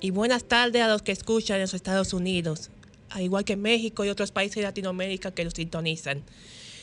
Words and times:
y 0.00 0.10
buenas 0.10 0.44
tardes 0.44 0.82
a 0.82 0.88
los 0.88 1.02
que 1.02 1.12
escuchan 1.12 1.56
en 1.56 1.62
los 1.62 1.74
Estados 1.74 2.12
Unidos, 2.12 2.70
al 3.10 3.22
igual 3.22 3.44
que 3.44 3.56
México 3.56 4.04
y 4.04 4.08
otros 4.08 4.32
países 4.32 4.56
de 4.56 4.62
Latinoamérica 4.62 5.32
que 5.32 5.44
los 5.44 5.54
sintonizan. 5.54 6.22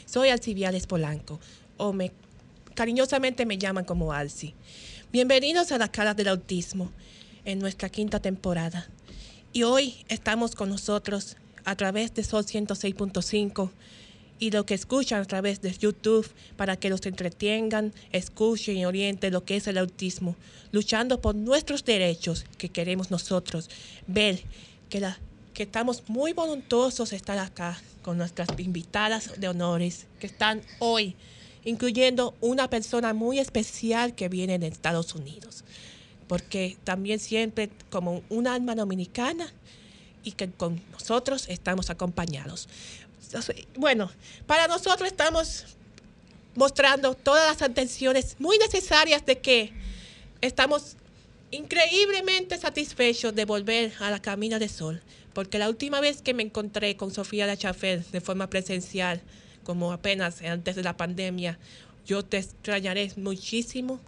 Soy 0.05 0.30
Alcibiades 0.30 0.88
Polanco, 0.88 1.40
o 1.77 1.94
me, 1.94 2.12
cariñosamente 2.73 3.45
me 3.45 3.58
llaman 3.58 3.85
como 3.85 4.13
Alci. 4.13 4.55
Bienvenidos 5.12 5.71
a 5.71 5.77
las 5.77 5.90
caras 5.90 6.16
del 6.16 6.30
autismo 6.30 6.91
en 7.45 7.59
nuestra 7.59 7.90
quinta 7.90 8.20
temporada. 8.20 8.90
Y 9.54 9.63
hoy 9.63 10.05
estamos 10.07 10.55
con 10.55 10.70
nosotros 10.70 11.38
a 11.66 11.76
través 11.76 12.13
de 12.13 12.23
Sol 12.23 12.46
106.5 12.46 13.70
y 14.41 14.50
lo 14.50 14.66
que 14.66 14.73
escuchan 14.73 15.22
a 15.22 15.26
través 15.26 15.62
de 15.62 15.72
YouTube 15.72 16.27
para 16.58 16.76
que 16.76 16.90
los 16.90 17.05
entretengan, 17.05 17.94
escuchen 18.12 18.76
y 18.76 18.86
orienten 18.86 19.32
lo 19.32 19.45
que 19.45 19.55
es 19.55 19.68
el 19.68 19.77
autismo, 19.77 20.36
luchando 20.72 21.22
por 21.22 21.36
nuestros 21.36 21.86
derechos 21.86 22.44
que 22.58 22.70
queremos 22.70 23.12
nosotros, 23.12 23.70
ver 24.08 24.41
que, 24.90 24.99
la, 24.99 25.20
que 25.54 25.62
estamos 25.62 26.02
muy 26.08 26.34
voluntosos 26.34 27.12
de 27.12 27.18
estar 27.18 27.38
acá 27.38 27.80
con 28.02 28.18
nuestras 28.18 28.48
invitadas 28.57 29.40
de 29.40 29.48
honores 29.48 30.07
que 30.20 30.26
están 30.26 30.63
hoy, 30.80 31.15
incluyendo 31.63 32.34
una 32.41 32.68
persona 32.68 33.13
muy 33.13 33.37
especial 33.37 34.15
que 34.15 34.27
viene 34.27 34.58
de 34.58 34.65
Estados 34.65 35.13
Unidos, 35.13 35.63
porque 36.27 36.77
también 36.84 37.20
siempre 37.20 37.70
como 37.91 38.24
un 38.30 38.48
alma 38.48 38.74
dominicana 38.74 39.54
y 40.24 40.32
que 40.32 40.49
con 40.49 40.82
nosotros 40.91 41.46
estamos 41.48 41.91
acompañados 41.91 42.68
bueno, 43.76 44.12
para 44.46 44.68
nosotros 44.68 45.08
estamos 45.08 45.66
mostrando 46.55 47.14
todas 47.14 47.48
las 47.48 47.62
atenciones 47.62 48.36
muy 48.40 48.58
necesarias 48.58 49.26
de 49.26 49.40
que 49.40 49.74
estamos 50.41 50.96
increíblemente 51.52 52.58
satisfechos 52.58 53.36
de 53.36 53.46
volver 53.46 53.94
a 53.99 54.10
la 54.10 54.22
Camina 54.22 54.60
de 54.60 54.70
Sol, 54.70 55.02
porque 55.34 55.60
la 55.60 55.70
última 55.70 55.99
vez 56.02 56.22
que 56.22 56.34
me 56.34 56.44
encontré 56.44 56.96
con 56.96 57.12
Sofía 57.12 57.48
de 57.48 57.58
Chafel 57.58 58.04
de 58.12 58.22
forma 58.22 58.49
presencial, 58.49 59.22
como 59.64 59.92
apenas 59.92 60.42
antes 60.42 60.76
de 60.76 60.84
la 60.84 60.98
pandemia, 60.98 61.60
yo 62.05 62.24
te 62.24 62.38
extrañaré 62.38 63.12
muchísimo. 63.16 63.99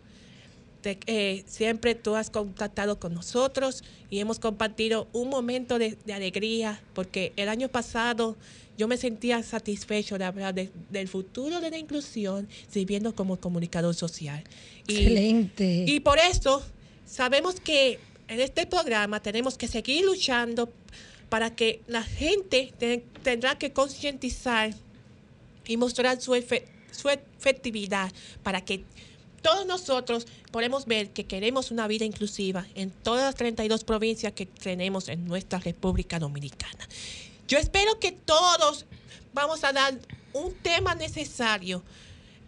Eh, 0.84 1.44
siempre 1.48 1.96
tú 1.96 2.16
has 2.16 2.30
contactado 2.30 3.00
con 3.00 3.14
nosotros 3.14 3.84
y 4.10 4.20
hemos 4.20 4.40
compartido 4.40 5.08
un 5.14 5.30
momento 5.30 5.80
de, 5.80 5.98
de 6.06 6.14
alegría, 6.14 6.82
porque 6.94 7.32
el 7.38 7.50
año 7.50 7.70
pasado 7.70 8.36
yo 8.78 8.88
me 8.88 8.98
sentía 8.98 9.44
satisfecho 9.44 10.18
de 10.18 10.26
hablar 10.26 10.54
del 10.56 11.08
futuro 11.08 11.62
de 11.62 11.70
la 11.70 11.78
inclusión 11.78 12.48
sirviendo 12.70 13.14
como 13.16 13.40
comunicador 13.40 13.94
social. 13.94 14.44
Excelente. 14.88 15.86
Y 15.88 16.00
por 16.00 16.18
eso 16.18 16.64
sabemos 17.06 17.60
que 17.60 18.00
en 18.28 18.40
este 18.40 18.66
programa 18.66 19.22
tenemos 19.22 19.58
que 19.58 19.68
seguir 19.68 20.06
luchando 20.06 20.72
para 21.30 21.56
que 21.56 21.82
la 21.88 22.04
gente 22.04 22.74
tendrá 23.24 23.58
que 23.58 23.72
concientizar 23.74 24.74
y 25.66 25.78
mostrar 25.78 26.20
su, 26.20 26.34
su 26.92 27.10
efectividad 27.10 28.12
para 28.42 28.62
que 28.62 28.84
todos 29.44 29.68
nosotros 29.68 30.26
podemos 30.52 30.86
ver 30.86 31.12
que 31.12 31.26
queremos 31.26 31.70
una 31.70 31.86
vida 31.86 32.06
inclusiva 32.06 32.66
en 32.74 32.90
todas 32.90 33.26
las 33.26 33.36
32 33.36 33.84
provincias 33.84 34.34
que 34.34 34.48
tenemos 34.48 35.10
en 35.10 35.26
nuestra 35.26 35.60
República 35.60 36.18
Dominicana. 36.18 36.88
Yo 37.48 37.60
espero 37.60 38.00
que 38.00 38.14
todos 38.14 38.86
vamos 39.34 39.64
a 39.64 39.74
dar 39.74 40.00
un 40.34 40.54
tema 40.56 40.96
necesario 40.96 41.84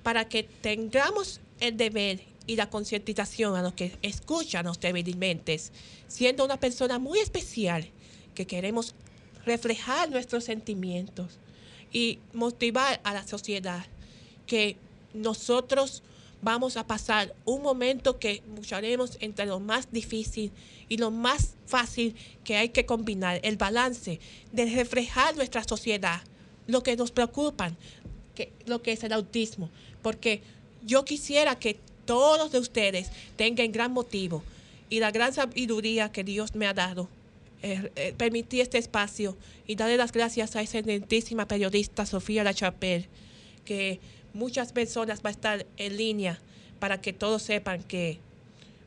para 0.01 0.27
que 0.27 0.43
tengamos 0.43 1.41
el 1.59 1.77
deber 1.77 2.23
y 2.47 2.55
la 2.55 2.69
concientización 2.69 3.55
a 3.55 3.61
los 3.61 3.73
que 3.73 3.97
escuchan 4.01 4.65
los 4.65 4.79
débilmente, 4.79 5.59
siendo 6.07 6.45
una 6.45 6.59
persona 6.59 6.97
muy 6.97 7.19
especial 7.19 7.89
que 8.33 8.47
queremos 8.47 8.95
reflejar 9.45 10.09
nuestros 10.09 10.45
sentimientos 10.45 11.39
y 11.91 12.19
motivar 12.33 13.01
a 13.03 13.13
la 13.13 13.27
sociedad 13.27 13.85
que 14.47 14.77
nosotros 15.13 16.03
vamos 16.45 16.77
a 16.77 16.85
pasar 16.85 17.33
un 17.43 17.63
momento 17.63 18.19
que 18.19 18.43
lucharemos 18.55 19.17
entre 19.19 19.47
lo 19.47 19.59
más 19.59 19.91
difícil 19.91 20.51
y 20.87 20.97
lo 20.97 21.09
más 21.09 21.55
fácil 21.65 22.15
que 22.43 22.55
hay 22.55 22.69
que 22.69 22.85
combinar, 22.85 23.39
el 23.41 23.57
balance 23.57 24.19
de 24.51 24.65
reflejar 24.67 25.35
nuestra 25.35 25.63
sociedad, 25.63 26.21
lo 26.67 26.83
que 26.83 26.95
nos 26.95 27.09
preocupa, 27.09 27.71
que, 28.35 28.53
lo 28.67 28.83
que 28.83 28.91
es 28.91 29.03
el 29.03 29.13
autismo, 29.13 29.71
porque 30.03 30.43
yo 30.85 31.03
quisiera 31.03 31.57
que 31.57 31.79
todos 32.05 32.51
de 32.51 32.59
ustedes 32.59 33.09
tengan 33.37 33.71
gran 33.71 33.91
motivo 33.91 34.43
y 34.91 34.99
la 34.99 35.09
gran 35.09 35.33
sabiduría 35.33 36.11
que 36.11 36.23
Dios 36.23 36.53
me 36.53 36.67
ha 36.67 36.75
dado. 36.75 37.09
Eh, 37.63 37.91
eh, 37.95 38.13
permitir 38.15 38.61
este 38.61 38.77
espacio 38.77 39.35
y 39.65 39.75
darle 39.75 39.97
las 39.97 40.11
gracias 40.11 40.55
a 40.55 40.61
esa 40.61 40.79
excelentísima 40.79 41.47
periodista 41.47 42.05
Sofía 42.05 42.43
La 42.43 42.53
Chapelle, 42.53 43.09
que 43.63 43.99
muchas 44.35 44.73
personas 44.73 45.21
va 45.25 45.29
a 45.29 45.31
estar 45.31 45.65
en 45.77 45.97
línea 45.97 46.39
para 46.79 46.99
que 47.01 47.13
todos 47.13 47.41
sepan 47.41 47.81
que 47.81 48.19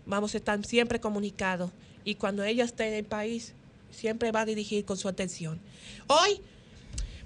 vamos 0.07 0.35
a 0.35 0.39
estar 0.39 0.65
siempre 0.65 1.01
comunicados 1.01 1.73
y 2.05 2.15
cuando 2.15 2.45
ella 2.45 2.65
esté 2.65 2.87
en 2.89 2.95
el 2.95 3.05
país 3.05 3.55
siempre 3.91 4.31
va 4.31 4.43
a 4.43 4.45
dirigir 4.45 4.85
con 4.85 4.99
su 4.99 5.09
atención. 5.09 5.59
Hoy 6.07 6.41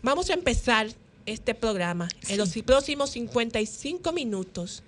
vamos 0.03 0.31
a 0.31 0.35
empezar 0.35 0.87
este 1.27 1.55
programa 1.55 2.09
en 2.29 2.39
los 2.39 2.53
próximos 2.65 3.11
55 3.11 4.13
minutos 4.13 4.85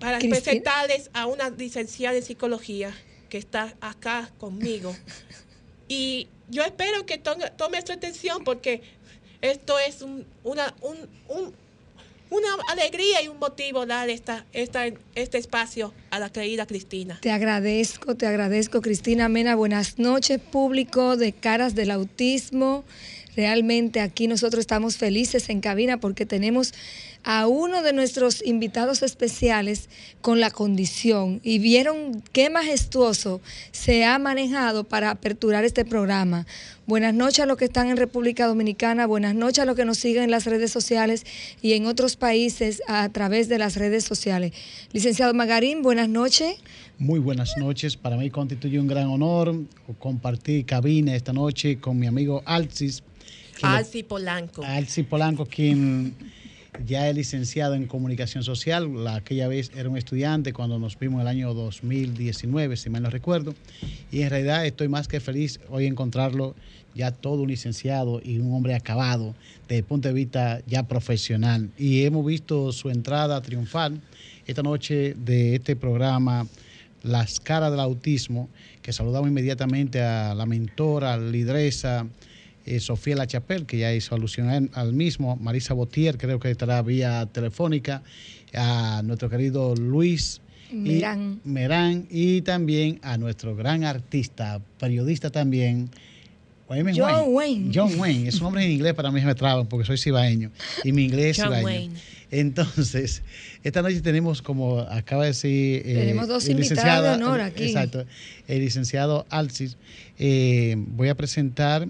para 0.00 0.18
presentarles 0.18 1.10
a 1.12 1.26
una 1.26 1.48
licenciada 1.50 2.16
en 2.16 2.24
psicología 2.24 2.92
que 3.28 3.38
está 3.38 3.74
acá 3.80 4.30
conmigo. 4.38 4.94
Y 5.92 6.28
yo 6.48 6.62
espero 6.62 7.04
que 7.04 7.18
tome, 7.18 7.82
su 7.84 7.90
atención 7.90 8.44
porque 8.44 8.80
esto 9.40 9.76
es 9.80 10.02
una, 10.44 10.72
un, 10.82 11.52
una 12.30 12.48
alegría 12.68 13.22
y 13.22 13.28
un 13.28 13.38
motivo 13.38 13.86
dar 13.86 14.08
esta, 14.08 14.46
este 14.52 15.38
espacio 15.38 15.92
a 16.10 16.18
la 16.18 16.30
querida 16.30 16.66
Cristina. 16.66 17.18
Te 17.20 17.30
agradezco, 17.30 18.16
te 18.16 18.26
agradezco, 18.26 18.80
Cristina 18.80 19.28
Mena. 19.28 19.56
Buenas 19.56 19.98
noches, 19.98 20.40
público 20.40 21.16
de 21.16 21.32
Caras 21.32 21.74
del 21.74 21.90
Autismo. 21.90 22.84
Realmente 23.36 24.00
aquí 24.00 24.26
nosotros 24.26 24.60
estamos 24.60 24.96
felices 24.96 25.48
en 25.48 25.60
cabina 25.60 25.98
porque 25.98 26.26
tenemos 26.26 26.72
a 27.24 27.46
uno 27.46 27.82
de 27.82 27.92
nuestros 27.92 28.44
invitados 28.44 29.02
especiales 29.02 29.88
con 30.20 30.40
la 30.40 30.50
condición 30.50 31.40
y 31.42 31.58
vieron 31.58 32.22
qué 32.32 32.50
majestuoso 32.50 33.40
se 33.72 34.04
ha 34.04 34.18
manejado 34.18 34.84
para 34.84 35.10
aperturar 35.10 35.64
este 35.64 35.84
programa. 35.84 36.46
Buenas 36.86 37.14
noches 37.14 37.40
a 37.40 37.46
los 37.46 37.56
que 37.56 37.66
están 37.66 37.88
en 37.88 37.96
República 37.96 38.46
Dominicana, 38.46 39.06
buenas 39.06 39.34
noches 39.34 39.60
a 39.60 39.64
los 39.64 39.76
que 39.76 39.84
nos 39.84 39.98
siguen 39.98 40.24
en 40.24 40.30
las 40.30 40.46
redes 40.46 40.72
sociales 40.72 41.24
y 41.62 41.74
en 41.74 41.86
otros 41.86 42.16
países 42.16 42.82
a 42.88 43.08
través 43.10 43.48
de 43.48 43.58
las 43.58 43.76
redes 43.76 44.04
sociales. 44.04 44.52
Licenciado 44.92 45.32
Magarín, 45.34 45.82
buenas 45.82 46.08
noches. 46.08 46.56
Muy 46.98 47.20
buenas 47.20 47.56
noches. 47.56 47.96
Para 47.96 48.16
mí 48.16 48.28
constituye 48.30 48.78
un 48.78 48.86
gran 48.86 49.06
honor 49.06 49.54
compartir 49.98 50.66
cabina 50.66 51.14
esta 51.14 51.32
noche 51.32 51.78
con 51.78 51.98
mi 51.98 52.06
amigo 52.06 52.42
Alcis. 52.44 53.02
Alci 53.62 54.02
Polanco. 54.02 54.62
Alci 54.64 55.02
Polanco, 55.02 55.46
quien 55.46 56.14
ya 56.86 57.08
es 57.08 57.14
licenciado 57.14 57.74
en 57.74 57.86
comunicación 57.86 58.42
social. 58.42 59.04
La, 59.04 59.16
aquella 59.16 59.48
vez 59.48 59.70
era 59.76 59.88
un 59.88 59.96
estudiante 59.96 60.52
cuando 60.52 60.78
nos 60.78 60.98
vimos 60.98 61.20
el 61.20 61.28
año 61.28 61.54
2019, 61.54 62.76
si 62.76 62.90
mal 62.90 63.02
no 63.02 63.10
recuerdo. 63.10 63.54
Y 64.10 64.22
en 64.22 64.30
realidad 64.30 64.66
estoy 64.66 64.88
más 64.88 65.08
que 65.08 65.20
feliz 65.20 65.60
hoy 65.68 65.86
encontrarlo 65.86 66.54
ya 66.94 67.12
todo 67.12 67.42
un 67.42 67.48
licenciado 67.48 68.20
y 68.22 68.38
un 68.38 68.52
hombre 68.52 68.74
acabado 68.74 69.34
desde 69.68 69.78
el 69.78 69.84
punto 69.84 70.08
de 70.08 70.14
vista 70.14 70.60
ya 70.66 70.82
profesional. 70.84 71.70
Y 71.78 72.02
hemos 72.04 72.24
visto 72.24 72.72
su 72.72 72.90
entrada 72.90 73.40
triunfal 73.40 74.00
esta 74.46 74.62
noche 74.62 75.14
de 75.14 75.56
este 75.56 75.76
programa 75.76 76.46
Las 77.02 77.40
caras 77.40 77.70
del 77.70 77.80
autismo, 77.80 78.48
que 78.82 78.92
saludamos 78.92 79.28
inmediatamente 79.28 80.02
a 80.02 80.34
la 80.34 80.46
mentora, 80.46 81.16
lideresa, 81.16 82.06
eh, 82.66 82.80
Sofía 82.80 83.16
La 83.16 83.26
Chapelle, 83.26 83.64
que 83.66 83.78
ya 83.78 83.92
hizo 83.94 84.14
alusión 84.14 84.70
al 84.74 84.92
mismo, 84.92 85.36
Marisa 85.36 85.74
Botier, 85.74 86.18
creo 86.18 86.38
que 86.40 86.50
estará 86.50 86.82
vía 86.82 87.26
telefónica, 87.32 88.02
a 88.54 89.02
nuestro 89.04 89.30
querido 89.30 89.74
Luis 89.76 90.40
Merán. 90.72 91.40
Y, 91.44 91.48
Merán. 91.48 92.06
Y 92.10 92.42
también 92.42 92.98
a 93.02 93.16
nuestro 93.18 93.56
gran 93.56 93.84
artista, 93.84 94.60
periodista 94.78 95.30
también. 95.30 95.90
John 96.68 97.24
Wayne. 97.34 97.72
John 97.74 97.98
Wayne. 97.98 98.28
Es 98.28 98.36
un 98.36 98.42
nombre 98.44 98.64
en 98.64 98.70
inglés 98.70 98.94
para 98.94 99.10
mí 99.10 99.20
me 99.22 99.34
traba 99.34 99.64
porque 99.64 99.84
soy 99.84 99.98
cibaeño. 99.98 100.52
Y 100.84 100.92
mi 100.92 101.02
inglés 101.04 101.36
es 101.38 101.44
John 101.44 101.48
cibaeño. 101.56 101.66
Wayne. 101.66 101.94
Entonces, 102.30 103.22
esta 103.64 103.82
noche 103.82 104.00
tenemos, 104.02 104.40
como 104.40 104.78
acaba 104.78 105.22
de 105.24 105.30
decir. 105.30 105.82
eh, 105.84 105.94
Tenemos 105.94 106.28
dos 106.28 106.44
el 106.44 106.52
invitados 106.52 106.78
licenciado- 106.84 107.02
de 107.18 107.24
honor 107.24 107.40
aquí. 107.40 107.64
Exacto. 107.64 108.06
El 108.46 108.60
licenciado 108.60 109.26
Alcis. 109.30 109.76
Eh, 110.18 110.76
voy 110.78 111.08
a 111.08 111.16
presentar 111.16 111.88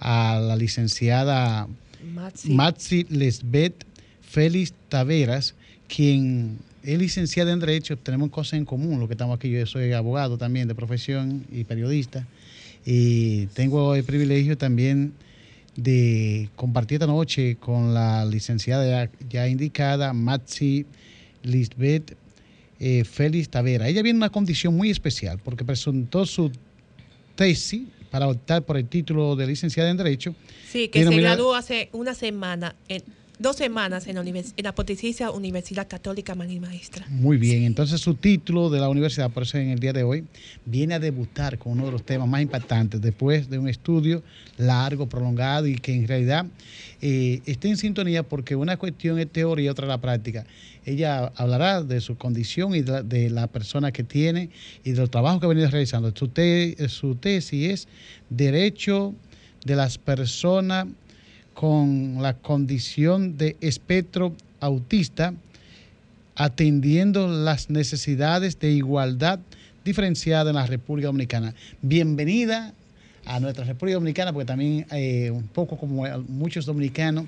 a 0.00 0.40
la 0.40 0.56
licenciada 0.56 1.68
Maxi. 2.14 2.50
Matzi 2.50 3.06
Lesbeth 3.10 3.84
Félix 4.22 4.72
Taveras, 4.88 5.54
quien 5.88 6.58
es 6.82 6.98
licenciada 6.98 7.52
en 7.52 7.60
Derecho, 7.60 7.96
tenemos 7.96 8.30
cosas 8.30 8.54
en 8.54 8.64
común, 8.64 8.98
lo 9.00 9.06
que 9.06 9.14
estamos 9.14 9.36
aquí, 9.36 9.50
yo 9.50 9.66
soy 9.66 9.92
abogado 9.92 10.38
también 10.38 10.66
de 10.66 10.74
profesión 10.74 11.44
y 11.52 11.64
periodista, 11.64 12.26
y 12.86 13.46
tengo 13.48 13.94
el 13.94 14.04
privilegio 14.04 14.56
también 14.56 15.12
de 15.76 16.48
compartir 16.56 16.96
esta 16.96 17.06
noche 17.06 17.56
con 17.56 17.92
la 17.94 18.24
licenciada 18.24 18.86
ya, 18.86 19.10
ya 19.28 19.48
indicada, 19.48 20.12
Matzi 20.12 20.86
Lisbeth 21.42 22.16
eh, 22.78 23.04
Félix 23.04 23.50
Tavera. 23.50 23.88
Ella 23.88 24.02
viene 24.02 24.16
en 24.16 24.22
una 24.22 24.30
condición 24.30 24.76
muy 24.76 24.90
especial 24.90 25.38
porque 25.44 25.64
presentó 25.64 26.24
su 26.24 26.50
tesis 27.36 27.82
para 28.10 28.28
optar 28.28 28.62
por 28.62 28.76
el 28.76 28.88
título 28.88 29.36
de 29.36 29.46
licenciada 29.46 29.90
en 29.90 29.96
Derecho 29.96 30.34
Sí, 30.68 30.88
que 30.88 31.04
se 31.04 31.16
graduó 31.16 31.54
hace 31.54 31.88
una 31.92 32.14
semana, 32.14 32.76
en, 32.88 33.02
dos 33.40 33.56
semanas 33.56 34.06
en 34.06 34.16
la, 34.16 34.22
univers- 34.22 34.52
Pontificia 34.74 35.30
Universidad 35.30 35.88
Católica 35.88 36.34
María 36.34 36.60
Maestra. 36.60 37.06
Muy 37.08 37.38
bien, 37.38 37.62
entonces 37.62 37.98
su 38.00 38.14
título 38.14 38.68
de 38.68 38.78
la 38.80 38.88
universidad, 38.88 39.30
por 39.30 39.44
eso 39.44 39.56
en 39.56 39.70
el 39.70 39.78
día 39.80 39.94
de 39.94 40.02
hoy, 40.02 40.24
viene 40.66 40.94
a 40.94 40.98
debutar 40.98 41.58
con 41.58 41.72
uno 41.72 41.86
de 41.86 41.92
los 41.92 42.04
temas 42.04 42.28
más 42.28 42.42
impactantes 42.42 43.00
después 43.00 43.48
de 43.48 43.58
un 43.58 43.68
estudio 43.68 44.22
largo, 44.58 45.08
prolongado 45.08 45.66
y 45.66 45.76
que 45.76 45.94
en 45.94 46.06
realidad 46.06 46.44
eh, 47.00 47.40
está 47.46 47.68
en 47.68 47.78
sintonía 47.78 48.22
porque 48.22 48.54
una 48.56 48.76
cuestión 48.76 49.18
es 49.18 49.30
teoría 49.32 49.66
y 49.66 49.68
otra 49.70 49.86
la 49.86 49.98
práctica. 49.98 50.44
Ella 50.84 51.32
hablará 51.36 51.82
de 51.82 52.00
su 52.02 52.16
condición 52.18 52.74
y 52.74 52.82
de 52.82 53.30
la, 53.30 53.46
persona 53.46 53.90
que 53.90 54.04
tiene 54.04 54.50
y 54.84 54.92
de 54.92 55.00
los 55.00 55.10
trabajos 55.10 55.40
que 55.40 55.46
ha 55.46 55.48
venido 55.48 55.70
realizando. 55.70 56.12
Su 56.14 56.28
tesis 56.28 57.70
es 57.70 57.88
Derecho 58.28 59.14
de 59.64 59.76
las 59.76 59.96
Personas 59.96 60.86
con 61.54 62.22
la 62.22 62.34
condición 62.34 63.36
de 63.36 63.56
espectro 63.60 64.34
autista 64.60 65.34
atendiendo 66.36 67.28
las 67.28 67.68
necesidades 67.68 68.58
de 68.58 68.70
igualdad 68.70 69.40
diferenciada 69.84 70.50
en 70.50 70.56
la 70.56 70.66
República 70.66 71.08
Dominicana. 71.08 71.54
Bienvenida 71.82 72.72
a 73.26 73.40
nuestra 73.40 73.64
República 73.64 73.96
Dominicana, 73.96 74.32
porque 74.32 74.46
también 74.46 74.86
eh, 74.90 75.30
un 75.30 75.48
poco 75.48 75.76
como 75.76 76.04
muchos 76.28 76.66
dominicanos 76.66 77.26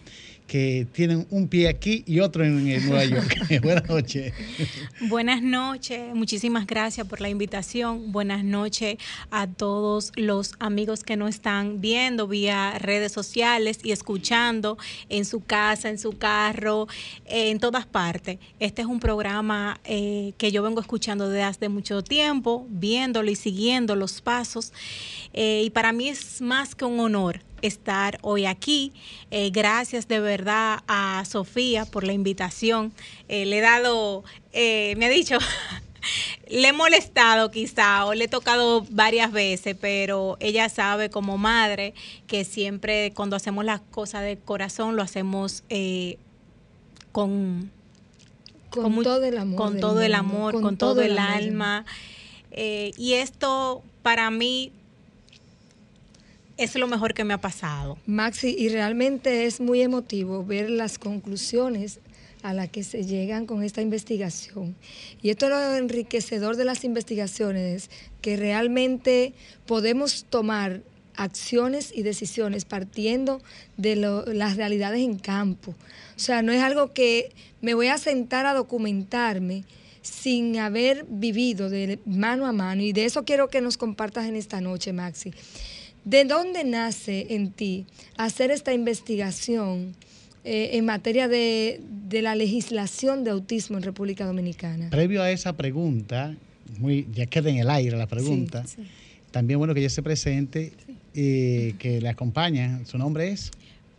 que 0.53 0.87
tienen 0.93 1.27
un 1.31 1.49
pie 1.49 1.67
aquí 1.67 2.05
y 2.07 2.21
otro 2.21 2.45
en, 2.45 2.69
en 2.69 2.87
Nueva 2.87 3.07
York. 3.07 3.39
Buenas 3.63 3.89
noches. 3.89 4.35
Buenas 5.01 5.41
noches, 5.41 6.15
muchísimas 6.15 6.67
gracias 6.67 7.07
por 7.07 7.23
la 7.23 7.31
invitación. 7.31 8.13
Buenas 8.13 8.45
noches 8.45 8.99
a 9.31 9.47
todos 9.47 10.13
los 10.15 10.53
amigos 10.59 11.05
que 11.05 11.17
nos 11.17 11.31
están 11.31 11.81
viendo 11.81 12.29
vía 12.29 12.79
redes 12.79 13.13
sociales 13.13 13.79
y 13.83 13.93
escuchando 13.93 14.77
en 15.09 15.25
su 15.25 15.41
casa, 15.41 15.89
en 15.89 15.99
su 15.99 16.19
carro, 16.19 16.87
eh, 17.25 17.49
en 17.49 17.59
todas 17.59 17.87
partes. 17.87 18.39
Este 18.61 18.83
es 18.83 18.89
un 18.89 19.01
programa 19.01 19.81
eh, 19.85 20.35
que 20.37 20.53
yo 20.53 20.63
vengo 20.63 20.83
escuchando 20.83 21.31
desde 21.31 21.45
hace 21.45 21.71
mucho 21.71 22.03
tiempo, 22.03 22.67
viéndolo 22.69 23.31
y 23.31 23.37
siguiendo 23.37 23.97
los 23.97 24.21
pasos. 24.21 24.75
Eh, 25.33 25.63
y 25.65 25.71
para 25.71 25.93
mí 25.93 26.11
es 26.11 26.43
más 26.43 26.75
que 26.75 26.85
un 26.85 27.01
honor 27.01 27.41
estar 27.63 28.19
hoy 28.23 28.47
aquí. 28.47 28.93
Eh, 29.31 29.51
gracias 29.51 30.09
de 30.09 30.21
verdad 30.21 30.81
a 30.89 31.25
Sofía 31.25 31.87
por 31.87 32.05
la 32.05 32.13
invitación. 32.13 32.93
Eh, 33.29 33.47
le 33.47 33.59
he 33.59 33.61
dado, 33.61 34.25
eh, 34.53 34.95
me 34.97 35.07
ha 35.07 35.09
dicho, 35.09 35.39
le 36.51 36.69
he 36.69 36.73
molestado 36.73 37.51
quizá 37.51 38.05
o 38.05 38.15
le 38.15 38.25
he 38.25 38.29
tocado 38.29 38.85
varias 38.91 39.33
veces, 39.33 39.77
pero 39.81 40.37
ella 40.41 40.69
sabe 40.69 41.09
como 41.09 41.39
madre 41.39 41.95
que 42.27 42.45
siempre 42.45 43.13
cuando 43.15 43.37
hacemos 43.37 43.65
las 43.65 43.81
cosas 43.81 44.23
de 44.23 44.37
corazón 44.37 44.97
lo 44.97 45.03
hacemos 45.03 45.63
eh, 45.71 46.19
con, 47.13 47.71
Con, 48.71 49.03
todo 49.03 49.25
el 49.25 49.39
amor. 49.39 49.57
con 49.57 49.81
todo 49.81 50.03
el 50.03 50.15
amor, 50.15 50.55
con 50.55 50.63
con, 50.63 50.77
todo, 50.77 51.01
el 51.01 51.19
alma. 51.19 51.85
Y 52.55 53.15
esto 53.15 53.83
para 54.03 54.31
mí 54.31 54.73
es 56.63 56.75
lo 56.77 56.87
mejor 56.87 57.15
que 57.15 57.25
me 57.25 57.35
ha 57.35 57.41
pasado. 57.41 57.99
Maxi, 58.07 58.55
y 58.57 58.69
realmente 58.69 59.47
es 59.47 59.61
muy 59.61 59.83
emotivo 59.83 60.45
ver 60.45 60.71
las 60.71 60.99
conclusiones 60.99 62.01
a 62.43 62.53
las 62.53 62.69
que 62.69 62.85
se 62.85 63.05
llegan 63.05 63.47
con 63.47 63.63
esta 63.63 63.83
investigación. 63.83 64.75
Y 65.23 65.31
esto 65.31 65.47
es 65.47 65.51
lo 65.51 65.77
enriquecedor 65.77 66.57
de 66.57 66.65
las 66.65 66.85
investigaciones, 66.85 67.91
que 68.21 68.37
realmente 68.37 69.33
podemos 69.67 70.25
tomar 70.29 70.83
acciones 71.15 71.93
y 71.95 72.03
decisiones 72.03 72.65
partiendo 72.65 73.43
de 73.77 73.97
las 73.97 74.57
realidades 74.57 75.03
en 75.03 75.19
campo. 75.19 75.75
O 76.17 76.21
sea, 76.21 76.43
no 76.43 76.53
es 76.53 76.63
algo 76.63 76.93
que 76.93 77.33
me 77.61 77.75
voy 77.75 77.89
a 77.89 77.99
sentar 77.99 78.47
a 78.47 78.55
documentarme 78.55 79.65
sin 80.03 80.59
haber 80.59 81.05
vivido 81.09 81.71
de 81.71 82.01
mano 82.07 82.47
a 82.47 82.53
mano. 82.53 82.83
Y 82.83 82.93
de 82.93 83.05
eso 83.05 83.25
quiero 83.25 83.49
que 83.49 83.61
nos 83.61 83.77
compartas 83.77 84.27
en 84.27 84.37
esta 84.37 84.61
noche, 84.61 84.93
Maxi. 84.93 85.33
¿De 86.05 86.25
dónde 86.25 86.65
nace 86.65 87.29
en 87.31 87.53
ti 87.53 87.87
hacer 88.17 88.51
esta 88.51 88.73
investigación 88.73 89.95
eh, 90.45 90.71
en 90.73 90.85
materia 90.85 91.29
de, 91.29 91.81
de 92.09 92.23
la 92.23 92.35
legislación 92.35 93.23
de 93.23 93.31
autismo 93.31 93.77
en 93.77 93.85
República 93.85 94.27
Dominicana? 94.27 94.91
Previo 94.91 95.23
a 95.23 95.31
esa 95.31 95.57
pregunta, 95.57 96.35
muy, 96.79 97.07
ya 97.15 97.27
queda 97.27 97.51
en 97.51 97.59
el 97.59 97.71
aire 97.71 97.97
la 97.97 98.09
pregunta, 98.09 98.65
también 99.31 99.59
bueno 99.59 99.75
que 99.75 99.81
ella 99.81 99.91
se 99.91 100.03
presente 100.03 100.73
y 101.15 101.75
que 101.75 102.01
le 102.01 102.09
acompaña. 102.09 102.81
¿Su 102.85 102.99
nombre 102.99 103.31
es? 103.31 103.51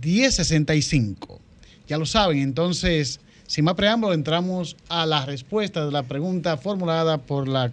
1065. 0.00 1.40
Ya 1.88 1.98
lo 1.98 2.06
saben, 2.06 2.38
entonces 2.38 3.20
sin 3.48 3.64
más 3.64 3.76
preámbulo, 3.76 4.12
entramos 4.12 4.76
a 4.90 5.06
la 5.06 5.24
respuesta 5.24 5.86
de 5.86 5.90
la 5.90 6.02
pregunta 6.02 6.58
formulada 6.58 7.16
por 7.16 7.48
la 7.48 7.72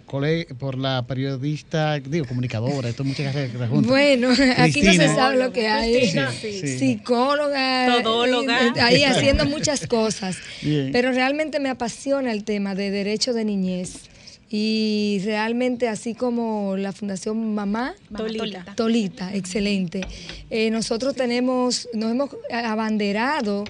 por 0.58 0.78
la 0.78 1.04
periodista, 1.06 2.00
digo, 2.00 2.24
comunicadora, 2.24 2.88
esto 2.88 3.04
muchas 3.04 3.34
gracias. 3.34 3.70
Bueno, 3.70 4.30
aquí 4.56 4.80
no 4.80 4.92
se 4.94 5.14
sabe 5.14 5.36
lo 5.36 5.52
que 5.52 5.68
hay. 5.68 6.10
Psicóloga, 6.78 8.02
todóloga, 8.02 8.68
eh, 8.68 8.80
ahí 8.80 9.04
haciendo 9.04 9.44
muchas 9.44 9.86
cosas. 9.86 10.38
Pero 10.62 11.12
realmente 11.12 11.60
me 11.60 11.68
apasiona 11.68 12.32
el 12.32 12.44
tema 12.44 12.74
de 12.74 12.90
derecho 12.90 13.34
de 13.34 13.44
niñez. 13.44 14.08
Y 14.48 15.20
realmente, 15.24 15.88
así 15.88 16.14
como 16.14 16.76
la 16.76 16.92
Fundación 16.92 17.54
Mamá, 17.54 17.94
Tolita, 18.16 18.64
Tolita 18.76 19.34
excelente. 19.34 20.02
Eh, 20.50 20.70
nosotros 20.70 21.14
tenemos, 21.16 21.88
nos 21.92 22.12
hemos 22.12 22.30
abanderado 22.50 23.64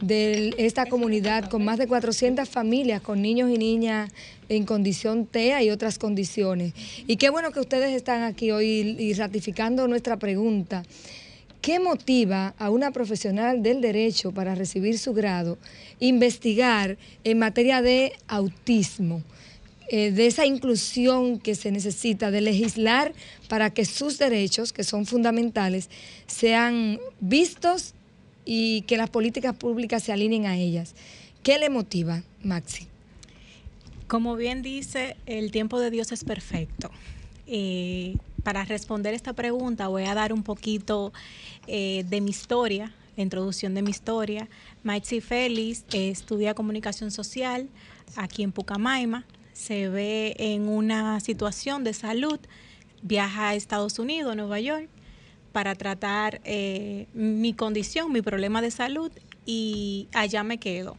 de 0.00 0.54
esta 0.56 0.86
comunidad 0.86 1.50
con 1.50 1.64
más 1.64 1.78
de 1.78 1.86
400 1.86 2.48
familias, 2.48 3.02
con 3.02 3.20
niños 3.20 3.50
y 3.50 3.58
niñas 3.58 4.10
en 4.48 4.64
condición 4.64 5.26
TEA 5.26 5.62
y 5.62 5.70
otras 5.70 5.98
condiciones. 5.98 6.74
Y 7.06 7.16
qué 7.16 7.30
bueno 7.30 7.50
que 7.50 7.60
ustedes 7.60 7.94
están 7.94 8.22
aquí 8.22 8.50
hoy 8.50 8.96
y 8.98 9.12
ratificando 9.14 9.86
nuestra 9.88 10.16
pregunta. 10.16 10.84
¿Qué 11.60 11.78
motiva 11.78 12.54
a 12.58 12.70
una 12.70 12.90
profesional 12.90 13.62
del 13.62 13.82
derecho 13.82 14.32
para 14.32 14.54
recibir 14.54 14.98
su 14.98 15.12
grado 15.12 15.58
investigar 15.98 16.96
en 17.22 17.38
materia 17.38 17.82
de 17.82 18.12
autismo? 18.28 19.22
Eh, 19.92 20.12
de 20.12 20.28
esa 20.28 20.46
inclusión 20.46 21.40
que 21.40 21.56
se 21.56 21.72
necesita 21.72 22.30
de 22.30 22.40
legislar 22.40 23.12
para 23.48 23.70
que 23.70 23.84
sus 23.84 24.18
derechos, 24.18 24.72
que 24.72 24.84
son 24.84 25.04
fundamentales, 25.04 25.90
sean 26.28 27.00
vistos 27.18 27.94
y 28.44 28.82
que 28.82 28.96
las 28.96 29.10
políticas 29.10 29.56
públicas 29.56 30.04
se 30.04 30.12
alineen 30.12 30.46
a 30.46 30.56
ellas. 30.56 30.94
¿Qué 31.42 31.58
le 31.58 31.70
motiva, 31.70 32.22
Maxi? 32.44 32.86
Como 34.06 34.36
bien 34.36 34.62
dice, 34.62 35.16
el 35.26 35.50
tiempo 35.50 35.80
de 35.80 35.90
Dios 35.90 36.12
es 36.12 36.22
perfecto. 36.22 36.92
Eh, 37.48 38.16
para 38.44 38.64
responder 38.64 39.12
esta 39.12 39.32
pregunta 39.32 39.88
voy 39.88 40.04
a 40.04 40.14
dar 40.14 40.32
un 40.32 40.44
poquito 40.44 41.12
eh, 41.66 42.04
de 42.08 42.20
mi 42.20 42.30
historia, 42.30 42.94
la 43.16 43.24
introducción 43.24 43.74
de 43.74 43.82
mi 43.82 43.90
historia. 43.90 44.48
Maxi 44.84 45.20
Félix 45.20 45.82
estudia 45.92 46.54
comunicación 46.54 47.10
social 47.10 47.68
aquí 48.14 48.44
en 48.44 48.52
Pucamaima 48.52 49.26
se 49.60 49.90
ve 49.90 50.34
en 50.38 50.68
una 50.68 51.20
situación 51.20 51.84
de 51.84 51.92
salud, 51.92 52.40
viaja 53.02 53.50
a 53.50 53.54
Estados 53.54 53.98
Unidos, 53.98 54.34
Nueva 54.34 54.58
York, 54.58 54.88
para 55.52 55.74
tratar 55.74 56.40
eh, 56.44 57.06
mi 57.12 57.52
condición, 57.52 58.10
mi 58.10 58.22
problema 58.22 58.62
de 58.62 58.70
salud 58.70 59.12
y 59.44 60.08
allá 60.12 60.44
me 60.44 60.58
quedo. 60.58 60.96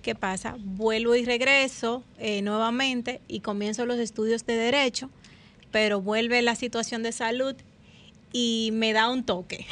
¿Qué 0.00 0.14
pasa? 0.14 0.56
Vuelvo 0.60 1.16
y 1.16 1.24
regreso 1.24 2.04
eh, 2.18 2.40
nuevamente 2.42 3.20
y 3.26 3.40
comienzo 3.40 3.84
los 3.84 3.98
estudios 3.98 4.46
de 4.46 4.54
derecho, 4.54 5.10
pero 5.72 6.00
vuelve 6.00 6.40
la 6.42 6.54
situación 6.54 7.02
de 7.02 7.10
salud 7.10 7.56
y 8.32 8.70
me 8.74 8.92
da 8.92 9.10
un 9.10 9.24
toque. 9.24 9.66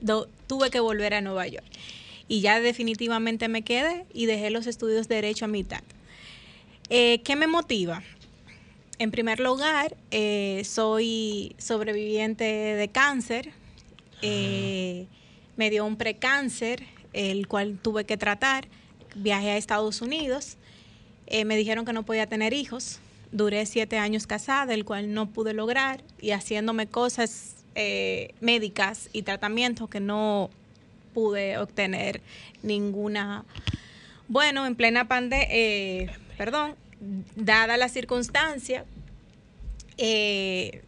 tuve 0.46 0.70
que 0.70 0.78
volver 0.78 1.14
a 1.14 1.20
Nueva 1.20 1.48
York. 1.48 1.66
Y 2.28 2.42
ya 2.42 2.60
definitivamente 2.60 3.48
me 3.48 3.62
quedé 3.62 4.06
y 4.12 4.26
dejé 4.26 4.50
los 4.50 4.68
estudios 4.68 5.08
de 5.08 5.16
derecho 5.16 5.46
a 5.46 5.48
mitad. 5.48 5.82
Eh, 6.88 7.20
¿Qué 7.24 7.34
me 7.34 7.48
motiva? 7.48 8.02
En 8.98 9.10
primer 9.10 9.40
lugar, 9.40 9.96
eh, 10.12 10.62
soy 10.64 11.54
sobreviviente 11.58 12.44
de 12.44 12.88
cáncer. 12.88 13.50
Eh, 14.22 15.06
me 15.56 15.68
dio 15.68 15.84
un 15.84 15.96
precáncer, 15.96 16.84
el 17.12 17.48
cual 17.48 17.78
tuve 17.82 18.04
que 18.04 18.16
tratar. 18.16 18.68
Viajé 19.16 19.50
a 19.50 19.56
Estados 19.56 20.00
Unidos. 20.00 20.56
me 21.44 21.56
dijeron 21.56 21.84
que 21.84 21.92
no 21.92 22.04
podía 22.04 22.28
tener 22.28 22.52
hijos. 22.52 23.00
Duré 23.32 23.66
siete 23.66 23.98
años 23.98 24.28
casada, 24.28 24.72
el 24.72 24.84
cual 24.84 25.12
no 25.12 25.26
pude 25.26 25.54
lograr. 25.54 26.04
Y 26.20 26.30
haciéndome 26.30 26.86
cosas 26.86 27.56
médicas 28.40 29.10
y 29.12 29.22
tratamientos 29.22 29.90
que 29.90 29.98
no 29.98 30.50
pude 31.14 31.58
obtener 31.58 32.20
ninguna. 32.62 33.44
Bueno, 34.28 34.66
en 34.66 34.76
plena 34.76 35.08
pandemia 35.08 36.16
perdón, 36.36 36.74
dada 37.34 37.76
la 37.76 37.88
circunstancia, 37.88 38.84
eh, 39.98 40.82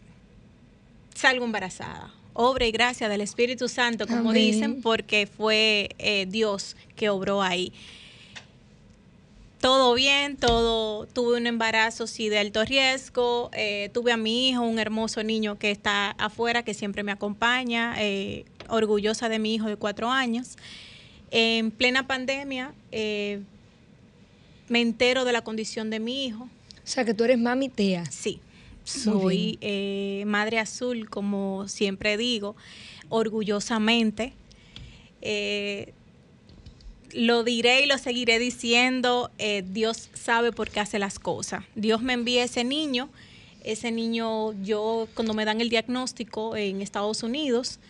salgo 1.15 1.45
embarazada. 1.45 2.13
Obra 2.35 2.67
y 2.67 2.71
gracia 2.71 3.09
del 3.09 3.21
Espíritu 3.21 3.69
Santo, 3.69 4.07
como 4.07 4.33
dicen, 4.33 4.81
porque 4.81 5.27
fue 5.27 5.91
eh, 5.99 6.27
Dios 6.29 6.77
que 6.95 7.09
obró 7.09 7.43
ahí. 7.43 7.73
Todo 9.61 9.93
bien, 9.95 10.37
todo, 10.37 11.07
tuve 11.07 11.37
un 11.37 11.49
embarazo 11.49 12.07
sí 12.07 12.29
de 12.29 12.39
alto 12.39 12.65
riesgo, 12.65 13.51
eh, 13.55 13.91
tuve 13.93 14.13
a 14.13 14.17
mi 14.17 14.51
hijo, 14.51 14.63
un 14.63 14.79
hermoso 14.79 15.25
niño 15.25 15.59
que 15.59 15.73
está 15.73 16.13
afuera, 16.13 16.63
que 16.63 16.75
siempre 16.75 17.03
me 17.03 17.11
acompaña, 17.11 17.97
orgullosa 18.69 19.29
de 19.29 19.41
mi 19.41 19.57
hijo 19.57 19.67
de 19.67 19.75
cuatro 19.75 20.09
años. 20.09 20.57
En 21.33 21.73
plena 21.73 22.07
pandemia, 22.07 22.73
me 24.69 24.81
entero 24.81 25.25
de 25.25 25.33
la 25.33 25.43
condición 25.43 25.91
de 25.91 26.01
mi 26.01 26.27
hijo. 26.27 26.45
O 26.45 26.91
sea, 26.91 27.05
que 27.05 27.15
tú 27.15 27.25
eres 27.25 27.39
mami 27.39 27.69
Tea. 27.69 28.07
Sí, 28.11 28.41
soy 28.85 29.59
eh, 29.61 30.25
madre 30.27 30.59
azul, 30.59 31.11
como 31.11 31.69
siempre 31.69 32.17
digo, 32.17 32.57
orgullosamente. 33.09 34.33
Eh, 35.21 35.93
lo 37.13 37.43
diré 37.45 37.83
y 37.83 37.87
lo 37.87 37.99
seguiré 37.99 38.39
diciendo, 38.39 39.31
eh, 39.39 39.65
Dios 39.67 40.11
sabe 40.15 40.53
por 40.53 40.71
qué 40.71 40.81
hace 40.81 40.99
las 40.99 41.19
cosas. 41.19 41.65
Dios 41.75 42.03
me 42.03 42.13
envía 42.13 42.45
ese 42.45 42.65
niño, 42.65 43.09
ese 43.65 43.91
niño, 43.91 44.53
yo 44.63 45.09
cuando 45.15 45.35
me 45.35 45.45
dan 45.45 45.61
el 45.61 45.69
diagnóstico 45.69 46.57
en 46.57 46.81
Estados 46.81 47.23
Unidos, 47.23 47.81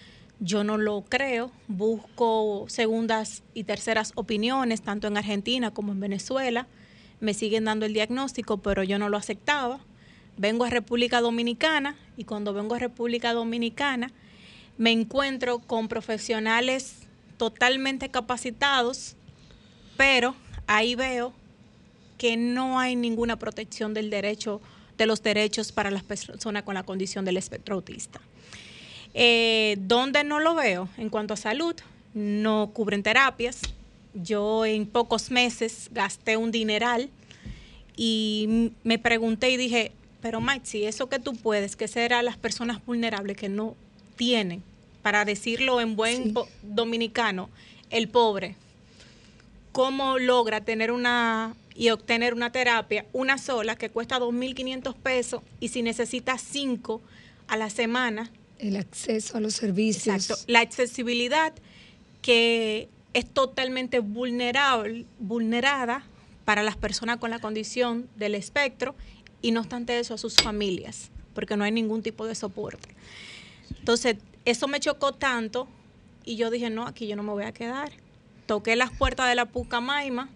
yo 0.41 0.63
no 0.65 0.79
lo 0.79 1.03
creo, 1.03 1.51
busco 1.67 2.67
segundas 2.69 3.43
y 3.55 3.65
terceras 3.65 4.13
opiniones, 4.15 4.83
tanto 4.83 5.09
en 5.09 5.17
Argentina 5.17 5.73
como 5.73 5.93
en 5.93 6.01
Venezuela. 6.01 6.69
Me 7.21 7.35
siguen 7.35 7.65
dando 7.65 7.87
el 7.87 7.93
diagnóstico, 7.93 8.59
pero 8.59 8.85
yo 8.85 8.99
no 8.99 9.09
lo 9.09 9.17
aceptaba. 9.17 9.81
Vengo 10.37 10.65
a 10.65 10.71
República 10.71 11.21
Dominicana 11.21 11.97
y 12.17 12.25
cuando 12.25 12.55
vengo 12.55 12.77
a 12.77 12.79
República 12.79 13.33
Dominicana 13.33 14.13
me 14.77 14.93
encuentro 14.93 15.59
con 15.59 15.89
profesionales 15.89 17.09
totalmente 17.37 18.09
capacitados, 18.11 19.17
pero 19.97 20.37
ahí 20.69 20.95
veo 20.95 21.33
que 22.17 22.37
no 22.37 22.79
hay 22.79 22.95
ninguna 22.95 23.39
protección 23.39 23.93
del 23.95 24.11
derecho, 24.11 24.61
de 24.97 25.07
los 25.07 25.23
derechos 25.23 25.73
para 25.73 25.91
las 25.91 26.05
personas 26.05 26.63
con 26.63 26.75
la 26.75 26.85
condición 26.85 27.25
del 27.25 27.37
espectro 27.37 27.75
autista. 27.75 28.21
Eh, 29.15 29.77
¿Dónde 29.81 30.25
no 30.25 30.41
lo 30.41 30.55
veo? 30.55 30.89
En 30.97 31.09
cuanto 31.09 31.35
a 31.35 31.37
salud, 31.37 31.75
no 32.15 32.71
cubren 32.73 33.03
terapias. 33.03 33.61
Yo 34.15 34.65
en 34.65 34.87
pocos 34.87 35.31
meses 35.31 35.89
gasté 35.93 36.37
un 36.37 36.51
dineral 36.51 37.11
y 37.97 38.73
me 38.85 38.99
pregunté 38.99 39.51
y 39.51 39.57
dije, 39.57 39.93
pero 40.21 40.41
Mike, 40.41 40.67
si 40.67 40.85
eso 40.85 41.09
que 41.09 41.19
tú 41.19 41.35
puedes, 41.35 41.77
que 41.77 41.89
será 41.89 42.23
las 42.23 42.37
personas 42.37 42.85
vulnerables 42.85 43.37
que 43.37 43.49
no 43.49 43.77
tienen, 44.17 44.63
para 45.03 45.25
decirlo 45.25 45.81
en 45.81 45.97
buen 45.97 46.35
dominicano, 46.63 47.49
el 47.91 48.09
pobre, 48.09 48.57
¿cómo 49.73 50.19
logra 50.19 50.61
tener 50.61 50.91
una 50.91 51.55
y 51.79 51.91
obtener 51.91 52.35
una 52.35 52.51
terapia, 52.51 53.07
una 53.13 53.39
sola, 53.39 53.77
que 53.77 53.89
cuesta 53.89 54.19
2.500 54.19 54.95
pesos 54.97 55.43
y 55.61 55.69
si 55.69 55.83
necesita 55.83 56.37
cinco 56.37 57.01
a 57.47 57.57
la 57.57 57.71
semana, 57.71 58.31
el 58.59 58.77
acceso 58.77 59.37
a 59.37 59.41
los 59.41 59.55
servicios. 59.55 60.15
Exacto. 60.15 60.45
La 60.47 60.61
accesibilidad 60.61 61.53
que 62.23 62.89
es 63.15 63.27
totalmente 63.27 64.01
vulnerable, 64.01 65.07
vulnerada 65.19 66.05
para 66.45 66.63
las 66.63 66.77
personas 66.77 67.19
con 67.19 67.31
la 67.31 67.41
condición 67.41 68.09
del 68.17 68.35
espectro 68.35 68.95
y 69.43 69.51
no 69.51 69.61
obstante 69.61 69.99
eso 69.99 70.15
a 70.15 70.19
sus 70.19 70.35
familias, 70.35 71.11
porque 71.35 71.57
no 71.57 71.65
hay 71.65 71.73
ningún 71.73 72.03
tipo 72.03 72.27
de 72.27 72.35
soporte. 72.35 72.89
Entonces, 73.79 74.17
eso 74.45 74.69
me 74.69 74.81
chocó 74.81 75.13
tanto 75.13 75.69
y 76.25 76.37
yo 76.37 76.51
dije, 76.51 76.71
no, 76.71 76.87
aquí 76.87 77.07
yo 77.07 77.17
no 77.17 77.23
me 77.23 77.33
voy 77.33 77.45
a 77.45 77.53
quedar. 77.53 77.93
Toqué 78.47 78.77
las 78.77 78.91
puertas 78.91 79.29
de 79.29 79.35
la 79.35 79.47
Pucamaima, 79.47 80.31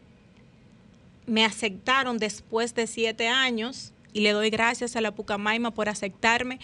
me 1.26 1.44
aceptaron 1.44 2.18
después 2.18 2.74
de 2.74 2.86
siete 2.86 3.28
años 3.28 3.92
y 4.12 4.20
le 4.20 4.32
doy 4.32 4.50
gracias 4.50 4.96
a 4.96 5.00
la 5.00 5.12
Pucamaima 5.14 5.70
por 5.70 5.88
aceptarme 5.88 6.58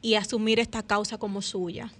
y 0.00 0.14
asumir 0.14 0.58
esta 0.60 0.82
causa 0.82 1.18
como 1.18 1.42
suya. 1.42 1.92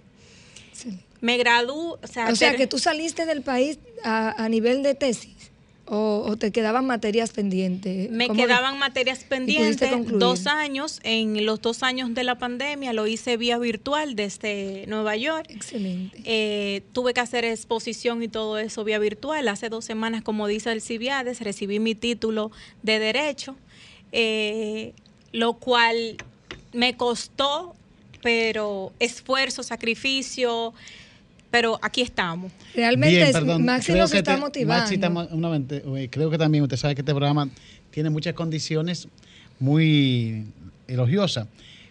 Me 1.21 1.37
gradué, 1.37 1.73
o 2.01 2.07
sea, 2.07 2.29
o 2.29 2.35
sea 2.35 2.55
que 2.55 2.67
tú 2.67 2.79
saliste 2.79 3.25
del 3.25 3.41
país 3.43 3.79
a, 4.03 4.47
nivel 4.49 4.83
de 4.83 4.93
tesis. 4.95 5.51
o, 5.85 6.23
o 6.27 6.35
te 6.37 6.51
quedaban 6.51 6.85
materias 6.85 7.31
pendientes? 7.31 8.09
Me 8.11 8.27
¿Cómo- 8.27 8.39
quedaban 8.41 8.77
materias 8.79 9.23
pendientes, 9.23 9.89
dos 10.19 10.47
años. 10.47 10.99
En 11.03 11.45
los 11.45 11.61
dos 11.61 11.83
años 11.83 12.13
de 12.13 12.23
la 12.23 12.37
pandemia 12.37 12.91
lo 12.93 13.07
hice 13.07 13.37
vía 13.37 13.57
virtual 13.57 14.15
desde 14.15 14.85
Nueva 14.87 15.15
York. 15.15 15.45
Excelente. 15.49 16.21
Eh, 16.25 16.81
tuve 16.91 17.13
que 17.13 17.21
hacer 17.21 17.45
exposición 17.45 18.21
y 18.23 18.27
todo 18.27 18.57
eso 18.57 18.83
vía 18.83 18.99
virtual. 18.99 19.47
Hace 19.47 19.69
dos 19.69 19.85
semanas, 19.85 20.23
como 20.23 20.47
dice 20.47 20.71
el 20.73 20.81
Cibiades, 20.81 21.39
recibí 21.41 21.79
mi 21.79 21.95
título 21.95 22.51
de 22.81 22.99
Derecho, 22.99 23.55
eh, 24.13 24.93
lo 25.33 25.53
cual 25.55 26.15
me 26.71 26.95
costó, 26.95 27.75
pero 28.21 28.93
esfuerzo, 28.99 29.63
sacrificio, 29.63 30.73
pero 31.51 31.77
aquí 31.81 32.01
estamos. 32.01 32.51
Realmente 32.73 33.31
Bien, 33.31 33.65
Maxi 33.65 33.91
creo 33.91 34.03
nos 34.03 34.11
que 34.11 34.19
está 34.19 34.35
te- 34.35 34.39
motivando. 34.41 34.81
Maxi 34.81 34.95
está 34.95 35.09
mo- 35.09 35.27
una 35.31 35.49
mente- 35.49 35.83
eh, 35.97 36.07
creo 36.09 36.29
que 36.29 36.37
también 36.37 36.63
usted 36.63 36.77
sabe 36.77 36.95
que 36.95 37.01
este 37.01 37.13
programa 37.13 37.49
tiene 37.91 38.09
muchas 38.09 38.33
condiciones 38.33 39.07
muy 39.59 40.45
elogiosas. 40.87 41.47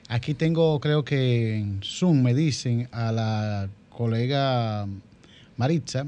Aquí 0.09 0.35
tengo, 0.35 0.81
creo 0.81 1.05
que 1.05 1.57
en 1.59 1.81
Zoom 1.83 2.23
me 2.23 2.35
dicen 2.35 2.89
a 2.93 3.13
la 3.13 3.69
colega 3.91 4.87
Maritza, 5.57 6.07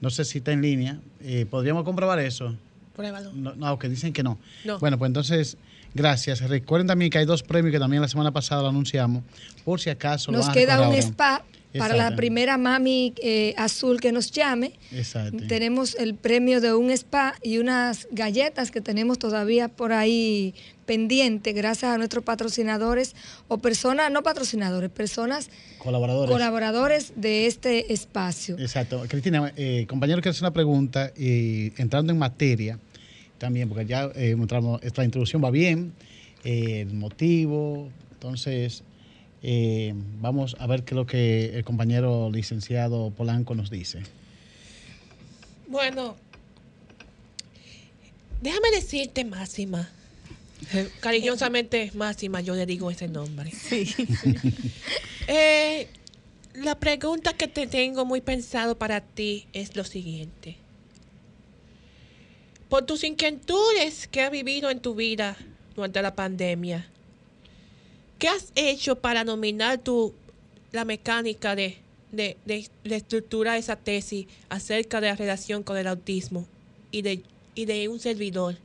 no 0.00 0.10
sé 0.10 0.24
si 0.24 0.38
está 0.38 0.52
en 0.52 0.62
línea, 0.62 1.00
eh, 1.22 1.46
¿podríamos 1.48 1.84
comprobar 1.84 2.18
eso? 2.20 2.54
Pruébalo. 2.94 3.32
No, 3.32 3.54
no, 3.54 3.78
que 3.78 3.88
dicen 3.88 4.12
que 4.12 4.22
no. 4.22 4.38
No. 4.64 4.78
Bueno, 4.78 4.98
pues 4.98 5.08
entonces, 5.08 5.56
gracias. 5.94 6.40
Recuerden 6.42 6.86
también 6.86 7.10
que 7.10 7.18
hay 7.18 7.24
dos 7.24 7.42
premios 7.42 7.72
que 7.72 7.78
también 7.78 8.02
la 8.02 8.08
semana 8.08 8.30
pasada 8.32 8.62
lo 8.62 8.68
anunciamos, 8.68 9.22
por 9.64 9.80
si 9.80 9.90
acaso 9.90 10.30
lo 10.30 10.38
Nos 10.38 10.48
a 10.48 10.52
queda 10.52 10.78
un 10.80 10.86
ahora. 10.86 10.98
spa 10.98 11.42
para 11.78 11.96
la 11.96 12.14
primera 12.16 12.58
mami 12.58 13.14
eh, 13.22 13.54
azul 13.56 14.00
que 14.00 14.12
nos 14.12 14.30
llame. 14.30 14.72
Exacto. 14.92 15.46
Tenemos 15.48 15.94
el 15.94 16.14
premio 16.14 16.60
de 16.60 16.74
un 16.74 16.90
spa 16.90 17.34
y 17.42 17.58
unas 17.58 18.08
galletas 18.10 18.70
que 18.70 18.80
tenemos 18.80 19.18
todavía 19.18 19.68
por 19.68 19.92
ahí 19.92 20.54
pendiente 20.86 21.52
gracias 21.52 21.92
a 21.94 21.98
nuestros 21.98 22.24
patrocinadores 22.24 23.14
o 23.48 23.58
personas, 23.58 24.10
no 24.10 24.22
patrocinadores, 24.22 24.90
personas 24.90 25.48
Colaboradores. 25.78 26.30
colaboradores 26.30 27.12
de 27.16 27.46
este 27.46 27.92
espacio. 27.92 28.58
Exacto. 28.58 29.02
Cristina, 29.08 29.52
eh, 29.56 29.86
compañero, 29.88 30.20
quiero 30.20 30.32
hacer 30.32 30.42
una 30.42 30.52
pregunta 30.52 31.12
y 31.16 31.72
entrando 31.80 32.12
en 32.12 32.18
materia 32.18 32.78
también, 33.38 33.68
porque 33.68 33.86
ya 33.86 34.10
eh, 34.14 34.36
mostramos, 34.36 34.80
esta 34.82 35.02
introducción 35.04 35.42
va 35.42 35.50
bien, 35.50 35.92
eh, 36.44 36.82
el 36.82 36.94
motivo, 36.94 37.88
entonces 38.12 38.84
eh, 39.42 39.92
vamos 40.20 40.56
a 40.58 40.66
ver 40.66 40.84
qué 40.84 40.94
es 40.94 40.96
lo 40.96 41.06
que 41.06 41.56
el 41.56 41.64
compañero 41.64 42.30
licenciado 42.30 43.10
Polanco 43.10 43.54
nos 43.54 43.70
dice. 43.70 44.02
Bueno, 45.66 46.16
déjame 48.40 48.70
decirte, 48.70 49.24
Máxima. 49.24 49.88
Cariñosamente, 51.00 51.90
Máxima, 51.94 52.40
yo 52.40 52.54
le 52.54 52.66
digo 52.66 52.90
ese 52.90 53.08
nombre. 53.08 53.50
Eh, 55.28 55.86
la 56.52 56.74
pregunta 56.80 57.32
que 57.34 57.46
te 57.46 57.68
tengo 57.68 58.04
muy 58.04 58.20
pensado 58.20 58.76
para 58.76 59.00
ti 59.00 59.46
es 59.52 59.76
lo 59.76 59.84
siguiente. 59.84 60.56
Por 62.68 62.86
tus 62.86 63.04
inquietudes 63.04 64.08
que 64.08 64.20
has 64.20 64.32
vivido 64.32 64.68
en 64.68 64.80
tu 64.80 64.96
vida 64.96 65.36
durante 65.76 66.02
la 66.02 66.16
pandemia, 66.16 66.90
¿qué 68.22 68.28
has 68.28 68.52
hecho 68.54 69.00
para 69.00 69.24
dominar 69.24 69.78
tu, 69.78 70.14
la 70.70 70.84
mecánica 70.84 71.56
de, 71.56 71.78
de, 72.12 72.36
de- 72.44 72.68
de 72.84 73.56
esa 73.58 73.74
tesis 73.74 74.28
acerca 74.48 75.00
de 75.00 75.08
la 75.08 75.16
relación 75.16 75.64
con 75.64 75.76
el 75.76 75.88
autismo 75.88 76.46
y 76.92 77.02
de, 77.02 77.24
y 77.56 77.64
de 77.64 77.88
un 77.88 77.98
servidor 77.98 78.58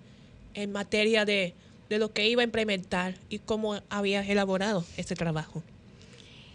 en 0.53 0.71
materia 0.71 1.25
de, 1.25 1.55
de 1.89 1.97
lo 1.97 2.13
que 2.13 2.29
iba 2.29 2.43
a 2.43 2.45
implementar 2.45 3.15
y 3.29 3.39
cómo 3.39 3.81
habías 3.89 4.29
elaborado 4.29 4.85
ese 4.95 5.15
trabajo? 5.15 5.63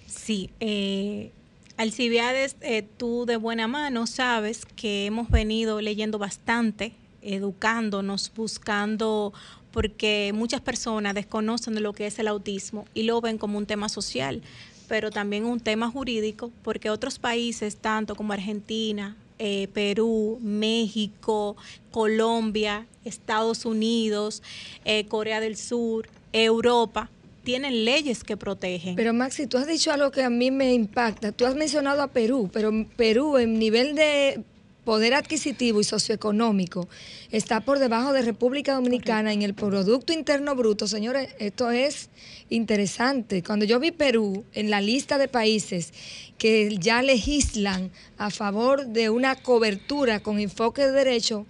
Sí, 0.07 0.51
eh, 0.61 1.33
Alcibiades, 1.77 2.55
eh, 2.61 2.83
tú 2.99 3.27
de 3.27 3.37
buena 3.37 3.67
mano 3.67 4.07
sabes 4.07 4.65
que 4.77 5.07
hemos 5.07 5.29
venido 5.29 5.81
leyendo 5.81 6.19
bastante, 6.19 6.93
educándonos, 7.21 8.31
buscando, 8.37 9.33
porque 9.73 10.33
muchas 10.35 10.61
personas 10.61 11.15
desconocen 11.15 11.75
de 11.75 11.81
lo 11.81 11.93
que 11.93 12.07
es 12.07 12.19
el 12.19 12.29
autismo 12.29 12.87
y 12.95 13.03
lo 13.05 13.21
ven 13.21 13.39
como 13.39 13.59
un 13.59 13.67
tema 13.67 13.89
social, 13.89 14.43
pero 14.89 15.11
también 15.11 15.45
un 15.45 15.61
tema 15.61 15.91
jurídico, 15.91 16.53
porque 16.63 16.91
otros 16.91 17.19
países, 17.19 17.77
tanto 17.77 18.15
como 18.15 18.33
Argentina, 18.33 19.17
eh, 19.39 19.69
Perú, 19.73 20.39
México, 20.41 21.57
Colombia, 21.91 22.87
Estados 23.05 23.65
Unidos, 23.65 24.43
eh, 24.85 25.07
Corea 25.07 25.41
del 25.41 25.57
Sur, 25.57 26.09
Europa, 26.33 27.11
tienen 27.43 27.85
leyes 27.85 28.23
que 28.23 28.37
protegen. 28.37 28.95
Pero 28.95 29.13
Maxi, 29.13 29.47
tú 29.47 29.59
has 29.59 29.67
dicho 29.67 29.91
algo 29.93 30.11
que 30.11 30.23
a 30.23 30.31
mí 30.31 30.51
me 30.51 30.73
impacta. 30.75 31.33
Tú 31.33 31.45
has 31.45 31.57
mencionado 31.57 32.03
a 32.03 32.09
Perú, 32.09 32.51
pero 32.53 32.71
Perú 32.97 33.39
en 33.39 33.59
nivel 33.59 33.95
de 33.95 34.45
poder 34.85 35.15
adquisitivo 35.15 35.81
y 35.81 35.85
socioeconómico 35.85 36.89
está 37.31 37.61
por 37.61 37.79
debajo 37.79 38.13
de 38.13 38.23
República 38.23 38.75
Dominicana 38.75 39.33
en 39.33 39.43
el 39.43 39.55
Producto 39.55 40.13
Interno 40.13 40.55
Bruto. 40.55 40.87
Señores, 40.87 41.29
esto 41.39 41.71
es 41.71 42.11
interesante. 42.49 43.43
Cuando 43.43 43.65
yo 43.65 43.79
vi 43.79 43.91
Perú 43.91 44.45
en 44.53 44.71
la 44.71 44.81
lista 44.81 45.19
de 45.19 45.29
países 45.29 45.93
que 46.39 46.77
ya 46.79 47.03
legislan 47.03 47.91
a 48.19 48.31
favor 48.31 48.87
de 48.87 49.11
una 49.11 49.37
cobertura 49.37 50.21
con 50.21 50.41
enfoque 50.41 50.83
de 50.83 50.93
derecho, 50.93 51.47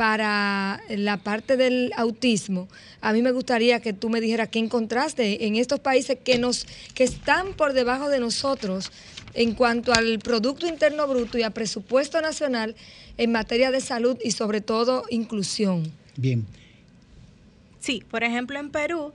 para 0.00 0.80
la 0.88 1.18
parte 1.18 1.58
del 1.58 1.92
autismo, 1.94 2.68
a 3.02 3.12
mí 3.12 3.20
me 3.20 3.32
gustaría 3.32 3.80
que 3.80 3.92
tú 3.92 4.08
me 4.08 4.22
dijeras 4.22 4.48
qué 4.48 4.58
encontraste 4.58 5.44
en 5.46 5.56
estos 5.56 5.78
países 5.78 6.16
que 6.24 6.38
nos 6.38 6.66
que 6.94 7.04
están 7.04 7.52
por 7.52 7.74
debajo 7.74 8.08
de 8.08 8.18
nosotros 8.18 8.92
en 9.34 9.54
cuanto 9.54 9.92
al 9.92 10.18
producto 10.18 10.66
interno 10.66 11.06
bruto 11.06 11.38
y 11.38 11.42
a 11.42 11.50
presupuesto 11.50 12.20
nacional 12.20 12.74
en 13.16 13.32
materia 13.32 13.70
de 13.70 13.80
salud 13.80 14.18
y 14.22 14.32
sobre 14.32 14.60
todo 14.60 15.04
inclusión. 15.10 15.92
Bien. 16.16 16.44
Sí, 17.78 18.02
por 18.10 18.24
ejemplo, 18.24 18.58
en 18.58 18.70
Perú 18.70 19.12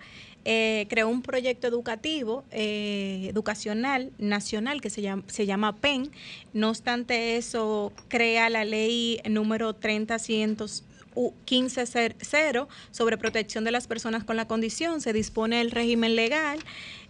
eh, 0.48 0.86
creó 0.90 1.10
un 1.10 1.24
proyecto 1.24 1.66
educativo, 1.68 2.44
eh, 2.52 3.26
educacional, 3.30 4.12
nacional, 4.20 4.80
que 4.80 4.92
se 4.92 5.02
llama, 5.02 5.24
se 5.28 5.48
llama 5.48 5.76
PEN. 5.76 6.12
No 6.54 6.70
obstante 6.70 7.38
eso, 7.38 7.92
crea 8.10 8.48
la 8.50 8.64
ley 8.64 9.20
número 9.28 9.74
30150 9.74 12.68
sobre 12.92 13.18
protección 13.18 13.64
de 13.64 13.72
las 13.72 13.88
personas 13.88 14.24
con 14.24 14.36
la 14.36 14.48
condición. 14.48 15.02
Se 15.02 15.14
dispone 15.14 15.62
el 15.62 15.72
régimen 15.72 16.16
legal. 16.16 16.60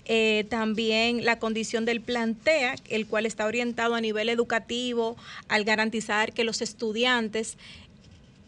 Eh, 0.07 0.45
también 0.49 1.25
la 1.25 1.39
condición 1.39 1.83
del 1.85 1.99
plantea, 1.99 2.75
el 2.89 3.07
cual 3.07 3.25
está 3.25 3.45
orientado 3.47 3.95
a 3.95 4.01
nivel 4.01 4.29
educativo 4.29 5.17
al 5.47 5.63
garantizar 5.63 6.31
que 6.31 6.43
los 6.43 6.61
estudiantes 6.61 7.57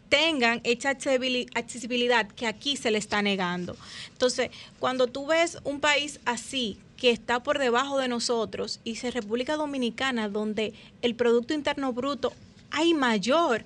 tengan 0.08 0.60
esa 0.62 0.96
accesibili- 0.96 1.48
accesibilidad 1.54 2.28
que 2.28 2.46
aquí 2.46 2.76
se 2.76 2.92
le 2.92 2.98
está 2.98 3.22
negando. 3.22 3.76
Entonces, 4.12 4.50
cuando 4.78 5.08
tú 5.08 5.26
ves 5.26 5.58
un 5.64 5.80
país 5.80 6.20
así, 6.24 6.78
que 6.96 7.10
está 7.10 7.42
por 7.42 7.58
debajo 7.58 7.98
de 7.98 8.08
nosotros, 8.08 8.80
y 8.84 8.96
se 8.96 9.10
República 9.10 9.56
Dominicana, 9.56 10.28
donde 10.28 10.74
el 11.02 11.14
Producto 11.14 11.54
Interno 11.54 11.92
Bruto 11.92 12.32
hay 12.70 12.94
mayor 12.94 13.64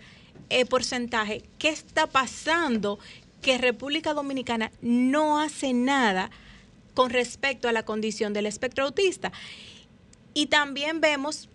eh, 0.51 0.65
porcentaje, 0.67 1.43
¿qué 1.59 1.69
está 1.69 2.07
pasando? 2.07 2.99
Que 3.41 3.59
República 3.59 4.15
Dominicana 4.15 4.71
no 4.81 5.41
hace 5.41 5.73
nada 5.73 6.31
con 6.95 7.11
respecto 7.11 7.69
a 7.69 7.73
la 7.73 7.85
condición 7.85 8.33
del 8.33 8.47
espectro 8.47 8.85
autista. 8.85 9.33
Y 10.35 10.47
también 10.47 11.01
vemos 11.01 11.49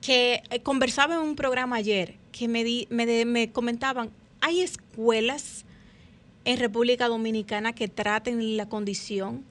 que 0.00 0.42
eh, 0.50 0.60
conversaba 0.60 1.14
en 1.14 1.20
un 1.20 1.36
programa 1.36 1.76
ayer 1.76 2.14
que 2.32 2.48
me, 2.48 2.64
di- 2.64 2.86
me, 2.90 3.06
de- 3.06 3.24
me 3.24 3.50
comentaban, 3.50 4.10
hay 4.40 4.60
escuelas 4.60 5.64
en 6.44 6.58
República 6.58 7.08
Dominicana 7.08 7.72
que 7.72 7.88
traten 7.88 8.56
la 8.56 8.68
condición. 8.68 9.44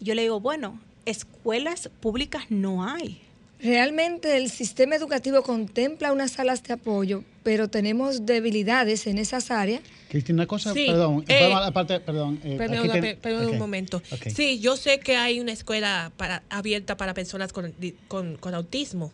Y 0.00 0.04
yo 0.04 0.14
le 0.14 0.22
digo, 0.22 0.38
bueno, 0.40 0.80
escuelas 1.06 1.90
públicas 2.00 2.44
no 2.50 2.84
hay. 2.84 3.20
Realmente 3.58 4.36
el 4.36 4.50
sistema 4.50 4.96
educativo 4.96 5.42
contempla 5.42 6.12
unas 6.12 6.32
salas 6.32 6.62
de 6.62 6.74
apoyo, 6.74 7.24
pero 7.42 7.68
tenemos 7.68 8.26
debilidades 8.26 9.06
en 9.06 9.16
esas 9.18 9.50
áreas. 9.50 9.80
Cristina, 10.10 10.36
una 10.36 10.46
cosa, 10.46 10.72
Sí, 10.74 10.84
perdón, 10.86 11.24
eh, 11.26 11.38
vamos 11.42 11.58
a 11.58 11.60
la 11.62 11.72
parte- 11.72 12.00
perdón. 12.00 12.38
eh, 12.44 12.56
Perdón, 12.58 12.78
aquí 12.78 12.88
ten- 12.90 13.00
pe- 13.00 13.16
perdón 13.16 13.46
ok, 13.46 13.52
un 13.52 13.58
momento. 13.58 14.02
Sí, 14.34 14.60
yo 14.60 14.76
sé 14.76 15.00
que 15.00 15.16
hay 15.16 15.40
una 15.40 15.52
escuela 15.52 16.12
para, 16.16 16.42
abierta 16.50 16.96
para 16.96 17.14
personas 17.14 17.52
con, 17.52 17.72
di- 17.78 17.94
con, 18.08 18.36
con 18.36 18.54
autismo 18.54 19.12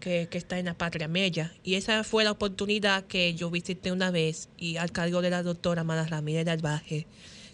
que, 0.00 0.28
que 0.30 0.38
está 0.38 0.58
en 0.58 0.66
la 0.66 0.74
Patria 0.74 1.08
Mella. 1.08 1.52
Y 1.64 1.74
esa 1.74 2.04
fue 2.04 2.24
la 2.24 2.30
oportunidad 2.30 3.04
que 3.04 3.34
yo 3.34 3.50
visité 3.50 3.90
una 3.90 4.10
vez 4.10 4.48
y 4.58 4.76
al 4.76 4.92
cargo 4.92 5.22
de 5.22 5.30
la 5.30 5.42
doctora 5.42 5.82
Mara 5.82 6.04
Ramírez 6.06 6.46
Albaje, 6.46 7.06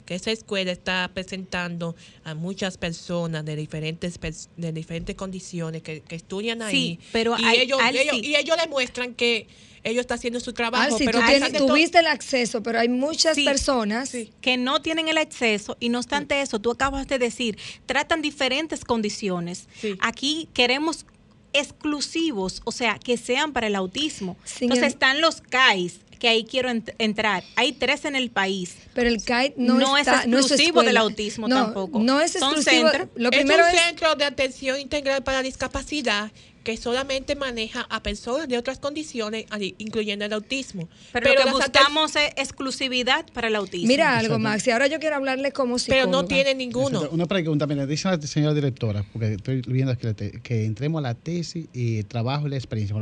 que 0.04 0.14
esa 0.14 0.30
escuela 0.30 0.70
está 0.72 1.10
presentando 1.14 1.96
a 2.24 2.34
muchas 2.34 2.76
personas 2.78 3.44
de 3.44 3.56
diferentes 3.56 4.18
de 4.56 4.72
diferentes 4.72 5.14
condiciones 5.16 5.82
que, 5.82 6.00
que 6.02 6.16
estudian 6.16 6.62
ahí. 6.62 6.74
Sí, 6.74 6.98
pero 7.12 7.36
y, 7.38 7.44
hay- 7.44 7.60
ellos, 7.60 7.80
y 8.22 8.36
ellos 8.36 8.56
demuestran 8.62 9.14
que 9.14 9.46
ellos 9.82 10.00
están 10.02 10.16
haciendo 10.18 10.40
su 10.40 10.52
trabajo. 10.54 10.94
Alci, 10.94 11.04
pero 11.04 11.20
tú 11.20 11.26
tienes- 11.26 11.56
tuviste 11.66 11.98
el 11.98 12.06
acceso, 12.06 12.62
pero 12.62 12.78
hay 12.80 12.88
muchas 12.88 13.34
Sí, 13.34 13.44
personas 13.44 14.08
sí. 14.08 14.30
que 14.40 14.56
no 14.56 14.80
tienen 14.80 15.08
el 15.08 15.18
acceso 15.18 15.76
y 15.80 15.90
no 15.90 15.98
obstante 15.98 16.40
eso, 16.40 16.58
tú 16.58 16.70
acabas 16.70 17.06
de 17.06 17.18
decir, 17.18 17.58
tratan 17.84 18.22
diferentes 18.22 18.84
condiciones. 18.84 19.68
Sí. 19.80 19.96
Aquí 20.00 20.48
queremos 20.54 21.04
exclusivos, 21.52 22.62
o 22.64 22.72
sea, 22.72 22.98
que 22.98 23.16
sean 23.16 23.52
para 23.52 23.66
el 23.66 23.74
autismo. 23.76 24.36
Sin 24.44 24.64
Entonces 24.64 24.88
están 24.94 25.20
los 25.20 25.40
CAIS, 25.40 26.00
que 26.24 26.28
ahí 26.30 26.44
quiero 26.44 26.70
ent- 26.70 26.94
entrar. 26.96 27.44
Hay 27.54 27.72
tres 27.74 28.06
en 28.06 28.16
el 28.16 28.30
país. 28.30 28.76
Pero 28.94 29.10
el 29.10 29.18
kite 29.18 29.52
no, 29.58 29.74
No 29.78 29.98
es 29.98 30.06
está, 30.06 30.24
no 30.26 30.38
es 30.38 30.46
exclusivo 30.46 30.80
escuela. 30.80 30.88
del 30.88 30.96
autismo 30.96 31.48
No, 31.48 31.64
tampoco. 31.64 31.98
No 31.98 32.18
es 32.22 32.34
exclusivo. 32.34 32.88
centros. 32.88 33.08
Lo 33.14 33.30
es 33.30 33.44
un 33.44 33.50
es 33.50 33.78
centro 33.78 34.14
de 34.14 34.24
atención 34.24 34.80
integral 34.80 35.22
para 35.22 35.42
discapacidad 35.42 36.32
que 36.62 36.78
solamente 36.78 37.36
maneja 37.36 37.86
a 37.90 38.02
personas 38.02 38.48
de 38.48 38.56
otras 38.56 38.78
condiciones, 38.78 39.44
incluyendo 39.76 40.24
el 40.24 40.32
autismo. 40.32 40.88
Pero, 41.12 41.34
lo 41.34 41.44
que 41.44 41.50
buscamos 41.50 42.16
es 42.16 42.30
exclusividad 42.38 43.26
para 43.34 43.48
el 43.48 43.56
autismo. 43.56 43.86
Mira 43.86 44.12
algo, 44.16 44.36
Exacto. 44.36 44.38
Maxi. 44.38 44.70
Ahora 44.70 44.86
yo 44.86 44.98
quiero 44.98 45.16
hablarle 45.16 45.52
como 45.52 45.78
psicóloga. 45.78 46.06
pero 46.06 46.10
no 46.22 46.26
tiene 46.26 46.54
ninguno. 46.54 47.06
Una 47.10 47.26
pregunta, 47.26 47.66
mira, 47.66 47.84
dice 47.84 48.08
la 48.08 48.18
señora 48.22 48.54
directora, 48.54 49.04
porque 49.12 49.34
estoy 49.34 49.60
viendo 49.66 49.92
aquí 49.92 50.06
la 50.06 50.14
te- 50.14 50.40
que 50.40 50.64
entremos 50.64 51.00
a 51.00 51.02
la 51.02 51.14
tesis 51.14 51.66
y 51.74 51.98
el 51.98 52.06
trabajo 52.06 52.46
y 52.46 52.50
la 52.50 52.56
experiencia. 52.56 52.96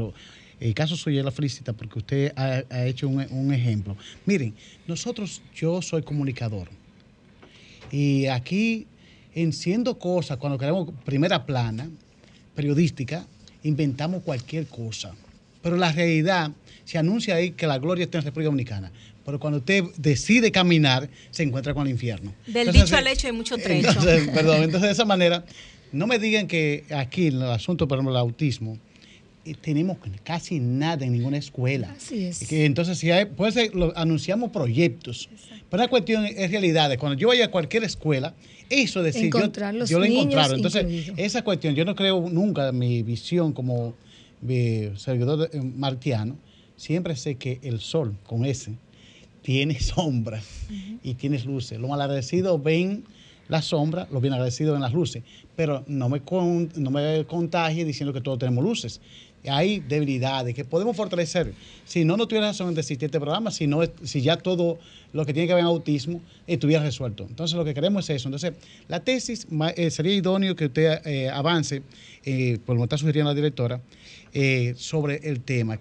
El 0.62 0.74
caso 0.74 0.96
suyo 0.96 1.22
la 1.22 1.30
felicita 1.30 1.72
porque 1.72 1.98
usted 1.98 2.32
ha, 2.36 2.62
ha 2.70 2.86
hecho 2.86 3.08
un, 3.08 3.26
un 3.30 3.52
ejemplo. 3.52 3.96
Miren, 4.26 4.54
nosotros, 4.86 5.42
yo 5.54 5.82
soy 5.82 6.02
comunicador. 6.02 6.68
Y 7.90 8.26
aquí, 8.26 8.86
en 9.34 9.52
siendo 9.52 9.98
cosas, 9.98 10.38
cuando 10.38 10.58
queremos 10.58 10.88
primera 11.04 11.44
plana, 11.44 11.90
periodística, 12.54 13.26
inventamos 13.64 14.22
cualquier 14.22 14.66
cosa. 14.66 15.14
Pero 15.62 15.76
la 15.76 15.92
realidad 15.92 16.52
se 16.84 16.98
anuncia 16.98 17.36
ahí 17.36 17.52
que 17.52 17.66
la 17.66 17.78
gloria 17.78 18.04
está 18.04 18.18
en 18.18 18.24
República 18.24 18.46
Dominicana. 18.46 18.92
Pero 19.24 19.38
cuando 19.38 19.58
usted 19.58 19.84
decide 19.96 20.50
caminar, 20.50 21.08
se 21.30 21.42
encuentra 21.42 21.74
con 21.74 21.86
el 21.86 21.92
infierno. 21.92 22.34
Del 22.46 22.68
Entonces, 22.68 22.84
dicho 22.84 22.96
al 22.96 23.06
hecho 23.06 23.26
hay 23.28 23.32
mucho 23.32 23.56
trecho. 23.58 23.88
entonces, 23.88 24.28
perdón, 24.28 24.62
entonces 24.62 24.88
de 24.88 24.92
esa 24.92 25.04
manera, 25.04 25.44
no 25.92 26.06
me 26.06 26.18
digan 26.18 26.46
que 26.46 26.84
aquí 26.94 27.28
en 27.28 27.34
el 27.34 27.50
asunto, 27.50 27.86
por 27.86 27.98
ejemplo, 27.98 28.12
del 28.12 28.20
autismo, 28.20 28.78
tenemos 29.60 29.98
casi 30.22 30.60
nada 30.60 31.04
en 31.04 31.12
ninguna 31.12 31.36
escuela. 31.36 31.92
Así 31.96 32.24
es. 32.24 32.50
Entonces, 32.52 32.98
si 32.98 33.10
hay, 33.10 33.24
puede 33.26 33.52
ser, 33.52 33.74
lo- 33.74 33.96
anunciamos 33.96 34.50
proyectos, 34.50 35.28
pero 35.70 35.82
la 35.82 35.88
cuestión 35.88 36.24
es 36.26 36.50
realidades. 36.50 36.98
Cuando 36.98 37.18
yo 37.18 37.28
vaya 37.28 37.46
a 37.46 37.50
cualquier 37.50 37.82
escuela, 37.84 38.34
eso 38.70 39.00
es 39.00 39.06
decir, 39.14 39.30
yo- 39.32 39.72
los 39.72 39.90
yo, 39.90 39.98
lo 39.98 40.04
he 40.04 40.08
niños 40.08 40.22
encontrado. 40.24 40.54
Entonces, 40.54 40.82
incluidos. 40.82 41.18
esa 41.18 41.42
cuestión, 41.42 41.74
yo 41.74 41.84
no 41.84 41.94
creo 41.94 42.28
nunca 42.30 42.68
en 42.68 42.78
mi 42.78 43.02
visión 43.02 43.52
como 43.52 43.94
eh, 44.48 44.92
servidor 44.96 45.48
de- 45.50 45.58
eh, 45.58 45.62
martiano, 45.62 46.36
siempre 46.76 47.14
sé 47.16 47.36
que 47.36 47.58
el 47.62 47.80
sol, 47.80 48.16
con 48.24 48.44
ese, 48.44 48.72
tiene 49.42 49.78
sombra 49.80 50.40
y 51.02 51.14
tienes 51.14 51.44
luces. 51.44 51.78
Los 51.80 51.90
malagradecidos 51.90 52.62
ven 52.62 53.04
la 53.48 53.60
sombra, 53.60 54.06
los 54.10 54.22
bien 54.22 54.32
agradecidos 54.34 54.72
ven 54.74 54.82
las 54.82 54.92
luces, 54.94 55.22
pero 55.56 55.84
no 55.86 56.08
me, 56.08 56.20
con- 56.22 56.70
no 56.76 56.90
me 56.90 57.24
contagie 57.26 57.84
diciendo 57.84 58.12
que 58.12 58.20
todos 58.20 58.38
tenemos 58.38 58.64
luces. 58.64 59.00
Hay 59.48 59.80
debilidades 59.80 60.54
que 60.54 60.64
podemos 60.64 60.96
fortalecer. 60.96 61.52
Si 61.84 62.04
no, 62.04 62.16
no 62.16 62.28
tuviera 62.28 62.48
razón 62.48 62.68
en 62.68 62.74
decir 62.74 62.96
este 63.02 63.18
programa, 63.18 63.50
si, 63.50 63.66
no, 63.66 63.80
si 64.04 64.22
ya 64.22 64.36
todo 64.36 64.78
lo 65.12 65.26
que 65.26 65.34
tiene 65.34 65.48
que 65.48 65.54
ver 65.54 65.64
con 65.64 65.72
autismo 65.72 66.20
estuviera 66.46 66.82
resuelto. 66.82 67.26
Entonces, 67.28 67.56
lo 67.56 67.64
que 67.64 67.74
queremos 67.74 68.08
es 68.08 68.16
eso. 68.16 68.28
Entonces, 68.28 68.52
la 68.88 69.00
tesis 69.00 69.46
eh, 69.76 69.90
sería 69.90 70.14
idóneo 70.14 70.54
que 70.54 70.66
usted 70.66 71.04
eh, 71.04 71.28
avance, 71.28 71.82
eh, 72.24 72.58
por 72.64 72.76
lo 72.76 72.82
que 72.82 72.84
está 72.84 72.98
sugiriendo 72.98 73.30
la 73.30 73.34
directora, 73.34 73.80
eh, 74.32 74.74
sobre 74.76 75.16
el 75.24 75.40
tema, 75.40 75.78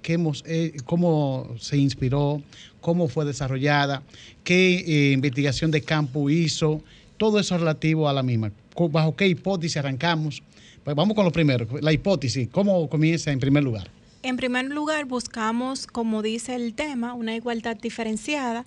cómo 0.85 1.55
se 1.59 1.77
inspiró, 1.77 2.41
cómo 2.81 3.07
fue 3.07 3.25
desarrollada, 3.25 4.03
qué 4.43 5.11
investigación 5.13 5.71
de 5.71 5.81
campo 5.81 6.29
hizo, 6.29 6.81
todo 7.17 7.39
eso 7.39 7.57
relativo 7.57 8.09
a 8.09 8.13
la 8.13 8.23
misma. 8.23 8.51
¿Bajo 8.89 9.15
qué 9.15 9.27
hipótesis 9.27 9.77
arrancamos? 9.77 10.41
Pues 10.83 10.95
vamos 10.95 11.15
con 11.15 11.25
lo 11.25 11.31
primero, 11.31 11.67
la 11.79 11.93
hipótesis, 11.93 12.49
¿cómo 12.49 12.89
comienza 12.89 13.31
en 13.31 13.39
primer 13.39 13.63
lugar? 13.63 13.89
En 14.23 14.37
primer 14.37 14.65
lugar, 14.65 15.05
buscamos, 15.05 15.87
como 15.87 16.21
dice 16.21 16.55
el 16.55 16.73
tema, 16.73 17.13
una 17.13 17.35
igualdad 17.35 17.75
diferenciada. 17.75 18.65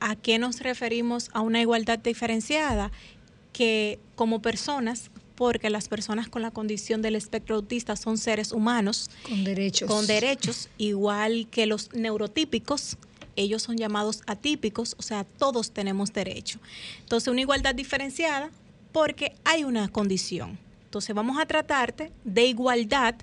¿A 0.00 0.14
qué 0.16 0.38
nos 0.38 0.60
referimos 0.60 1.30
a 1.32 1.40
una 1.40 1.60
igualdad 1.60 1.98
diferenciada? 1.98 2.90
Que 3.52 3.98
como 4.14 4.42
personas, 4.42 5.10
porque 5.34 5.70
las 5.70 5.88
personas 5.88 6.28
con 6.28 6.42
la 6.42 6.50
condición 6.50 7.02
del 7.02 7.14
espectro 7.14 7.56
autista 7.56 7.96
son 7.96 8.18
seres 8.18 8.52
humanos 8.52 9.10
Con 9.28 9.44
derechos. 9.44 9.88
con 9.88 10.06
derechos, 10.06 10.68
igual 10.78 11.46
que 11.50 11.66
los 11.66 11.92
neurotípicos, 11.94 12.96
ellos 13.36 13.62
son 13.62 13.76
llamados 13.76 14.22
atípicos, 14.26 14.96
o 14.98 15.02
sea, 15.02 15.24
todos 15.24 15.70
tenemos 15.72 16.12
derecho. 16.12 16.58
Entonces, 17.00 17.28
una 17.28 17.42
igualdad 17.42 17.74
diferenciada 17.74 18.50
porque 18.92 19.34
hay 19.44 19.64
una 19.64 19.88
condición. 19.88 20.58
Entonces, 20.86 21.14
vamos 21.14 21.38
a 21.38 21.44
tratarte 21.44 22.10
de 22.24 22.46
igualdad 22.46 23.16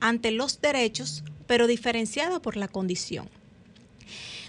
ante 0.00 0.30
los 0.30 0.60
derechos, 0.60 1.24
pero 1.46 1.66
diferenciada 1.66 2.40
por 2.40 2.58
la 2.58 2.68
condición. 2.68 3.30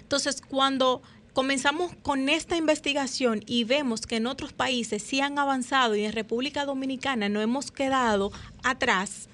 Entonces, 0.00 0.42
cuando 0.42 1.00
comenzamos 1.32 1.92
con 2.02 2.28
esta 2.28 2.56
investigación 2.56 3.42
y 3.46 3.64
vemos 3.64 4.02
que 4.02 4.16
en 4.16 4.26
otros 4.26 4.52
países 4.52 5.02
sí 5.02 5.20
han 5.20 5.38
avanzado 5.38 5.96
y 5.96 6.04
en 6.04 6.12
República 6.12 6.64
Dominicana 6.64 7.28
no 7.28 7.40
hemos 7.40 7.70
quedado 7.70 8.32
atrás, 8.62 9.28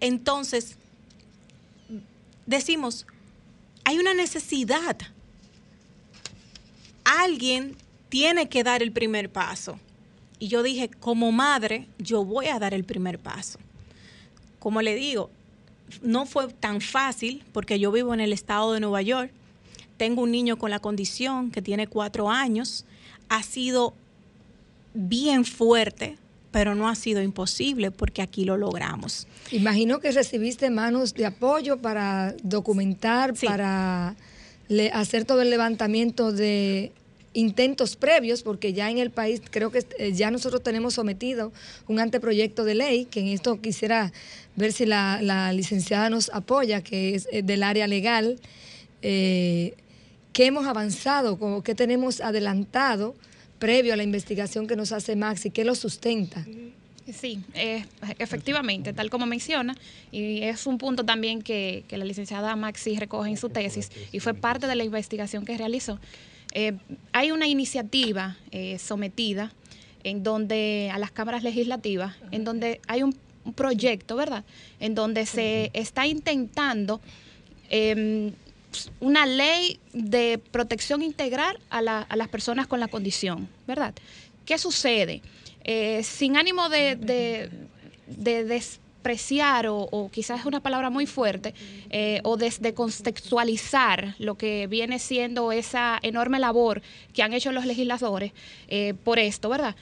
entonces 0.00 0.78
decimos, 2.46 3.06
hay 3.84 3.98
una 3.98 4.14
necesidad. 4.14 4.96
Alguien 7.04 7.76
tiene 8.08 8.48
que 8.48 8.64
dar 8.64 8.82
el 8.82 8.92
primer 8.92 9.30
paso. 9.30 9.78
Y 10.38 10.48
yo 10.48 10.62
dije, 10.62 10.88
como 10.88 11.32
madre, 11.32 11.86
yo 11.98 12.24
voy 12.24 12.46
a 12.46 12.58
dar 12.58 12.74
el 12.74 12.84
primer 12.84 13.18
paso. 13.18 13.58
Como 14.58 14.82
le 14.82 14.94
digo, 14.94 15.30
no 16.02 16.26
fue 16.26 16.48
tan 16.48 16.80
fácil 16.80 17.42
porque 17.52 17.78
yo 17.78 17.90
vivo 17.92 18.14
en 18.14 18.20
el 18.20 18.32
estado 18.32 18.72
de 18.72 18.80
Nueva 18.80 19.02
York. 19.02 19.30
Tengo 19.96 20.22
un 20.22 20.30
niño 20.30 20.56
con 20.58 20.70
la 20.70 20.78
condición 20.78 21.50
que 21.50 21.62
tiene 21.62 21.86
cuatro 21.86 22.30
años. 22.30 22.84
Ha 23.28 23.42
sido 23.42 23.94
bien 24.94 25.44
fuerte, 25.44 26.16
pero 26.50 26.74
no 26.74 26.88
ha 26.88 26.94
sido 26.94 27.22
imposible 27.22 27.90
porque 27.90 28.22
aquí 28.22 28.44
lo 28.44 28.56
logramos. 28.56 29.26
Imagino 29.50 29.98
que 30.00 30.12
recibiste 30.12 30.70
manos 30.70 31.14
de 31.14 31.26
apoyo 31.26 31.78
para 31.78 32.34
documentar, 32.42 33.36
Sí. 33.36 33.46
para 33.46 34.14
hacer 34.92 35.24
todo 35.24 35.42
el 35.42 35.50
levantamiento 35.50 36.30
de 36.32 36.92
intentos 37.34 37.96
previos, 37.96 38.42
porque 38.42 38.72
ya 38.72 38.90
en 38.90 38.98
el 38.98 39.10
país 39.10 39.42
creo 39.50 39.70
que 39.70 39.84
eh, 39.98 40.12
ya 40.12 40.30
nosotros 40.30 40.62
tenemos 40.62 40.94
sometido 40.94 41.52
un 41.86 42.00
anteproyecto 42.00 42.64
de 42.64 42.74
ley, 42.74 43.04
que 43.04 43.20
en 43.20 43.28
esto 43.28 43.60
quisiera 43.60 44.12
ver 44.56 44.72
si 44.72 44.86
la, 44.86 45.20
la 45.22 45.52
licenciada 45.52 46.10
nos 46.10 46.30
apoya, 46.30 46.82
que 46.82 47.14
es 47.14 47.28
eh, 47.30 47.42
del 47.42 47.62
área 47.62 47.86
legal. 47.86 48.38
Eh, 49.02 49.74
¿Qué 50.32 50.46
hemos 50.46 50.66
avanzado? 50.66 51.38
Como 51.38 51.62
¿Qué 51.62 51.74
tenemos 51.74 52.20
adelantado 52.20 53.14
previo 53.58 53.92
a 53.92 53.96
la 53.96 54.04
investigación 54.04 54.66
que 54.66 54.76
nos 54.76 54.92
hace 54.92 55.16
Maxi? 55.16 55.50
¿Qué 55.50 55.64
lo 55.64 55.74
sustenta? 55.74 56.44
Sí, 57.12 57.40
eh, 57.54 57.84
efectivamente, 58.18 58.92
tal 58.92 59.08
como 59.08 59.24
menciona, 59.24 59.74
y 60.12 60.42
es 60.42 60.66
un 60.66 60.76
punto 60.76 61.04
también 61.04 61.40
que, 61.40 61.84
que 61.88 61.96
la 61.96 62.04
licenciada 62.04 62.54
Maxi 62.54 62.98
recoge 62.98 63.30
en 63.30 63.38
su 63.38 63.48
tesis 63.48 63.90
y 64.12 64.20
fue 64.20 64.34
parte 64.34 64.66
de 64.66 64.74
la 64.74 64.84
investigación 64.84 65.44
que 65.44 65.56
realizó. 65.56 65.98
Eh, 66.52 66.72
hay 67.12 67.30
una 67.30 67.46
iniciativa 67.46 68.36
eh, 68.50 68.78
sometida 68.78 69.52
en 70.04 70.22
donde 70.22 70.90
a 70.92 70.98
las 70.98 71.10
cámaras 71.10 71.42
legislativas, 71.42 72.16
en 72.30 72.44
donde 72.44 72.80
hay 72.88 73.02
un, 73.02 73.14
un 73.44 73.52
proyecto, 73.52 74.16
¿verdad? 74.16 74.44
En 74.80 74.94
donde 74.94 75.26
se 75.26 75.70
está 75.74 76.06
intentando 76.06 77.00
em, 77.68 78.32
una 79.00 79.26
ley 79.26 79.78
de 79.92 80.38
protección 80.50 81.02
integral 81.02 81.58
a, 81.70 81.82
la- 81.82 82.02
a 82.02 82.16
las 82.16 82.28
personas 82.28 82.66
con 82.66 82.80
la 82.80 82.88
condición, 82.88 83.48
¿verdad? 83.66 83.94
¿Qué 84.46 84.56
sucede? 84.58 85.20
Eh, 85.64 86.02
sin 86.04 86.36
ánimo 86.36 86.68
de, 86.68 86.96
de- 86.96 87.50
de 88.06 88.44
despreciar 89.12 89.66
o, 89.66 89.88
o 89.90 90.10
quizás 90.10 90.40
es 90.40 90.46
una 90.46 90.60
palabra 90.60 90.90
muy 90.90 91.06
fuerte, 91.06 91.54
eh, 91.90 92.20
o 92.24 92.36
de, 92.36 92.52
de 92.60 92.74
contextualizar 92.74 94.14
lo 94.18 94.34
que 94.36 94.66
viene 94.66 94.98
siendo 94.98 95.50
esa 95.52 95.98
enorme 96.02 96.38
labor 96.38 96.82
que 97.14 97.22
han 97.22 97.32
hecho 97.32 97.52
los 97.52 97.64
legisladores 97.64 98.32
eh, 98.68 98.94
por 99.04 99.18
esto, 99.18 99.48
¿verdad? 99.48 99.74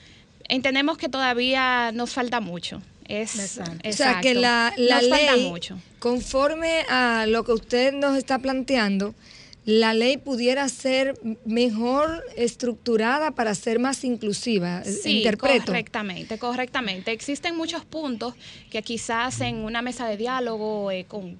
Entendemos 0.49 0.97
que 0.97 1.09
todavía 1.09 1.91
nos 1.93 2.13
falta 2.13 2.39
mucho. 2.39 2.81
Es, 3.05 3.59
O 3.85 3.91
sea, 3.93 4.19
que 4.21 4.33
la, 4.33 4.73
la 4.77 4.99
nos 5.01 5.09
falta 5.09 5.35
ley, 5.35 5.49
mucho. 5.49 5.77
conforme 5.99 6.81
a 6.89 7.25
lo 7.27 7.43
que 7.43 7.53
usted 7.53 7.93
nos 7.93 8.17
está 8.17 8.39
planteando, 8.39 9.13
la 9.67 9.93
ley 9.93 10.15
pudiera 10.15 10.69
ser 10.69 11.19
mejor 11.43 12.23
estructurada 12.37 13.31
para 13.31 13.53
ser 13.53 13.79
más 13.79 14.05
inclusiva. 14.05 14.81
Sí, 14.85 15.17
Interpreto. 15.17 15.65
correctamente, 15.65 16.39
correctamente. 16.39 17.11
Existen 17.11 17.57
muchos 17.57 17.83
puntos 17.83 18.33
que 18.71 18.81
quizás 18.81 19.41
en 19.41 19.57
una 19.57 19.81
mesa 19.81 20.07
de 20.07 20.15
diálogo 20.15 20.89
eh, 20.89 21.03
con 21.05 21.37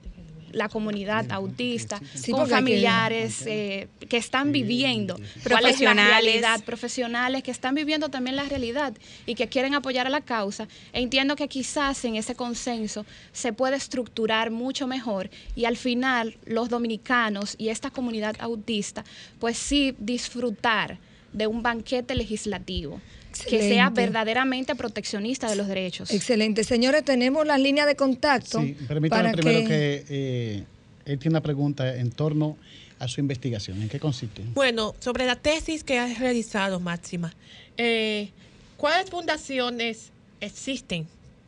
la 0.57 0.69
comunidad 0.69 1.31
autista, 1.31 1.99
Sí, 2.13 2.31
con 2.31 2.49
familiares 2.49 3.43
eh, 3.45 3.87
que 4.09 4.17
están 4.17 4.51
viviendo, 4.51 5.15
cuál 5.15 5.25
es 5.25 5.41
la 5.43 5.43
Profesionales. 5.43 6.09
realidad, 6.09 6.63
profesionales 6.63 7.43
que 7.43 7.51
están 7.51 7.75
viviendo 7.75 8.09
también 8.09 8.35
la 8.35 8.43
realidad 8.43 8.93
y 9.25 9.35
que 9.35 9.47
quieren 9.47 9.73
apoyar 9.75 10.07
a 10.07 10.09
la 10.09 10.21
causa. 10.21 10.67
Entiendo 10.93 11.35
que 11.35 11.47
quizás 11.47 12.03
en 12.05 12.15
ese 12.15 12.35
consenso 12.35 13.05
se 13.31 13.53
puede 13.53 13.75
estructurar 13.75 14.51
mucho 14.51 14.87
mejor 14.87 15.29
y 15.55 15.65
al 15.65 15.77
final 15.77 16.37
los 16.45 16.69
dominicanos 16.69 17.55
y 17.57 17.69
esta 17.69 17.89
comunidad 17.91 18.35
autista, 18.39 19.03
pues 19.39 19.57
sí 19.57 19.95
disfrutar 19.99 20.97
de 21.37 21.47
un 21.47 21.61
banquete 21.61 22.15
legislativo 22.15 22.99
que 23.47 23.59
sea 23.59 23.91
verdaderamente 23.91 24.73
proteccionista 24.75 25.47
de 25.49 25.55
los 25.55 25.67
derechos. 25.67 26.09
Excelente. 26.11 26.63
Señores, 26.63 27.05
tenemos 27.05 27.45
las 27.45 27.59
líneas 27.59 27.85
de 27.85 27.95
contacto. 27.95 28.61
Sí, 28.61 28.75
permítame 28.87 29.23
para 29.23 29.31
primero 29.33 29.67
que, 29.67 30.03
eh, 30.09 30.63
él 31.05 31.19
tiene 31.19 31.33
una 31.33 31.41
pregunta 31.41 31.95
en 31.97 32.09
torno 32.11 32.57
a 32.97 33.07
su 33.07 33.19
investigación. 33.21 33.79
¿En 33.83 33.89
qué 33.89 33.99
consiste? 33.99 34.41
Bueno, 34.55 34.95
sobre 34.99 35.27
la 35.27 35.35
tesis 35.35 35.83
que 35.83 35.99
has 35.99 36.17
realizado, 36.19 36.79
Máxima, 36.79 37.31
eh, 37.77 38.29
¿cuáles 38.75 39.09
fundaciones 39.11 40.09
existen 40.41 41.05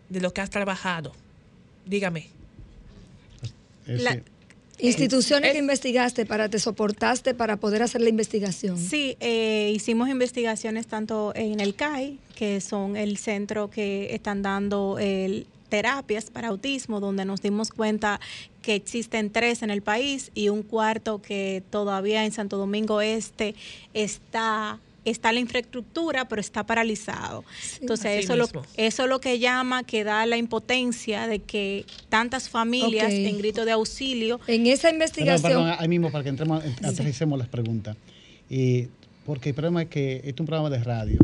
de 0.10 0.22
lo 0.22 0.32
que 0.32 0.42
has 0.42 0.52
trabajado? 0.52 1.12
Dígame. 1.88 2.28
Ese- 3.88 4.04
La- 4.04 4.22
Instituciones 4.80 5.50
Es- 5.50 5.54
que 5.54 5.60
investigaste 5.60 6.26
para, 6.26 6.50
te 6.50 6.60
soportaste 6.60 7.34
para 7.34 7.58
poder 7.58 7.82
hacer 7.84 8.02
la 8.02 8.10
investigación. 8.10 8.78
Sí, 8.78 9.18
eh, 9.20 9.72
hicimos 9.76 10.10
investigaciones 10.10 10.88
tanto 10.88 11.34
en 11.36 11.60
el 11.60 11.76
CAI, 11.76 12.18
que 12.36 12.62
son 12.62 12.96
el 12.96 13.18
centro 13.18 13.70
que 13.70 14.14
están 14.16 14.42
dando 14.42 14.98
el 15.00 15.46
terapias 15.70 16.32
para 16.32 16.48
autismo, 16.48 17.00
donde 17.00 17.26
nos 17.26 17.42
dimos 17.44 17.70
cuenta 17.72 18.20
que 18.64 18.74
existen 18.74 19.30
tres 19.30 19.62
en 19.62 19.70
el 19.70 19.84
país 19.84 20.32
y 20.34 20.50
un 20.50 20.64
cuarto 20.64 21.22
que 21.22 21.62
todavía 21.70 22.26
en 22.26 22.32
Santo 22.32 22.58
Domingo 22.58 23.02
Este 23.02 23.54
está 23.94 24.80
está 25.06 25.32
la 25.32 25.40
infraestructura, 25.40 26.28
pero 26.28 26.40
está 26.42 26.66
paralizado. 26.66 27.44
Entonces, 27.82 28.24
eso, 28.26 28.36
lo, 28.36 28.48
eso 28.78 29.04
es 29.04 29.10
lo 29.10 29.20
que 29.20 29.40
llama, 29.40 29.84
que 29.84 30.04
da 30.04 30.26
la 30.26 30.38
impotencia 30.38 31.28
de 31.28 31.40
que 31.40 31.86
tantas 32.10 32.50
familias 32.50 33.12
en 33.12 33.38
grito 33.38 33.66
de 33.66 33.72
auxilio 33.72 34.40
En 34.48 34.68
esa 34.68 34.90
investigación, 34.90 35.52
perdón, 35.52 35.76
ahí 35.78 35.88
mismo 35.88 36.12
para 36.12 36.24
que 36.24 36.30
entremos, 36.30 36.64
ent- 36.64 36.86
aterricemos 36.86 37.38
las 37.40 37.48
preguntas. 37.48 37.96
Y 38.50 38.88
porque 39.26 39.50
el 39.50 39.56
problema 39.56 39.84
es 39.84 39.90
que 39.90 40.16
este 40.18 40.30
es 40.30 40.40
un 40.40 40.46
programa 40.46 40.70
de 40.70 40.84
radio. 40.84 41.18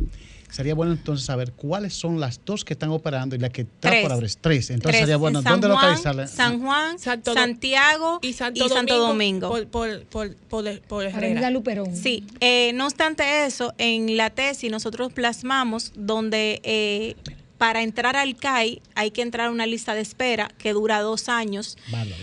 Sería 0.49 0.73
bueno 0.75 0.93
entonces 0.93 1.25
saber 1.25 1.51
cuáles 1.53 1.93
son 1.93 2.19
las 2.19 2.39
dos 2.45 2.63
que 2.63 2.73
están 2.73 2.89
operando 2.89 3.35
y 3.35 3.39
la 3.39 3.49
que 3.49 3.61
está 3.61 3.89
Tres. 3.89 4.03
por 4.03 4.11
abrir. 4.13 4.33
Tres. 4.35 4.69
Entonces 4.69 4.91
Tres, 4.91 4.99
sería 5.01 5.17
bueno, 5.17 5.39
en 5.39 5.43
San 5.43 5.53
¿dónde 5.53 5.67
Juan, 5.67 5.81
localizarla? 5.81 6.27
San 6.27 6.61
Juan, 6.61 6.99
Santo 6.99 7.33
Santiago 7.33 8.19
Y 8.21 8.33
Santo, 8.33 8.97
Domingo. 8.97 9.49
Por, 9.49 9.67
por, 9.67 10.05
por, 10.05 10.35
por, 10.81 11.03
Herrera. 11.03 11.49
Luperón. 11.49 11.95
Sí, 11.95 12.23
eh, 12.39 12.71
no 12.73 12.85
obstante 12.85 13.45
eso, 13.45 13.73
en 13.77 14.17
la 14.17 14.29
tesis 14.29 14.71
nosotros 14.71 15.11
plasmamos 15.13 15.91
donde 15.95 16.61
eh, 16.63 17.15
para 17.57 17.81
entrar 17.83 18.15
al 18.15 18.35
CAI 18.35 18.81
hay 18.95 19.11
que 19.11 19.21
entrar 19.21 19.47
a 19.47 19.51
una 19.51 19.65
lista 19.65 19.93
de 19.95 20.01
espera 20.01 20.49
que 20.57 20.73
dura 20.73 21.01
dos 21.01 21.29
años 21.29 21.77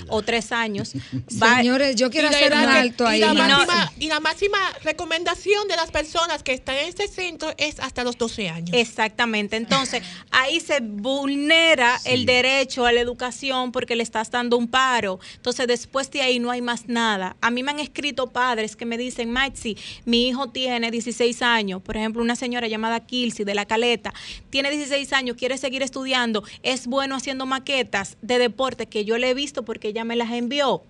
o 0.08 0.22
tres 0.22 0.52
años. 0.52 0.92
Va- 1.42 1.56
Señores, 1.56 1.96
yo 1.96 2.10
quiero 2.10 2.28
la 2.30 2.36
hacer 2.36 2.52
un 2.52 2.58
alto 2.58 3.04
y 3.04 3.06
ahí. 3.06 3.20
la, 3.20 3.32
Y 3.32 3.34
no- 3.34 3.44
máxima, 3.58 3.92
y 3.98 4.06
la 4.08 4.20
máxima 4.20 4.58
recomendación 4.84 5.68
de 5.68 5.76
las 5.76 5.90
personas 5.90 6.42
que 6.42 6.52
están 6.52 6.76
en 6.76 6.88
este 6.88 7.08
centro 7.08 7.52
es 7.56 7.80
hasta 7.80 8.04
los 8.04 8.16
12 8.18 8.48
años. 8.48 8.70
Exactamente. 8.72 9.56
Entonces, 9.56 10.02
ahí 10.30 10.60
se 10.60 10.80
vulnera 10.80 11.98
el 12.04 12.26
derecho 12.26 12.84
a 12.86 12.92
la 12.92 13.00
educación 13.00 13.72
porque 13.72 13.96
le 13.96 14.02
estás 14.02 14.30
dando 14.30 14.56
un 14.56 14.68
paro. 14.68 15.20
Entonces, 15.36 15.66
después 15.66 16.10
de 16.10 16.22
ahí 16.22 16.38
no 16.38 16.50
hay 16.50 16.60
más 16.60 16.88
nada. 16.88 17.36
A 17.40 17.50
mí 17.50 17.62
me 17.62 17.70
han 17.70 17.78
escrito 17.80 18.30
padres 18.30 18.76
que 18.76 18.84
me 18.84 18.98
dicen, 18.98 19.30
Maxi, 19.30 19.76
mi 20.04 20.28
hijo 20.28 20.48
tiene 20.50 20.90
16 20.90 21.42
años. 21.42 21.80
Por 21.82 21.96
ejemplo, 21.96 22.22
una 22.22 22.36
señora 22.36 22.66
llamada 22.68 23.00
Kilsi 23.00 23.44
de 23.44 23.54
La 23.54 23.66
Caleta, 23.66 24.12
tiene 24.50 24.70
16 24.70 25.12
años, 25.12 25.21
quiere 25.36 25.58
seguir 25.58 25.82
estudiando, 25.82 26.42
es 26.62 26.86
bueno 26.86 27.16
haciendo 27.16 27.46
maquetas 27.46 28.16
de 28.22 28.38
deporte 28.38 28.86
que 28.86 29.04
yo 29.04 29.18
le 29.18 29.30
he 29.30 29.34
visto 29.34 29.64
porque 29.64 29.88
ella 29.88 30.04
me 30.04 30.16
las 30.16 30.30
envió 30.30 30.82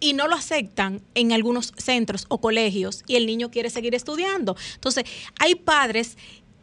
y 0.00 0.12
no 0.12 0.28
lo 0.28 0.36
aceptan 0.36 1.00
en 1.14 1.32
algunos 1.32 1.72
centros 1.78 2.26
o 2.28 2.38
colegios 2.38 3.02
y 3.06 3.16
el 3.16 3.26
niño 3.26 3.50
quiere 3.50 3.70
seguir 3.70 3.94
estudiando. 3.94 4.56
Entonces, 4.74 5.04
hay 5.38 5.54
padres 5.54 6.18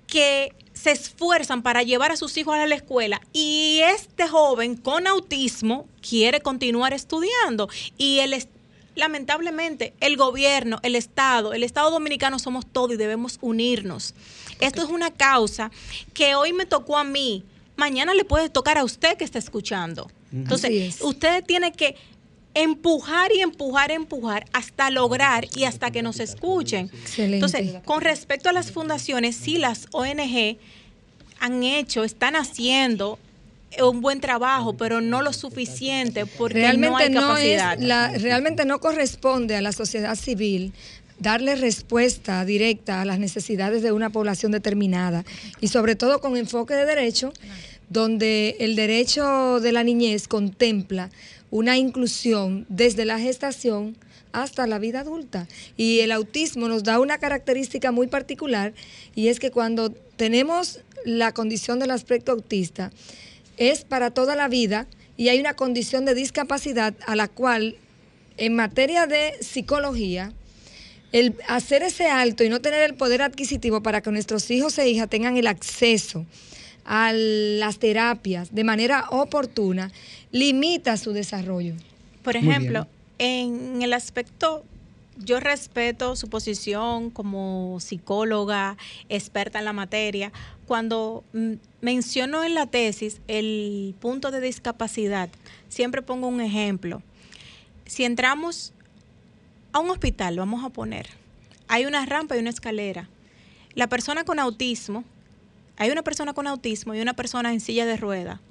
que 0.06 0.54
se 0.74 0.92
esfuerzan 0.92 1.64
para 1.64 1.84
llevar 1.84 2.12
a 2.12 2.18
sus 2.18 2.36
hijos 2.38 2.56
a 2.56 2.68
la 2.68 2.76
escuela 2.76 3.22
y 3.34 3.82
este 3.84 4.28
joven 4.28 4.76
con 4.76 5.08
autismo 5.08 5.88
quiere 6.08 6.42
continuar 6.42 6.94
estudiando 6.94 7.70
y 7.98 8.20
el 8.20 8.34
lamentablemente 8.96 9.94
el 10.00 10.18
gobierno, 10.18 10.80
el 10.84 10.96
Estado, 10.96 11.54
el 11.54 11.64
Estado 11.64 11.92
dominicano 11.92 12.40
somos 12.40 12.66
todos 12.66 12.94
y 12.94 12.98
debemos 12.98 13.38
unirnos. 13.42 14.14
Esto 14.60 14.84
es 14.84 14.90
una 14.90 15.12
causa 15.12 15.72
que 16.14 16.36
hoy 16.36 16.54
me 16.54 16.66
tocó 16.66 16.98
a 16.98 17.04
mí, 17.04 17.44
mañana 17.76 18.14
le 18.14 18.26
puede 18.26 18.50
tocar 18.50 18.78
a 18.78 18.84
usted 18.84 19.18
que 19.18 19.24
está 19.24 19.40
escuchando. 19.40 20.12
Entonces, 20.32 20.72
es. 20.72 21.02
usted 21.02 21.44
tiene 21.44 21.72
que 21.72 21.96
empujar 22.54 23.32
y 23.34 23.42
empujar, 23.42 23.92
empujar 23.92 24.46
hasta 24.54 24.90
lograr 24.90 25.48
y 25.56 25.64
hasta 25.64 25.92
que 25.92 26.02
nos 26.02 26.20
escuchen. 26.20 26.90
Excelente. 26.94 27.36
Entonces, 27.36 27.82
con 27.86 28.02
respecto 28.02 28.50
a 28.50 28.54
las 28.54 28.72
fundaciones, 28.72 29.36
sí, 29.36 29.58
las 29.58 29.88
ONG 29.92 30.58
han 31.40 31.64
hecho, 31.64 32.04
están 32.04 32.36
haciendo 32.36 33.18
un 33.80 34.02
buen 34.02 34.20
trabajo, 34.20 34.76
pero 34.76 35.02
no 35.02 35.22
lo 35.22 35.34
suficiente 35.34 36.26
porque 36.26 36.56
no 36.56 36.62
realmente 36.62 37.04
hay 37.04 37.10
no, 37.10 37.22
capacidad. 37.22 37.74
es 37.74 37.82
la, 37.82 38.10
realmente 38.18 38.66
no 38.66 38.80
corresponde 38.80 39.56
a 39.56 39.62
la 39.62 39.72
sociedad 39.72 40.16
civil 40.16 40.74
darle 41.20 41.56
respuesta 41.56 42.44
directa 42.46 43.02
a 43.02 43.06
las 43.06 43.20
necesidades 43.20 43.84
de 43.84 43.92
una 43.92 44.10
población 44.10 44.52
determinada 44.52 45.24
y 45.60 45.68
sobre 45.68 45.96
todo 45.96 46.20
con 46.20 46.36
enfoque 46.36 46.74
de 46.74 46.86
derecho 46.86 47.32
donde 47.90 48.56
el 48.60 48.76
derecho 48.76 49.60
de 49.60 49.72
la 49.72 49.84
niñez 49.84 50.28
contempla 50.28 51.10
una 51.52 51.78
inclusión 51.78 52.66
desde 52.70 53.06
la 53.06 53.20
gestación 53.20 53.98
hasta 54.32 54.66
la 54.66 54.80
vida 54.80 55.02
adulta. 55.02 55.48
Y 55.76 56.00
el 56.00 56.14
autismo 56.14 56.70
nos 56.70 56.84
da 56.84 57.00
una 57.00 57.18
característica 57.18 57.92
muy 57.92 58.08
particular 58.08 58.74
y 59.14 59.28
es 59.28 59.40
que 59.40 59.52
cuando 59.52 59.92
tenemos 60.16 60.80
la 61.04 61.34
condición 61.34 61.80
del 61.80 61.92
aspecto 61.92 62.32
autista, 62.32 62.92
es 63.58 63.84
para 63.84 64.12
toda 64.12 64.36
la 64.36 64.48
vida 64.48 64.88
y 65.18 65.30
hay 65.30 65.40
una 65.40 65.54
condición 65.54 66.06
de 66.06 66.16
discapacidad 66.16 66.94
a 67.06 67.16
la 67.16 67.28
cual 67.28 67.76
en 68.38 68.56
materia 68.56 69.08
de 69.08 69.34
psicología, 69.42 70.34
el 71.12 71.36
hacer 71.48 71.84
ese 71.84 72.08
alto 72.08 72.44
y 72.44 72.50
no 72.50 72.62
tener 72.62 72.82
el 72.82 72.96
poder 72.96 73.22
adquisitivo 73.22 73.84
para 73.84 74.02
que 74.02 74.12
nuestros 74.12 74.50
hijos 74.50 74.78
e 74.78 74.90
hijas 74.90 75.10
tengan 75.10 75.38
el 75.38 75.48
acceso 75.48 76.26
a 76.86 77.12
las 77.14 77.78
terapias 77.78 78.56
de 78.56 78.64
manera 78.64 79.06
oportuna, 79.10 79.92
limita 80.32 80.98
su 80.98 81.14
desarrollo. 81.14 81.76
Por 82.24 82.36
ejemplo, 82.36 82.88
en 83.20 83.82
el 83.82 83.94
aspecto, 83.94 84.64
yo 85.18 85.40
respeto 85.40 86.16
su 86.16 86.30
posición 86.30 87.10
como 87.10 87.80
psicóloga, 87.80 88.78
experta 89.10 89.60
en 89.60 89.66
la 89.66 89.74
materia. 89.74 90.32
Cuando 90.68 91.24
mm, 91.34 91.54
menciono 91.82 92.44
en 92.44 92.54
la 92.54 92.66
tesis 92.66 93.22
el 93.28 93.96
punto 94.00 94.32
de 94.32 94.42
discapacidad, 94.42 95.30
siempre 95.70 96.02
pongo 96.02 96.28
un 96.28 96.42
ejemplo. 96.42 97.02
Si 97.86 98.04
entramos 98.06 98.74
a 99.74 99.80
un 99.80 99.90
hospital, 99.90 100.38
vamos 100.38 100.64
a 100.64 100.70
poner, 100.70 101.10
hay 101.68 101.86
una 101.86 102.06
rampa 102.06 102.36
y 102.36 102.40
una 102.40 102.50
escalera. 102.50 103.10
La 103.74 103.88
persona 103.88 104.24
con 104.24 104.40
autismo, 104.40 105.04
hay 105.78 105.90
una 105.90 106.04
persona 106.04 106.34
con 106.34 106.48
autismo 106.48 106.94
y 106.94 107.02
una 107.02 107.14
persona 107.14 107.54
en 107.54 107.60
silla 107.60 107.86
de 107.86 107.98
rueda. 107.98 108.42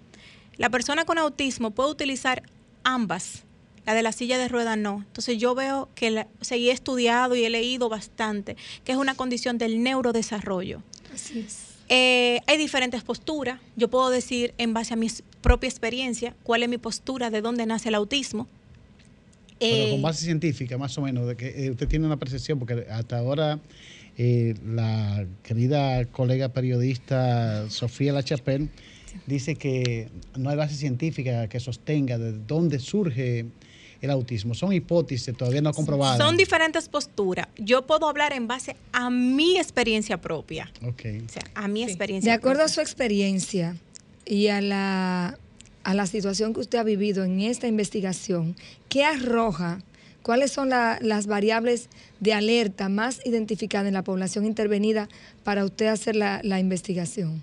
La 0.57 0.69
persona 0.69 1.05
con 1.05 1.19
autismo 1.19 1.71
puede 1.71 1.91
utilizar 1.91 2.43
ambas. 2.85 3.45
La 3.87 3.95
de 3.95 4.03
la 4.03 4.13
silla 4.13 4.39
de 4.39 4.49
rueda 4.49 4.77
no. 4.77 5.05
Entonces 5.07 5.39
yo 5.39 5.55
veo 5.55 5.89
que 5.95 6.11
la, 6.11 6.27
o 6.41 6.45
sea, 6.45 6.57
y 6.57 6.71
he 6.71 6.73
estudiado 6.73 7.35
y 7.35 7.45
he 7.45 7.51
leído 7.51 7.89
bastante 7.89 8.57
que 8.85 8.93
es 8.93 8.99
una 8.99 9.15
condición 9.15 9.59
del 9.59 9.83
neurodesarrollo. 9.83 10.83
Así 11.13 11.41
es. 11.41 11.71
Eh, 11.89 12.41
hay 12.47 12.57
diferentes 12.57 13.03
posturas. 13.03 13.59
Yo 13.77 13.89
puedo 13.89 14.11
decir 14.11 14.55
en 14.59 14.75
base 14.75 14.95
a 14.95 14.97
mi 14.97 15.09
propia 15.41 15.69
experiencia 15.69 16.37
cuál 16.45 16.63
es 16.63 16.69
mi 16.69 16.79
postura, 16.79 17.31
de 17.31 17.41
dónde 17.41 17.67
nace 17.67 17.89
el 17.89 17.97
autismo. 17.97 18.47
Pero 19.59 19.75
Eh, 19.75 19.91
con 19.91 20.03
base 20.03 20.25
científica, 20.25 20.79
más 20.79 20.97
o 20.97 21.03
menos, 21.03 21.27
de 21.27 21.37
que 21.37 21.67
eh, 21.67 21.71
usted 21.71 21.89
tiene 21.89 22.07
una 22.07 22.17
percepción, 22.17 22.59
porque 22.59 22.87
hasta 22.91 23.19
ahora 23.19 23.59
eh, 24.17 24.55
la 24.65 25.27
querida 25.43 26.05
colega 26.07 26.51
periodista 26.51 27.69
Sofía 27.71 28.13
Lachapelle 28.13 28.69
dice 29.27 29.57
que 29.57 30.09
no 30.37 30.51
hay 30.51 30.57
base 30.57 30.77
científica 30.77 31.49
que 31.49 31.61
sostenga 31.61 32.19
de 32.19 32.33
dónde 32.33 32.79
surge 32.79 33.47
el 34.01 34.11
autismo? 34.11 34.55
Son 34.55 34.73
hipótesis 34.73 35.37
todavía 35.37 35.61
no 35.61 35.73
comprobadas. 35.73 36.19
Son 36.19 36.37
diferentes 36.37 36.89
posturas. 36.89 37.49
Yo 37.59 37.87
puedo 37.87 38.09
hablar 38.09 38.33
en 38.33 38.47
base 38.49 38.77
a 38.93 39.11
mi 39.11 39.59
experiencia 39.59 40.21
propia. 40.21 40.71
Ok. 40.83 41.03
O 41.27 41.29
sea, 41.29 41.43
a 41.55 41.69
mi 41.69 41.81
Sí. 41.85 41.91
experiencia 41.91 42.33
De 42.33 42.37
acuerdo 42.39 42.63
a 42.65 42.69
su 42.69 42.81
experiencia 42.81 43.77
y 44.25 44.49
a 44.49 44.61
la, 44.61 45.39
a 45.85 45.95
la 45.95 46.07
situación 46.07 46.55
que 46.55 46.61
usted 46.61 46.79
ha 46.79 46.83
vivido 46.85 47.25
en 47.25 47.41
esta 47.41 47.67
investigación, 47.67 48.57
¿qué 48.89 49.05
arroja? 49.05 49.81
¿Cuáles 50.23 50.53
son 50.53 50.69
la- 50.69 50.99
las 51.01 51.27
variables 51.27 51.89
de 52.21 52.35
alerta 52.35 52.89
más 52.91 53.21
identificadas 53.25 53.89
en 53.89 53.95
la 53.95 54.05
población 54.05 54.45
intervenida 54.45 55.09
para 55.45 55.65
usted 55.65 55.87
hacer 55.87 56.15
la, 56.15 56.41
la 56.45 56.61
investigación? 56.61 57.43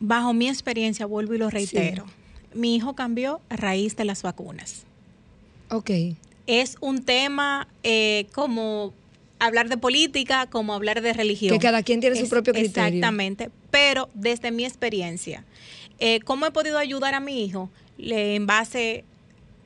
Bajo 0.00 0.32
mi 0.32 0.48
experiencia, 0.48 1.06
vuelvo 1.06 1.34
y 1.34 1.38
lo 1.38 1.50
reitero, 1.50 2.06
mi 2.54 2.74
hijo 2.76 2.94
cambió 2.94 3.40
a 3.48 3.56
raíz 3.56 3.96
de 3.96 4.04
las 4.04 4.22
vacunas. 4.22 4.84
Ok. 5.70 5.90
Es 6.46 6.76
un 6.80 7.04
tema 7.04 7.68
eh, 7.82 8.26
como 8.32 8.92
hablar 9.38 9.68
de 9.68 9.76
política, 9.76 10.46
como 10.46 10.74
hablar 10.74 11.02
de 11.02 11.12
religión. 11.12 11.52
Que 11.52 11.62
cada 11.62 11.82
quien 11.82 12.00
tiene 12.00 12.16
su 12.16 12.28
propio 12.28 12.52
criterio. 12.52 12.84
Exactamente, 12.84 13.50
pero 13.70 14.08
desde 14.14 14.50
mi 14.50 14.64
experiencia, 14.64 15.44
eh, 15.98 16.20
¿cómo 16.20 16.46
he 16.46 16.50
podido 16.50 16.78
ayudar 16.78 17.14
a 17.14 17.20
mi 17.20 17.44
hijo? 17.44 17.70
Le, 17.98 18.34
en 18.36 18.46
base 18.46 19.04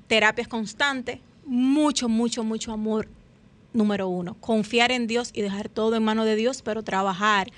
terapias 0.09 0.49
constantes, 0.49 1.19
mucho, 1.47 2.09
mucho, 2.09 2.45
mucho 2.45 2.73
amor, 2.73 3.09
número 3.73 4.09
uno. 4.09 4.35
Confiar 4.41 4.93
en 4.93 5.07
Dios 5.07 5.31
y 5.33 5.43
dejar 5.43 5.69
todo 5.69 5.97
en 5.97 6.03
manos 6.03 6.27
de 6.27 6.37
Dios, 6.37 6.63
pero 6.63 6.83
trabajar 6.83 7.51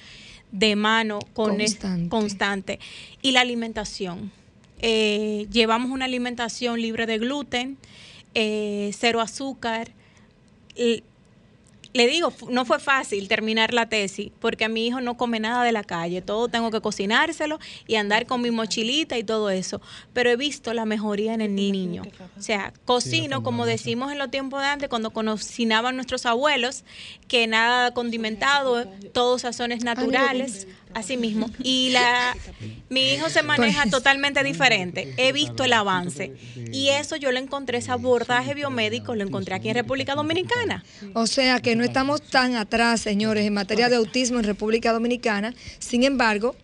de 0.53 0.77
mano 0.77 1.19
con 1.33 1.57
Constante. 1.57 2.09
constante. 2.09 2.81
Y 3.23 3.33
la 3.33 3.41
alimentación. 3.41 4.31
Eh, 4.87 5.47
llevamos 5.51 5.91
una 5.91 6.05
alimentación 6.05 6.79
libre 6.79 7.07
de 7.07 7.17
gluten, 7.19 7.79
eh, 8.35 8.91
cero 8.99 9.23
azúcar. 9.23 9.91
L- 10.77 11.03
le 11.95 12.09
digo, 12.09 12.33
no 12.51 12.65
fue 12.65 12.81
fácil 12.81 13.29
terminar 13.29 13.73
la 13.73 13.89
tesis 13.89 14.33
porque 14.41 14.65
a 14.65 14.69
mi 14.69 14.85
hijo 14.89 15.01
no 15.01 15.17
come 15.17 15.39
nada 15.39 15.63
de 15.63 15.71
la 15.71 15.85
calle, 15.85 16.23
todo 16.23 16.49
tengo 16.49 16.73
que 16.73 16.81
cocinárselo 16.81 17.61
y 17.87 17.95
andar 17.95 18.27
con 18.27 18.43
mi 18.43 18.51
mochilita 18.51 19.17
y 19.17 19.23
todo 19.23 19.49
eso, 19.49 19.81
pero 20.13 20.29
he 20.29 20.35
visto 20.37 20.75
la 20.75 20.87
mejoría 20.87 21.35
en 21.35 21.41
el 21.41 21.55
niño. 21.55 22.03
O 22.37 22.43
sea, 22.43 22.73
cocino, 22.85 23.45
como 23.45 23.65
decimos 23.65 24.11
en 24.11 24.19
los 24.19 24.29
tiempos 24.29 24.61
de 24.61 24.67
antes, 24.67 24.89
cuando 24.89 25.11
cocinaban 25.13 25.95
nuestros 25.95 26.27
abuelos, 26.27 26.83
que 27.29 27.47
nada 27.47 27.95
condimentado, 27.95 28.87
todos 29.13 29.43
sazones 29.43 29.85
naturales, 29.85 30.67
así 30.95 31.17
mismo. 31.17 31.51
Y 31.63 31.91
la, 31.91 32.37
mi 32.89 33.13
hijo 33.13 33.29
se 33.29 33.43
maneja 33.43 33.89
totalmente 33.91 34.43
diferente. 34.43 35.13
He 35.17 35.33
visto 35.33 35.65
el 35.65 35.73
avance. 35.73 36.33
Y 36.73 36.89
eso 36.89 37.17
yo 37.17 37.33
lo 37.33 37.39
encontré, 37.39 37.79
ese 37.79 37.93
abordaje 37.93 38.55
biomédico, 38.55 39.15
lo 39.15 39.25
encontré 39.25 39.55
aquí 39.55 39.69
en 39.69 39.75
República 39.75 40.15
Dominicana. 40.15 40.85
O 41.15 41.27
sea 41.27 41.61
que 41.61 41.77
no 41.77 41.85
estamos 41.85 42.23
tan 42.23 42.57
atrás, 42.57 43.01
señores, 43.01 43.47
en 43.47 43.55
materia 43.55 43.89
de 43.89 43.97
autismo 43.97 44.39
en 44.39 44.45
República 44.45 44.93
Dominicana. 44.93 45.55
Sin 45.79 46.05
embargo, 46.05 46.57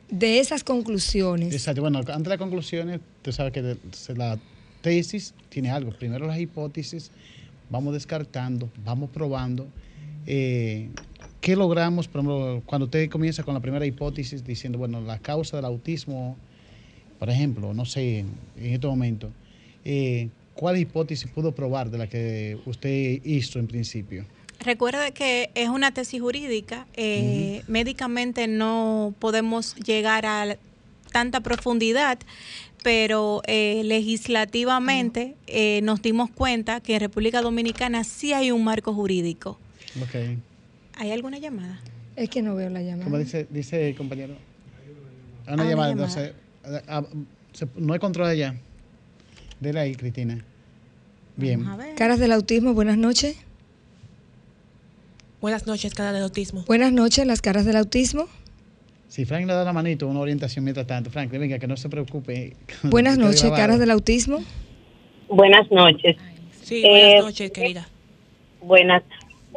de 0.10 0.40
esas 0.40 0.64
conclusiones. 0.64 1.54
Exacto. 1.54 1.82
Bueno, 1.82 2.00
antes 2.00 2.24
de 2.24 2.30
las 2.30 2.40
conclusiones, 2.40 3.00
tú 3.22 3.32
sabes 3.32 3.54
que 3.54 3.78
la 4.16 4.40
tesis 4.82 5.36
tiene 5.50 5.70
algo. 5.70 5.92
Primero 5.92 6.26
las 6.26 6.40
hipótesis, 6.40 7.12
vamos 7.70 7.94
descartando, 7.94 8.72
vamos 8.84 9.12
probando. 9.12 9.68
Eh, 10.32 10.90
¿Qué 11.42 11.56
logramos? 11.56 12.08
Por 12.08 12.22
ejemplo, 12.22 12.62
cuando 12.68 12.86
usted 12.86 13.10
comienza 13.10 13.44
con 13.44 13.56
la 13.56 13.60
primera 13.62 13.86
hipótesis 13.86 14.44
diciendo, 14.44 14.78
bueno, 14.78 15.02
la 15.02 15.18
causa 15.18 15.58
del 15.58 15.66
autismo, 15.66 16.38
por 17.18 17.30
ejemplo, 17.30 17.74
no 17.74 17.86
sé, 17.86 18.20
en 18.20 18.74
este 18.74 18.86
momento, 18.86 19.32
eh, 19.84 20.30
¿cuál 20.54 20.78
hipótesis 20.78 21.32
pudo 21.32 21.54
probar 21.54 21.90
de 21.90 21.98
la 21.98 22.08
que 22.08 22.60
usted 22.66 23.22
hizo 23.24 23.58
en 23.58 23.66
principio? 23.68 24.26
Recuerde 24.60 25.14
que 25.14 25.50
es 25.56 25.70
una 25.70 25.94
tesis 25.94 26.22
jurídica. 26.22 26.86
eh, 26.94 27.64
Médicamente 27.68 28.48
no 28.48 29.16
podemos 29.18 29.76
llegar 29.78 30.28
a 30.28 30.58
tanta 31.12 31.40
profundidad, 31.40 32.20
pero 32.84 33.42
eh, 33.48 33.82
legislativamente 33.84 35.36
eh, 35.48 35.80
nos 35.84 36.02
dimos 36.04 36.30
cuenta 36.30 36.82
que 36.82 36.96
en 36.96 37.00
República 37.00 37.42
Dominicana 37.42 38.04
sí 38.04 38.34
hay 38.34 38.52
un 38.52 38.64
marco 38.64 38.94
jurídico. 38.94 39.58
Ok. 40.02 40.38
¿Hay 40.98 41.12
alguna 41.12 41.38
llamada? 41.40 41.80
Es 42.16 42.30
que 42.30 42.42
no 42.42 42.56
veo 42.56 42.70
la 42.70 42.82
llamada. 42.82 43.06
Como 43.06 43.18
dice, 43.18 43.48
dice 43.50 43.90
el 43.90 43.96
compañero. 43.96 44.34
Una 44.34 44.40
Ah, 45.48 45.54
una 45.54 45.70
llamada, 45.70 45.90
llamada. 45.90 46.08
entonces, 46.08 46.34
ah, 46.66 46.82
ah, 46.88 47.06
se- 47.54 47.68
no 47.76 47.94
hay 47.94 48.00
control 48.00 48.28
allá. 48.28 48.56
Dele 49.60 49.80
ahí, 49.80 49.96
Cristina. 49.96 50.44
Bien. 51.38 51.66
A. 51.66 51.78
Caras 51.96 52.20
del 52.20 52.32
autismo, 52.34 52.74
buenas 52.74 52.98
noches. 52.98 53.38
Buenas 55.42 55.66
noches, 55.68 55.94
cara 55.94 56.12
del 56.12 56.24
autismo. 56.24 56.66
Buenas 56.68 56.92
noches, 56.92 57.26
las 57.26 57.42
caras 57.42 57.66
del 57.66 57.78
autismo. 57.78 58.28
Si 59.08 59.26
Frank 59.26 59.48
le 59.48 59.54
da 59.54 59.64
la 59.64 59.74
manito, 59.74 60.08
una 60.08 60.20
orientación 60.20 60.66
mientras 60.66 60.86
tanto. 60.86 61.10
Frank, 61.10 61.32
venga, 61.32 61.58
que 61.58 61.68
no 61.68 61.78
se 61.78 61.90
preocupe. 61.90 62.56
Buenas 62.84 63.18
noches, 63.18 63.42
grabado. 63.42 63.62
caras 63.62 63.80
del 63.80 63.92
autismo. 63.92 64.40
Buenas 65.30 65.70
noches. 65.72 66.18
Sí, 66.62 66.84
Eh, 66.86 66.90
buenas 66.90 67.24
noches, 67.26 67.52
querida. 67.52 67.88
Buenas. 68.62 69.04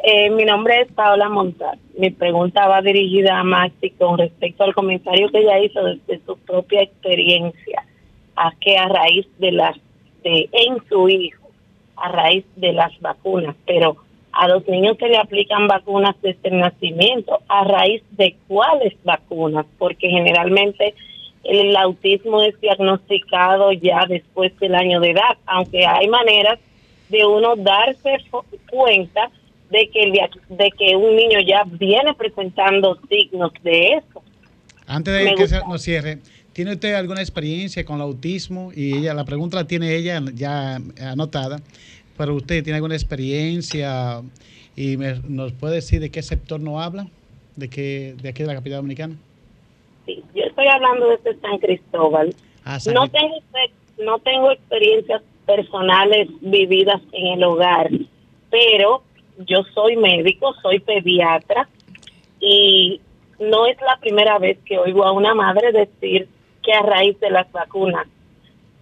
Eh, 0.05 0.29
mi 0.31 0.43
nombre 0.43 0.81
es 0.81 0.91
Paola 0.91 1.29
Montal. 1.29 1.79
Mi 1.97 2.11
pregunta 2.11 2.67
va 2.67 2.81
dirigida 2.81 3.39
a 3.39 3.43
Maxi 3.45 3.91
con 3.91 4.17
respecto 4.17 4.65
al 4.65 4.73
comentario 4.73 5.29
que 5.29 5.39
ella 5.39 5.59
hizo 5.59 5.81
desde 5.81 6.19
su 6.25 6.37
propia 6.39 6.81
experiencia, 6.81 7.85
a 8.35 8.51
que 8.59 8.77
a 8.77 8.89
raíz 8.89 9.25
de 9.37 9.53
las, 9.53 9.77
de, 10.21 10.49
en 10.51 10.85
su 10.89 11.07
hijo, 11.07 11.49
a 11.95 12.09
raíz 12.09 12.43
de 12.57 12.73
las 12.73 12.91
vacunas, 12.99 13.55
pero 13.65 13.95
a 14.33 14.49
los 14.49 14.67
niños 14.67 14.97
que 14.97 15.07
le 15.07 15.15
aplican 15.15 15.69
vacunas 15.69 16.17
desde 16.21 16.49
el 16.49 16.57
nacimiento, 16.59 17.39
a 17.47 17.63
raíz 17.63 18.03
de 18.11 18.35
cuáles 18.49 19.01
vacunas, 19.05 19.65
porque 19.77 20.09
generalmente 20.09 20.95
el 21.45 21.73
autismo 21.77 22.41
es 22.41 22.59
diagnosticado 22.59 23.71
ya 23.71 24.05
después 24.09 24.51
del 24.59 24.75
año 24.75 24.99
de 24.99 25.11
edad, 25.11 25.37
aunque 25.45 25.85
hay 25.85 26.09
maneras 26.09 26.59
de 27.07 27.25
uno 27.25 27.55
darse 27.55 28.17
cuenta 28.69 29.31
de 29.73 29.89
que, 29.89 30.03
el 30.03 30.11
de 30.13 30.71
que 30.77 30.95
un 30.95 31.15
niño 31.15 31.39
ya 31.45 31.63
viene 31.65 32.13
presentando 32.13 32.97
signos 33.09 33.51
de 33.63 33.93
eso. 33.95 34.21
Antes 34.85 35.13
de 35.17 35.23
Me 35.25 35.35
que 35.35 35.47
se- 35.47 35.55
gusta. 35.55 35.67
nos 35.69 35.81
cierre, 35.81 36.19
¿tiene 36.53 36.73
usted 36.73 36.93
alguna 36.93 37.21
experiencia 37.21 37.83
con 37.83 37.95
el 37.97 38.03
autismo? 38.03 38.71
Y 38.75 38.97
ella, 38.97 39.13
la 39.13 39.25
pregunta 39.25 39.57
la 39.57 39.65
tiene 39.67 39.95
ella 39.95 40.21
ya 40.33 40.79
anotada, 41.01 41.59
pero 42.17 42.35
usted 42.35 42.63
tiene 42.63 42.75
alguna 42.77 42.95
experiencia 42.95 44.21
y 44.75 44.97
me- 44.97 45.19
nos 45.27 45.51
puede 45.53 45.75
decir 45.75 45.99
de 45.99 46.09
qué 46.11 46.21
sector 46.21 46.59
no 46.59 46.79
habla, 46.81 47.07
de 47.55 47.69
qué, 47.69 48.15
de 48.21 48.29
aquí 48.29 48.43
de 48.43 48.47
la 48.47 48.55
capital 48.55 48.77
dominicana. 48.79 49.15
Sí, 50.05 50.21
yo 50.35 50.43
estoy 50.43 50.67
hablando 50.67 51.07
desde 51.09 51.39
San 51.39 51.57
Cristóbal. 51.59 52.35
Ah, 52.65 52.79
San 52.79 52.93
No 52.93 53.07
tengo, 53.07 53.35
no 54.03 54.19
tengo 54.19 54.51
experiencias 54.51 55.21
personales 55.45 56.27
vividas 56.41 57.01
en 57.13 57.27
el 57.33 57.43
hogar, 57.43 57.89
pero 58.49 59.03
yo 59.39 59.63
soy 59.73 59.95
médico, 59.97 60.53
soy 60.61 60.79
pediatra 60.79 61.67
y 62.39 63.01
no 63.39 63.65
es 63.65 63.77
la 63.81 63.97
primera 63.97 64.37
vez 64.39 64.57
que 64.65 64.77
oigo 64.77 65.03
a 65.03 65.11
una 65.11 65.33
madre 65.33 65.71
decir 65.71 66.27
que 66.61 66.73
a 66.73 66.81
raíz 66.81 67.19
de 67.19 67.29
las 67.29 67.51
vacunas, 67.51 68.07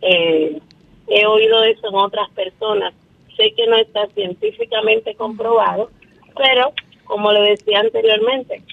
eh, 0.01 0.59
he 1.07 1.25
oído 1.25 1.63
eso 1.63 1.89
en 1.89 1.95
otras 1.95 2.29
personas. 2.31 2.93
Sé 3.35 3.53
que 3.55 3.65
no 3.67 3.75
está 3.77 4.07
científicamente 4.07 5.15
comprobado, 5.15 5.89
pero 6.35 6.73
como 7.05 7.31
le 7.31 7.41
decía 7.41 7.79
anteriormente, 7.79 8.63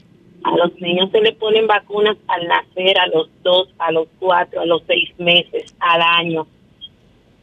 a 0.44 0.56
los 0.56 0.74
niños 0.80 1.10
se 1.10 1.20
le 1.20 1.32
ponen 1.32 1.66
vacunas 1.66 2.16
al 2.28 2.46
nacer, 2.46 2.98
a 2.98 3.06
los 3.08 3.28
dos, 3.42 3.68
a 3.78 3.90
los 3.90 4.08
cuatro, 4.18 4.60
a 4.60 4.66
los 4.66 4.82
seis 4.86 5.10
meses, 5.18 5.74
al 5.80 6.02
año. 6.02 6.46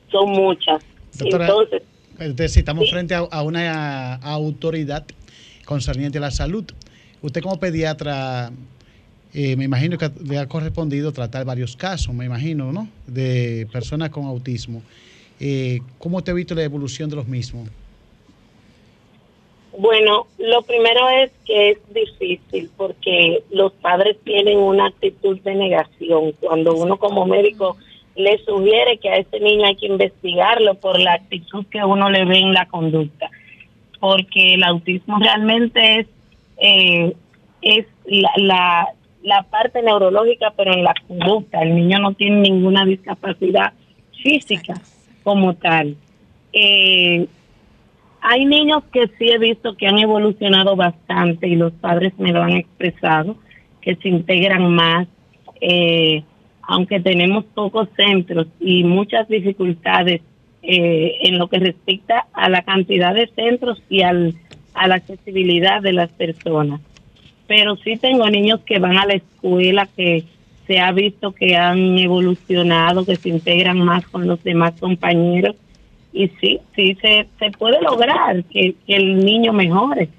Son 0.09 0.29
muchas. 0.29 0.85
Doctora, 1.17 1.45
Entonces, 1.45 1.83
Es 2.19 2.35
decir, 2.35 2.59
estamos 2.59 2.89
frente 2.89 3.13
a, 3.13 3.41
una 3.41 4.15
autoridad 4.15 5.05
concerniente 5.65 6.17
a 6.17 6.21
la 6.21 6.31
salud. 6.31 6.63
Usted 7.21 7.41
como 7.41 7.59
pediatra, 7.59 8.51
eh, 9.33 9.55
me 9.57 9.65
imagino 9.65 9.97
que 9.97 10.09
le 10.23 10.37
ha 10.37 10.47
correspondido 10.47 11.11
tratar 11.11 11.43
varios 11.45 11.75
casos, 11.75 12.13
me 12.13 12.25
imagino, 12.25 12.71
¿no? 12.71 12.87
De 13.05 13.67
personas 13.71 14.11
con 14.11 14.25
autismo. 14.25 14.81
Eh, 15.39 15.79
¿Cómo 15.97 16.23
te 16.23 16.31
ha 16.31 16.33
visto 16.33 16.55
la 16.55 16.63
evolución 16.63 17.09
de 17.09 17.17
los 17.17 17.27
mismos? 17.27 17.69
Bueno, 19.77 20.27
lo 20.37 20.61
primero 20.61 21.09
es 21.09 21.31
que 21.45 21.71
es 21.71 21.77
difícil 21.93 22.69
porque 22.77 23.43
los 23.51 23.73
padres 23.73 24.15
tienen 24.23 24.57
una 24.57 24.87
actitud 24.87 25.37
de 25.41 25.53
negación. 25.53 26.31
Cuando 26.39 26.75
uno 26.75 26.97
como 26.97 27.25
médico 27.25 27.75
le 28.15 28.37
sugiere 28.45 28.97
que 28.97 29.09
a 29.09 29.17
ese 29.17 29.39
niño 29.39 29.65
hay 29.65 29.75
que 29.75 29.87
investigarlo 29.87 30.75
por 30.75 30.99
la 30.99 31.13
actitud 31.13 31.65
que 31.67 31.83
uno 31.83 32.09
le 32.09 32.25
ve 32.25 32.37
en 32.39 32.53
la 32.53 32.65
conducta. 32.65 33.29
Porque 33.99 34.53
el 34.53 34.63
autismo 34.63 35.19
realmente 35.19 35.99
es, 35.99 36.07
eh, 36.57 37.13
es 37.61 37.85
la, 38.05 38.87
la, 39.23 39.43
parte 39.43 39.81
neurológica, 39.81 40.53
pero 40.55 40.73
en 40.73 40.83
la 40.83 40.93
conducta. 41.07 41.61
El 41.61 41.75
niño 41.75 41.99
no 41.99 42.13
tiene 42.13 42.41
ninguna 42.41 42.85
discapacidad 42.85 43.73
física 44.23 44.75
como 45.23 45.55
tal. 45.55 45.95
Eh, 46.53 47.27
hay 48.21 48.45
niños 48.45 48.83
que 48.91 49.07
sí 49.19 49.29
he 49.29 49.37
visto 49.37 49.75
que 49.75 49.87
han 49.87 49.99
evolucionado 49.99 50.75
bastante 50.75 51.47
y 51.47 51.55
los 51.55 51.73
padres 51.73 52.13
me 52.17 52.31
lo 52.31 52.41
han 52.41 52.53
expresado, 52.53 53.35
que 53.81 53.95
se 53.97 54.09
integran 54.09 54.73
más, 54.73 55.07
eh, 55.61 56.23
aunque 56.67 56.99
tenemos 56.99 57.45
pocos 57.45 57.89
centros 57.95 58.47
y 58.59 58.83
muchas 58.83 59.27
dificultades 59.27 60.21
eh, 60.63 61.17
en 61.21 61.37
lo 61.37 61.47
que 61.47 61.59
respecta 61.59 62.27
a 62.33 62.49
la 62.49 62.63
cantidad 62.63 63.13
de 63.13 63.27
centros 63.27 63.81
y 63.89 64.01
al, 64.01 64.33
a 64.73 64.87
la 64.87 64.95
accesibilidad 64.95 65.81
de 65.81 65.93
las 65.93 66.09
personas. 66.11 66.81
Pero 67.47 67.75
sí 67.77 67.97
tengo 67.97 68.27
niños 68.29 68.61
que 68.65 68.79
van 68.79 68.97
a 68.97 69.05
la 69.05 69.13
escuela, 69.13 69.87
que 69.95 70.23
se 70.65 70.79
ha 70.79 70.91
visto 70.91 71.31
que 71.31 71.55
han 71.55 71.99
evolucionado, 71.99 73.05
que 73.05 73.15
se 73.15 73.29
integran 73.29 73.77
más 73.79 74.07
con 74.07 74.27
los 74.27 74.43
demás 74.43 74.73
compañeros 74.79 75.55
y 76.11 76.29
sí, 76.39 76.59
sí 76.75 76.97
se, 77.01 77.27
se 77.37 77.51
puede 77.51 77.81
lograr 77.81 78.43
que, 78.45 78.73
que 78.87 78.95
el 78.95 79.23
niño 79.23 79.53
mejore, 79.53 80.09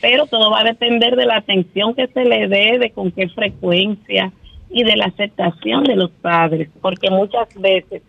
pero 0.00 0.26
todo 0.26 0.50
va 0.50 0.60
a 0.60 0.64
depender 0.64 1.16
de 1.16 1.26
la 1.26 1.38
atención 1.38 1.94
que 1.94 2.06
se 2.06 2.24
le 2.24 2.46
dé, 2.46 2.78
de 2.78 2.90
con 2.90 3.10
qué 3.10 3.28
frecuencia 3.28 4.30
y 4.72 4.84
de 4.84 4.96
la 4.96 5.06
aceptación 5.06 5.84
de 5.84 5.96
los 5.96 6.10
padres, 6.10 6.68
porque 6.80 7.10
muchas 7.10 7.48
veces 7.54 8.02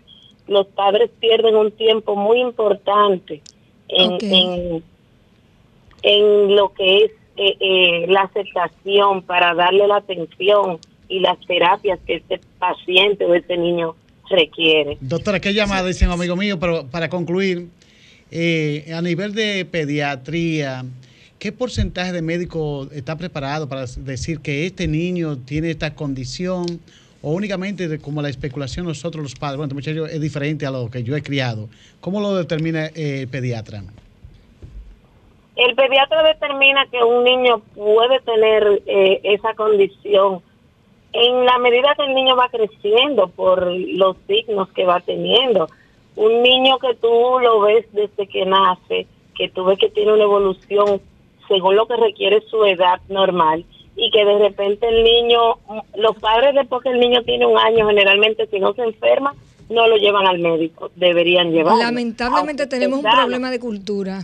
los 0.48 0.68
padres 0.68 1.10
pierden 1.20 1.56
un 1.56 1.72
tiempo 1.72 2.16
muy 2.16 2.40
importante 2.40 3.42
en, 3.88 4.18
en, 4.22 4.84
en 6.04 6.56
lo 6.56 6.74
que 6.74 6.98
es 6.98 7.12
eh, 7.36 7.58
eh, 7.60 8.06
la 8.08 8.22
aceptación 8.22 9.24
para 9.24 9.54
darle 9.56 9.88
la 9.88 9.98
atención 9.98 10.80
y 11.10 11.20
las 11.20 11.40
terapias 11.46 12.00
que 12.06 12.16
este 12.16 12.40
paciente 12.60 13.26
o 13.26 13.34
este 13.34 13.58
niño 13.58 13.96
requiere. 14.30 14.98
Doctora, 15.02 15.40
qué 15.40 15.54
llamada, 15.54 15.88
dice 15.88 16.06
un 16.06 16.14
amigo 16.14 16.36
mío, 16.36 16.60
pero 16.60 16.88
para 16.88 17.10
concluir, 17.10 17.68
eh, 18.32 18.92
a 18.96 19.02
nivel 19.02 19.34
de 19.34 19.66
pediatría, 19.66 20.86
¿qué 21.44 21.52
porcentaje 21.52 22.14
de 22.14 22.22
médicos 22.22 22.90
está 22.94 23.18
preparado 23.18 23.68
para 23.68 23.82
decir 23.98 24.40
que 24.40 24.66
este 24.66 24.88
niño 24.88 25.40
tiene 25.40 25.72
esta 25.72 25.94
condición? 25.94 26.66
O 27.22 27.34
únicamente 27.34 28.00
como 28.00 28.22
la 28.22 28.30
especulación 28.30 28.86
nosotros 28.86 29.22
los 29.22 29.36
padres, 29.36 29.58
bueno, 29.58 29.78
este 29.78 29.92
muchacho 29.92 30.06
es 30.06 30.22
diferente 30.22 30.66
a 30.66 30.72
lo 30.72 30.90
que 30.90 31.04
yo 31.04 31.18
he 31.18 31.22
criado. 31.22 31.68
¿Cómo 32.00 32.22
lo 32.22 32.34
determina 32.34 32.86
eh, 32.86 33.24
el 33.24 33.28
pediatra? 33.28 33.84
El 35.58 35.76
pediatra 35.76 36.24
determina 36.24 36.86
que 36.90 37.04
un 37.04 37.26
niño 37.26 37.60
puede 37.76 38.22
tener 38.22 38.82
eh, 38.86 39.20
esa 39.24 39.54
condición 39.54 40.42
en 41.12 41.46
la 41.46 41.58
medida 41.58 41.94
que 41.98 42.06
el 42.06 42.16
niño 42.16 42.38
va 42.38 42.48
creciendo 42.48 43.28
por 43.28 43.68
los 43.68 44.16
signos 44.28 44.70
que 44.70 44.86
va 44.86 45.02
teniendo. 45.02 45.68
Un 46.16 46.42
niño 46.42 46.80
que 46.80 46.96
tú 46.96 47.40
lo 47.42 47.60
ves 47.60 47.86
desde 47.92 48.28
que 48.28 48.46
nace, 48.46 49.08
que 49.36 49.50
tú 49.50 49.66
ves 49.66 49.78
que 49.78 49.90
tiene 49.90 50.14
una 50.14 50.24
evolución 50.24 51.02
según 51.48 51.76
lo 51.76 51.88
que 51.88 51.96
requiere 51.96 52.42
su 52.50 52.64
edad 52.66 53.00
normal 53.10 53.66
y 53.96 54.10
que 54.12 54.26
de 54.26 54.40
repente 54.40 54.88
el 54.88 55.04
niño, 55.04 55.40
los 55.96 56.16
padres 56.18 56.56
después 56.56 56.82
que 56.84 56.90
el 56.90 57.00
niño 57.00 57.22
tiene 57.24 57.46
un 57.46 57.58
año, 57.58 57.88
generalmente 57.88 58.48
si 58.48 58.60
no 58.60 58.74
se 58.74 58.84
enferma, 58.84 59.36
no 59.70 59.88
lo 59.88 59.98
llevan 59.98 60.28
al 60.28 60.40
médico, 60.40 60.92
deberían 60.96 61.52
llevarlo. 61.52 61.82
Lamentablemente 61.82 62.68
tenemos 62.68 63.00
un 63.00 63.10
problema 63.10 63.52
de 63.52 63.60
cultura. 63.60 64.24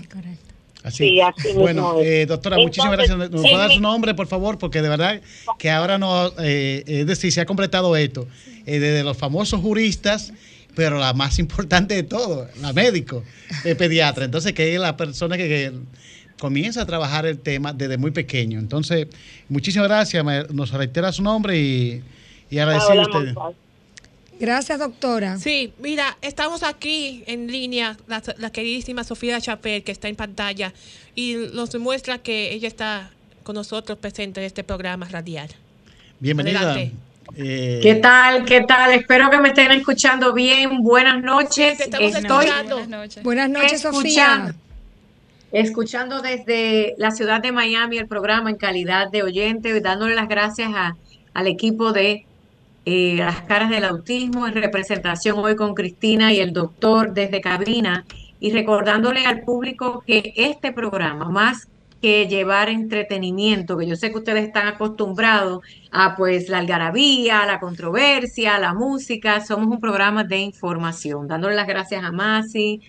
Así. 0.84 1.10
Sí, 1.10 1.22
así 1.22 1.54
bueno, 1.54 2.00
eh, 2.00 2.26
doctora, 2.26 2.58
muchísimas 2.58 2.94
gracias. 2.94 3.18
¿Nos 3.18 3.42
puede 3.42 3.58
dar 3.58 3.72
su 3.72 3.82
nombre, 3.82 4.14
por 4.14 4.28
favor? 4.28 4.58
Porque 4.58 4.82
de 4.82 4.88
verdad 4.88 5.22
que 5.58 5.70
ahora 5.70 5.98
no, 5.98 6.32
eh, 6.40 6.84
es 6.88 7.06
decir, 7.06 7.32
se 7.32 7.42
ha 7.42 7.46
completado 7.46 7.96
esto. 7.98 8.28
eh, 8.66 8.80
desde 8.80 9.04
los 9.04 9.18
famosos 9.18 9.62
juristas, 9.62 10.34
pero 10.76 11.00
la 11.00 11.14
más 11.14 11.40
importante 11.40 11.96
de 11.96 12.04
todo, 12.04 12.48
la 12.62 12.72
médico, 12.74 13.24
el 13.66 13.76
pediatra. 13.76 14.26
Entonces, 14.26 14.54
que 14.54 14.74
es 14.74 14.80
la 14.80 14.96
persona 14.96 15.38
que, 15.38 15.48
que 15.48 15.72
comienza 16.40 16.82
a 16.82 16.86
trabajar 16.86 17.26
el 17.26 17.38
tema 17.40 17.74
desde 17.74 17.98
muy 17.98 18.12
pequeño. 18.12 18.60
Entonces, 18.60 19.08
muchísimas 19.50 19.88
gracias. 19.88 20.24
me- 20.24 20.46
nos 20.52 20.72
reitera 20.72 21.12
su 21.12 21.22
nombre 21.22 21.58
y, 21.58 22.02
y 22.50 22.58
agradecer 22.60 22.98
a 22.98 23.02
ustedes. 23.02 23.36
Gracias, 24.40 24.80
doctora. 24.80 25.38
Sí, 25.38 25.74
mira, 25.80 26.18
estamos 26.22 26.64
aquí 26.64 27.24
en 27.28 27.52
línea, 27.52 27.98
la, 28.08 28.24
la 28.38 28.52
queridísima 28.52 29.04
Sofía 29.04 29.42
Chapel, 29.42 29.84
que 29.84 29.92
está 29.92 30.08
en 30.08 30.16
pantalla, 30.16 30.74
y 31.14 31.36
nos 31.54 31.76
muestra 31.78 32.20
que 32.20 32.54
ella 32.54 32.70
está 32.70 33.12
con 33.44 33.56
nosotros 33.56 33.98
presente 33.98 34.40
en 34.40 34.46
este 34.46 34.64
programa 34.64 35.10
radial. 35.10 35.50
Bienvenida. 36.22 36.74
Eh, 37.36 37.80
¿Qué 37.84 37.96
tal? 37.96 38.46
¿Qué 38.46 38.62
tal? 38.62 38.92
Espero 38.94 39.30
que 39.30 39.40
me 39.40 39.50
estén 39.50 39.72
escuchando 39.72 40.34
bien. 40.34 40.82
Buenas 40.84 41.22
noches. 41.22 41.78
Te 41.78 41.84
estamos 41.84 42.16
Estoy 42.16 42.46
escuchando. 42.46 42.76
Buenas 42.78 42.90
noches. 42.90 43.24
Buenas 43.24 43.50
noches, 43.50 43.82
Sofía. 43.82 44.00
escuchando 44.24 44.54
desde 45.52 46.94
la 46.98 47.12
ciudad 47.12 47.42
de 47.42 47.52
Miami 47.52 47.98
el 47.98 48.08
programa 48.08 48.50
en 48.50 48.58
calidad 48.58 49.10
de 49.12 49.24
oyente 49.24 49.80
dándole 49.82 50.16
las 50.16 50.28
gracias 50.28 50.72
a- 50.76 50.96
al 51.34 51.48
equipo 51.48 51.92
de 51.92 52.26
eh, 52.86 53.16
Las 53.18 53.42
Caras 53.42 53.70
del 53.70 53.84
Autismo 53.84 54.48
en 54.48 54.54
representación 54.54 55.38
hoy 55.40 55.56
con 55.56 55.76
Cristina 55.76 56.34
y 56.34 56.40
el 56.40 56.54
doctor 56.54 57.14
desde 57.14 57.42
cabina 57.42 58.06
y 58.40 58.52
recordándole 58.52 59.26
al 59.26 59.42
público 59.42 60.04
que 60.08 60.34
este 60.36 60.72
programa, 60.72 61.30
más 61.30 61.68
que 62.02 62.28
llevar 62.28 62.70
entretenimiento, 62.70 63.78
que 63.78 63.86
yo 63.86 63.96
sé 63.98 64.10
que 64.12 64.18
ustedes 64.20 64.46
están 64.46 64.68
acostumbrados 64.68 65.60
a 65.92 66.16
pues 66.16 66.48
la 66.48 66.60
algarabía, 66.60 67.46
la 67.46 67.60
controversia, 67.60 68.58
la 68.58 68.74
música, 68.74 69.42
somos 69.46 69.68
un 69.68 69.80
programa 69.82 70.24
de 70.24 70.38
información, 70.38 71.28
dándole 71.28 71.56
las 71.56 71.68
gracias 71.68 72.02
a 72.04 72.12
Masi, 72.14 72.82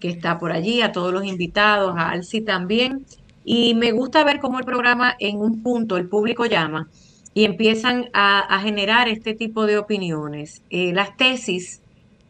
que 0.00 0.08
está 0.08 0.38
por 0.38 0.52
allí, 0.52 0.82
a 0.82 0.92
todos 0.92 1.12
los 1.12 1.24
invitados, 1.24 1.94
a 1.96 2.10
Alci 2.10 2.40
también. 2.40 3.06
Y 3.44 3.74
me 3.74 3.92
gusta 3.92 4.24
ver 4.24 4.40
cómo 4.40 4.58
el 4.58 4.64
programa 4.64 5.14
en 5.18 5.38
un 5.38 5.62
punto 5.62 5.96
el 5.96 6.08
público 6.08 6.46
llama 6.46 6.88
y 7.36 7.44
empiezan 7.44 8.08
a, 8.14 8.60
generar 8.62 9.08
este 9.08 9.34
tipo 9.34 9.66
de 9.66 9.76
opiniones. 9.76 10.62
Eh, 10.70 10.92
las 10.94 11.16
tesis, 11.18 11.82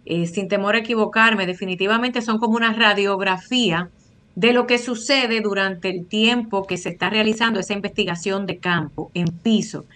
eh, 0.05 0.27
sin 0.27 0.49
temor 0.49 0.75
a 0.75 0.79
equivocarme, 0.79 1.47
definitivamente 1.47 2.23
son 2.23 2.39
como 2.39 2.57
una 2.57 2.73
radiografía 2.73 3.89
de 4.35 4.53
lo 4.53 4.67
que 4.67 4.79
sucede 4.79 5.41
durante 5.41 5.91
el 5.91 6.07
tiempo 6.07 6.67
que 6.67 6.77
se 6.77 6.91
está 6.91 7.09
realizando 7.09 7.61
esa 7.61 7.73
investigación 7.73 8.47
de 8.47 8.59
campo, 8.59 9.11
en 9.14 9.27
piso. 9.29 9.87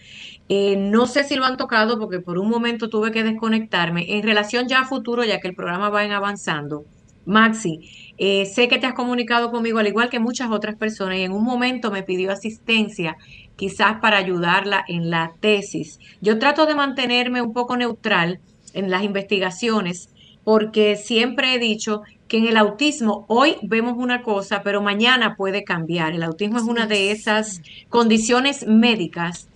Eh, 0.48 0.76
no 0.76 1.06
sé 1.06 1.24
si 1.24 1.36
lo 1.36 1.44
han 1.44 1.56
tocado 1.56 1.98
porque 1.98 2.20
por 2.20 2.38
un 2.38 2.48
momento 2.48 2.88
tuve 2.88 3.12
que 3.12 3.22
desconectarme. 3.22 4.16
En 4.16 4.22
relación 4.22 4.66
ya 4.68 4.80
a 4.80 4.84
futuro, 4.84 5.24
ya 5.24 5.40
que 5.40 5.48
el 5.48 5.54
programa 5.54 5.90
va 5.90 6.04
en 6.04 6.12
avanzando, 6.12 6.84
Maxi, 7.26 7.80
eh, 8.18 8.46
sé 8.46 8.68
que 8.68 8.78
te 8.78 8.86
has 8.86 8.94
comunicado 8.94 9.50
conmigo 9.50 9.78
al 9.78 9.86
igual 9.86 10.10
que 10.10 10.18
muchas 10.18 10.50
otras 10.50 10.76
personas 10.76 11.18
y 11.18 11.22
en 11.22 11.32
un 11.32 11.44
momento 11.44 11.90
me 11.90 12.02
pidió 12.02 12.32
asistencia 12.32 13.16
quizás 13.56 14.00
para 14.00 14.16
ayudarla 14.16 14.84
en 14.88 15.10
la 15.10 15.32
tesis. 15.40 15.98
Yo 16.20 16.38
trato 16.38 16.66
de 16.66 16.74
mantenerme 16.74 17.42
un 17.42 17.52
poco 17.52 17.76
neutral 17.76 18.40
en 18.72 18.90
las 18.90 19.04
investigaciones 19.04 20.08
porque 20.44 20.96
siempre 20.96 21.54
he 21.54 21.58
dicho 21.58 22.02
que 22.26 22.38
en 22.38 22.46
el 22.46 22.56
autismo 22.56 23.24
hoy 23.28 23.56
vemos 23.62 23.94
una 23.96 24.22
cosa, 24.22 24.62
pero 24.62 24.80
mañana 24.80 25.36
puede 25.36 25.64
cambiar. 25.64 26.14
El 26.14 26.22
autismo 26.22 26.58
es 26.58 26.64
una 26.64 26.86
de 26.86 27.10
esas 27.10 27.60
condiciones 27.88 28.66
médicas 28.66 29.48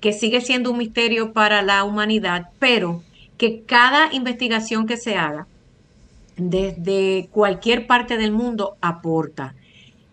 que 0.00 0.12
sigue 0.12 0.40
siendo 0.40 0.70
un 0.70 0.78
misterio 0.78 1.32
para 1.32 1.62
la 1.62 1.84
humanidad, 1.84 2.50
pero 2.58 3.02
que 3.36 3.62
cada 3.62 4.12
investigación 4.12 4.86
que 4.86 4.96
se 4.96 5.16
haga 5.16 5.46
desde 6.38 7.28
cualquier 7.30 7.86
parte 7.86 8.16
del 8.16 8.32
mundo 8.32 8.76
aporta. 8.80 9.54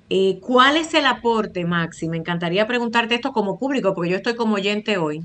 Eh, 0.10 0.40
¿Cuál 0.42 0.78
es 0.78 0.94
el 0.94 1.06
aporte, 1.06 1.66
Maxi? 1.66 2.10
Me 2.10 2.18
encantaría 2.18 2.68
preguntarte 2.68 3.16
esto 3.16 3.32
como 3.32 3.58
público, 3.58 3.94
porque 3.94 4.12
yo 4.12 4.18
estoy 4.18 4.36
como 4.36 4.56
oyente 4.56 4.98
hoy. 4.98 5.24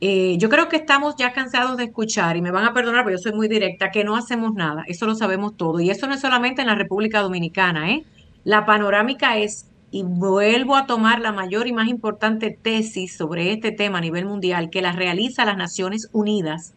Eh, 0.00 0.36
yo 0.38 0.48
creo 0.48 0.68
que 0.68 0.76
estamos 0.76 1.14
ya 1.16 1.32
cansados 1.32 1.76
de 1.76 1.84
escuchar, 1.84 2.36
y 2.36 2.42
me 2.42 2.50
van 2.50 2.64
a 2.64 2.74
perdonar, 2.74 3.04
porque 3.04 3.16
yo 3.16 3.22
soy 3.22 3.32
muy 3.32 3.48
directa, 3.48 3.90
que 3.90 4.04
no 4.04 4.16
hacemos 4.16 4.52
nada. 4.54 4.84
Eso 4.86 5.06
lo 5.06 5.14
sabemos 5.14 5.56
todo. 5.56 5.80
Y 5.80 5.90
eso 5.90 6.06
no 6.06 6.14
es 6.14 6.20
solamente 6.20 6.60
en 6.62 6.68
la 6.68 6.74
República 6.74 7.20
Dominicana, 7.20 7.90
¿eh? 7.92 8.04
La 8.44 8.66
panorámica 8.66 9.38
es, 9.38 9.70
y 9.90 10.02
vuelvo 10.02 10.76
a 10.76 10.86
tomar 10.86 11.20
la 11.20 11.32
mayor 11.32 11.66
y 11.66 11.72
más 11.72 11.88
importante 11.88 12.50
tesis 12.50 13.16
sobre 13.16 13.52
este 13.52 13.72
tema 13.72 13.98
a 13.98 14.00
nivel 14.02 14.26
mundial, 14.26 14.68
que 14.68 14.82
la 14.82 14.92
realiza 14.92 15.46
las 15.46 15.56
Naciones 15.56 16.10
Unidas 16.12 16.74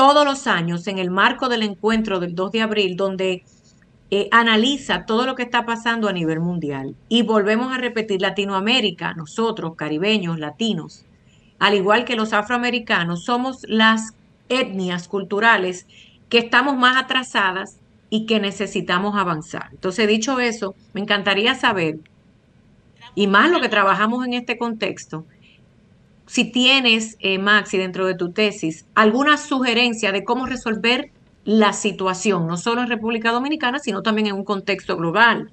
todos 0.00 0.24
los 0.24 0.46
años 0.46 0.86
en 0.86 0.96
el 0.96 1.10
marco 1.10 1.50
del 1.50 1.62
encuentro 1.62 2.20
del 2.20 2.34
2 2.34 2.52
de 2.52 2.62
abril, 2.62 2.96
donde 2.96 3.44
eh, 4.10 4.28
analiza 4.30 5.04
todo 5.04 5.26
lo 5.26 5.34
que 5.34 5.42
está 5.42 5.66
pasando 5.66 6.08
a 6.08 6.12
nivel 6.14 6.40
mundial. 6.40 6.96
Y 7.10 7.20
volvemos 7.22 7.70
a 7.70 7.76
repetir, 7.76 8.22
Latinoamérica, 8.22 9.12
nosotros, 9.12 9.76
caribeños, 9.76 10.38
latinos, 10.38 11.04
al 11.58 11.74
igual 11.74 12.06
que 12.06 12.16
los 12.16 12.32
afroamericanos, 12.32 13.24
somos 13.24 13.58
las 13.68 14.14
etnias 14.48 15.06
culturales 15.06 15.86
que 16.30 16.38
estamos 16.38 16.78
más 16.78 16.96
atrasadas 16.96 17.76
y 18.08 18.24
que 18.24 18.40
necesitamos 18.40 19.18
avanzar. 19.18 19.68
Entonces, 19.72 20.08
dicho 20.08 20.40
eso, 20.40 20.74
me 20.94 21.02
encantaría 21.02 21.54
saber, 21.56 21.98
y 23.14 23.26
más 23.26 23.50
lo 23.50 23.60
que 23.60 23.68
trabajamos 23.68 24.24
en 24.24 24.32
este 24.32 24.56
contexto, 24.56 25.26
si 26.30 26.44
tienes, 26.44 27.16
eh, 27.18 27.38
Maxi, 27.38 27.76
dentro 27.76 28.06
de 28.06 28.14
tu 28.14 28.30
tesis, 28.30 28.86
alguna 28.94 29.36
sugerencia 29.36 30.12
de 30.12 30.22
cómo 30.22 30.46
resolver 30.46 31.10
la 31.44 31.72
situación, 31.72 32.46
no 32.46 32.56
solo 32.56 32.82
en 32.82 32.88
República 32.88 33.32
Dominicana, 33.32 33.80
sino 33.80 34.02
también 34.02 34.28
en 34.28 34.34
un 34.34 34.44
contexto 34.44 34.96
global. 34.96 35.50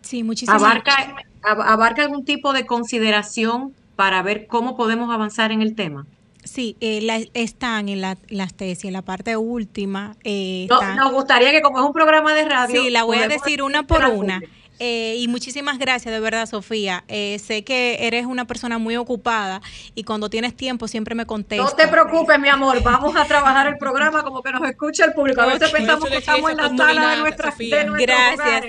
Sí, 0.00 0.22
muchísimas 0.22 0.62
abarca, 0.62 1.16
abarca 1.42 2.02
algún 2.02 2.24
tipo 2.24 2.52
de 2.52 2.66
consideración 2.66 3.74
para 3.96 4.22
ver 4.22 4.46
cómo 4.46 4.76
podemos 4.76 5.12
avanzar 5.12 5.50
en 5.50 5.60
el 5.60 5.74
tema. 5.74 6.06
Sí, 6.44 6.76
eh, 6.80 7.28
están 7.34 7.88
en 7.88 8.00
la, 8.00 8.16
las 8.28 8.54
tesis, 8.54 8.84
en 8.84 8.92
la 8.92 9.02
parte 9.02 9.36
última. 9.36 10.14
Eh, 10.22 10.68
nos 10.96 11.10
gustaría 11.10 11.50
que 11.50 11.62
como 11.62 11.80
es 11.80 11.84
un 11.84 11.92
programa 11.92 12.32
de 12.32 12.44
radio... 12.44 12.80
Sí, 12.80 12.90
la 12.90 13.02
voy 13.02 13.18
a 13.18 13.26
decir 13.26 13.60
una 13.60 13.88
por 13.88 14.04
una. 14.04 14.40
Eh, 14.78 15.16
y 15.18 15.28
muchísimas 15.28 15.78
gracias, 15.78 16.12
de 16.12 16.20
verdad, 16.20 16.46
Sofía. 16.46 17.04
Eh, 17.08 17.38
sé 17.38 17.64
que 17.64 17.98
eres 18.00 18.26
una 18.26 18.46
persona 18.46 18.78
muy 18.78 18.96
ocupada 18.96 19.60
y 19.94 20.04
cuando 20.04 20.28
tienes 20.28 20.56
tiempo 20.56 20.88
siempre 20.88 21.14
me 21.14 21.26
contestas. 21.26 21.70
No 21.70 21.76
te 21.76 21.88
preocupes, 21.88 22.38
mi 22.38 22.48
amor. 22.48 22.82
Vamos 22.82 23.14
a 23.16 23.24
trabajar 23.24 23.68
el 23.68 23.78
programa 23.78 24.22
como 24.22 24.42
que 24.42 24.52
nos 24.52 24.68
escucha 24.68 25.04
el 25.04 25.12
público. 25.12 25.40
A 25.40 25.46
veces 25.46 25.70
pensamos 25.70 26.08
que 26.08 26.16
estamos 26.16 26.50
en 26.50 26.56
la 26.56 26.76
sala 26.76 27.10
de, 27.10 27.16
nuestra, 27.18 27.54
de 27.56 27.84
Gracias. 27.98 28.64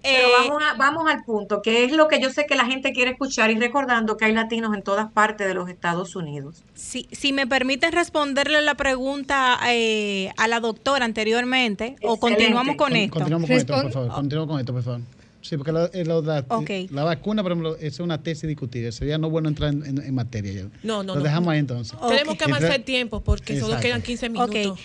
Pero 0.00 0.28
eh, 0.28 0.30
vamos, 0.46 0.62
vamos 0.78 1.10
al 1.10 1.24
punto, 1.24 1.60
que 1.60 1.84
es 1.84 1.90
lo 1.90 2.06
que 2.06 2.20
yo 2.20 2.30
sé 2.30 2.46
que 2.46 2.54
la 2.54 2.66
gente 2.66 2.92
quiere 2.92 3.10
escuchar 3.10 3.50
y 3.50 3.58
recordando 3.58 4.16
que 4.16 4.26
hay 4.26 4.32
latinos 4.32 4.72
en 4.72 4.82
todas 4.82 5.10
partes 5.10 5.48
de 5.48 5.54
los 5.54 5.68
Estados 5.68 6.14
Unidos. 6.14 6.62
Sí, 6.74 7.08
si 7.10 7.32
me 7.32 7.48
permiten 7.48 7.90
responderle 7.90 8.62
la 8.62 8.76
pregunta 8.76 9.58
a 9.58 10.48
la 10.48 10.60
doctora 10.60 11.04
anteriormente 11.04 11.96
o 12.02 12.20
continuamos 12.20 12.76
con, 12.76 12.94
esto. 12.94 13.18
Continuamos 13.18 13.48
con 13.48 13.56
esto, 13.56 13.82
por 13.82 13.90
favor. 13.90 14.12
Continuamos 14.12 14.50
con 14.52 14.60
esto, 14.60 14.72
por 14.72 14.82
favor. 14.84 15.17
Sí, 15.40 15.56
porque 15.56 15.72
la, 15.72 15.86
eh, 15.92 16.04
la, 16.04 17.04
vacuna, 17.04 17.42
por 17.42 17.52
ejemplo, 17.52 17.76
es 17.78 18.00
una 18.00 18.22
tesis 18.22 18.48
discutida. 18.48 18.90
Sería 18.92 19.18
no 19.18 19.30
bueno 19.30 19.48
entrar 19.48 19.72
en, 19.72 20.14
materia. 20.14 20.52
Ya. 20.52 20.70
No, 20.82 21.02
no. 21.02 21.14
Lo 21.14 21.22
dejamos 21.22 21.52
ahí 21.52 21.60
entonces. 21.60 21.96
Tenemos 22.08 22.36
que 22.36 22.44
avanzar 22.44 22.72
el 22.72 22.84
tiempo 22.84 23.20
porque 23.20 23.58
solo 23.58 23.78
quedan 23.80 24.02
15 24.02 24.28
minutos. 24.30 24.78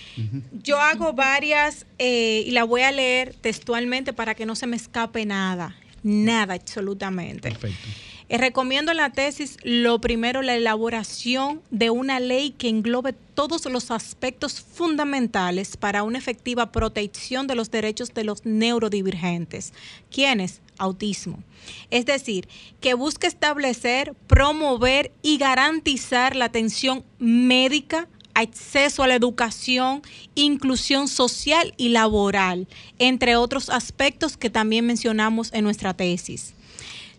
Yo 0.64 0.80
hago 0.80 1.14
varias 1.14 1.86
eh, 1.98 2.44
y 2.46 2.52
la 2.52 2.64
voy 2.64 2.82
a 2.82 2.92
leer 2.92 3.34
textualmente 3.42 4.14
para 4.14 4.36
que 4.36 4.46
no 4.46 4.56
se 4.56 4.68
me 4.68 4.76
escape 4.76 5.26
nada. 5.26 5.76
Nada, 6.04 6.54
absolutamente. 6.54 7.50
Perfecto. 7.50 7.88
Eh, 8.34 8.40
recomiendo 8.40 8.90
en 8.90 8.98
la 8.98 9.12
tesis 9.12 9.58
lo 9.62 10.02
primero, 10.02 10.42
la 10.42 10.56
elaboración 10.56 11.62
de 11.70 11.92
una 11.92 12.20
ley 12.20 12.50
que 12.50 12.68
englobe 12.68 13.14
todos 13.14 13.64
los 13.68 13.92
aspectos 13.92 14.60
fundamentales 14.60 15.78
para 15.78 16.02
una 16.02 16.18
efectiva 16.18 16.72
protección 16.72 17.46
de 17.46 17.54
los 17.54 17.70
derechos 17.70 18.12
de 18.16 18.24
los 18.24 18.44
neurodivergentes. 18.44 19.72
¿Quiénes? 20.10 20.62
Autismo. 20.80 21.44
Es 21.92 22.08
decir, 22.08 22.48
que 22.82 22.96
busque 22.96 23.28
establecer, 23.28 24.16
promover 24.26 25.12
y 25.22 25.38
garantizar 25.38 26.36
la 26.36 26.46
atención 26.46 27.04
médica 27.20 28.08
acceso 28.34 29.04
a 29.04 29.08
la 29.08 29.14
educación, 29.14 30.02
inclusión 30.34 31.08
social 31.08 31.76
y 31.78 31.90
laboral, 31.90 32.68
entre 32.98 33.36
otros 33.36 33.70
aspectos 33.70 34.38
que 34.38 34.50
también 34.50 34.88
mencionamos 34.88 35.54
en 35.54 35.66
nuestra 35.66 35.94
tesis. 35.94 36.56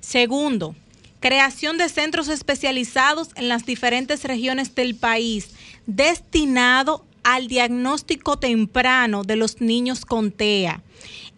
Segundo, 0.01 0.75
creación 1.25 1.79
de 1.79 1.89
centros 1.89 2.29
especializados 2.29 3.31
en 3.37 3.49
las 3.49 3.65
diferentes 3.65 4.25
regiones 4.25 4.75
del 4.75 4.95
país, 4.95 5.53
destinado 5.87 7.03
al 7.23 7.49
diagnóstico 7.49 8.39
temprano 8.39 9.25
de 9.25 9.37
los 9.37 9.63
niños 9.63 10.05
con 10.05 10.31
TEA 10.31 10.83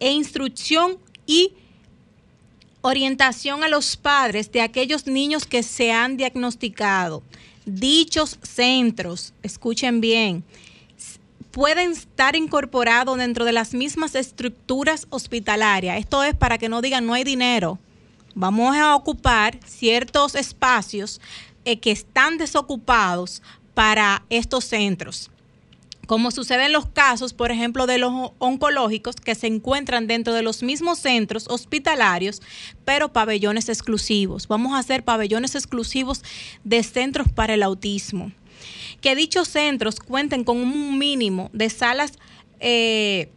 e 0.01 0.11
instrucción 0.11 0.97
y 1.25 1.53
orientación 2.81 3.63
a 3.63 3.69
los 3.69 3.95
padres 3.95 4.51
de 4.51 4.59
aquellos 4.59 5.07
niños 5.07 5.45
que 5.45 5.63
se 5.63 5.93
han 5.93 6.17
diagnosticado. 6.17 7.23
Dichos 7.65 8.39
centros, 8.41 9.33
escuchen 9.41 10.01
bien, 10.01 10.43
pueden 11.51 11.93
estar 11.93 12.35
incorporados 12.35 13.17
dentro 13.17 13.45
de 13.45 13.53
las 13.53 13.73
mismas 13.73 14.15
estructuras 14.15 15.07
hospitalarias. 15.11 15.97
Esto 15.97 16.25
es 16.25 16.35
para 16.35 16.57
que 16.57 16.67
no 16.67 16.81
digan 16.81 17.05
no 17.05 17.13
hay 17.13 17.23
dinero 17.23 17.79
vamos 18.37 18.77
a 18.77 18.95
ocupar 18.95 19.59
ciertos 19.65 20.35
espacios 20.35 21.19
eh, 21.65 21.79
que 21.79 21.91
están 21.91 22.37
desocupados 22.37 23.41
para 23.73 24.23
estos 24.29 24.65
centros. 24.65 25.31
Como 26.05 26.31
sucede 26.31 26.67
en 26.67 26.71
los 26.71 26.85
casos, 26.85 27.33
por 27.33 27.51
ejemplo, 27.51 27.87
de 27.87 27.97
los 27.97 28.31
oncológicos 28.37 29.15
que 29.15 29.35
se 29.35 29.47
encuentran 29.47 30.07
dentro 30.07 30.33
de 30.33 30.43
los 30.43 30.63
mismos 30.63 30.99
centros 30.99 31.47
hospitalarios, 31.49 32.41
pero 32.85 33.11
pabellones 33.11 33.69
exclusivos. 33.69 34.47
Vamos 34.47 34.73
a 34.73 34.79
hacer 34.79 35.03
pabellones 35.03 35.55
exclusivos 35.55 36.23
de 36.63 36.83
centros 36.83 37.27
para 37.33 37.55
el 37.55 37.63
autismo. 37.63 38.31
Que 39.01 39.15
dichos 39.15 39.47
centros 39.47 39.99
cuenten 39.99 40.43
con 40.43 40.57
un 40.57 40.97
mínimo 40.97 41.49
de 41.53 41.69
salas 41.69 42.13
eh, 42.59 43.29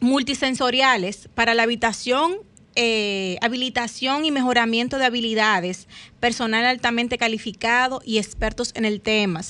multisensoriales 0.00 1.28
para 1.34 1.54
la 1.54 1.64
habitación 1.64 2.36
eh, 2.80 3.38
habilitación 3.40 4.24
y 4.24 4.30
mejoramiento 4.30 4.98
de 4.98 5.06
habilidades, 5.06 5.88
personal 6.20 6.64
altamente 6.64 7.18
calificado 7.18 8.00
y 8.04 8.18
expertos 8.18 8.70
en 8.76 8.84
el 8.84 9.00
tema, 9.00 9.40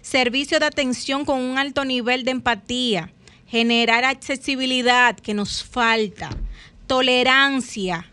servicio 0.00 0.58
de 0.58 0.64
atención 0.64 1.26
con 1.26 1.40
un 1.40 1.58
alto 1.58 1.84
nivel 1.84 2.24
de 2.24 2.30
empatía, 2.30 3.12
generar 3.46 4.06
accesibilidad 4.06 5.14
que 5.14 5.34
nos 5.34 5.62
falta, 5.62 6.30
tolerancia. 6.86 8.10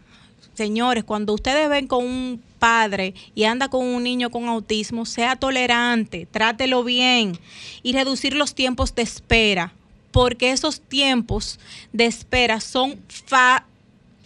Señores, 0.53 1.05
cuando 1.05 1.33
ustedes 1.33 1.69
ven 1.69 1.87
con 1.87 2.03
un 2.03 2.43
padre 2.59 3.13
y 3.35 3.45
anda 3.45 3.69
con 3.69 3.85
un 3.85 4.03
niño 4.03 4.31
con 4.31 4.49
autismo, 4.49 5.05
sea 5.05 5.37
tolerante, 5.37 6.27
trátelo 6.29 6.83
bien 6.83 7.39
y 7.83 7.93
reducir 7.93 8.35
los 8.35 8.53
tiempos 8.53 8.93
de 8.95 9.03
espera, 9.03 9.73
porque 10.11 10.51
esos 10.51 10.81
tiempos 10.81 11.57
de 11.93 12.05
espera 12.05 12.59
son 12.59 12.99
fa 13.07 13.63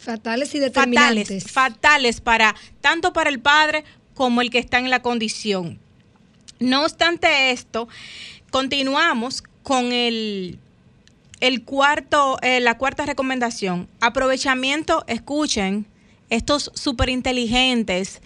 Fatales 0.02 0.56
y 0.56 0.60
determinantes. 0.60 1.28
Fatales, 1.28 1.52
fatales 1.52 2.22
para 2.22 2.56
tanto 2.82 3.14
para 3.14 3.30
el 3.30 3.40
padre 3.40 3.84
como 4.16 4.42
el 4.42 4.50
que 4.50 4.58
está 4.58 4.80
en 4.80 4.90
la 4.90 5.02
condición. 5.02 5.80
No 6.60 6.84
obstante 6.84 7.52
esto, 7.52 7.88
continuamos 8.50 9.44
con 9.64 9.92
el, 9.92 10.60
el 11.40 11.64
cuarto, 11.64 12.40
eh, 12.42 12.60
la 12.62 12.78
cuarta 12.78 13.06
recomendación. 13.06 13.88
Aprovechamiento, 14.00 15.04
escuchen, 15.08 15.86
estos 16.30 16.72
súper 16.74 17.10
inteligentes 17.10 18.22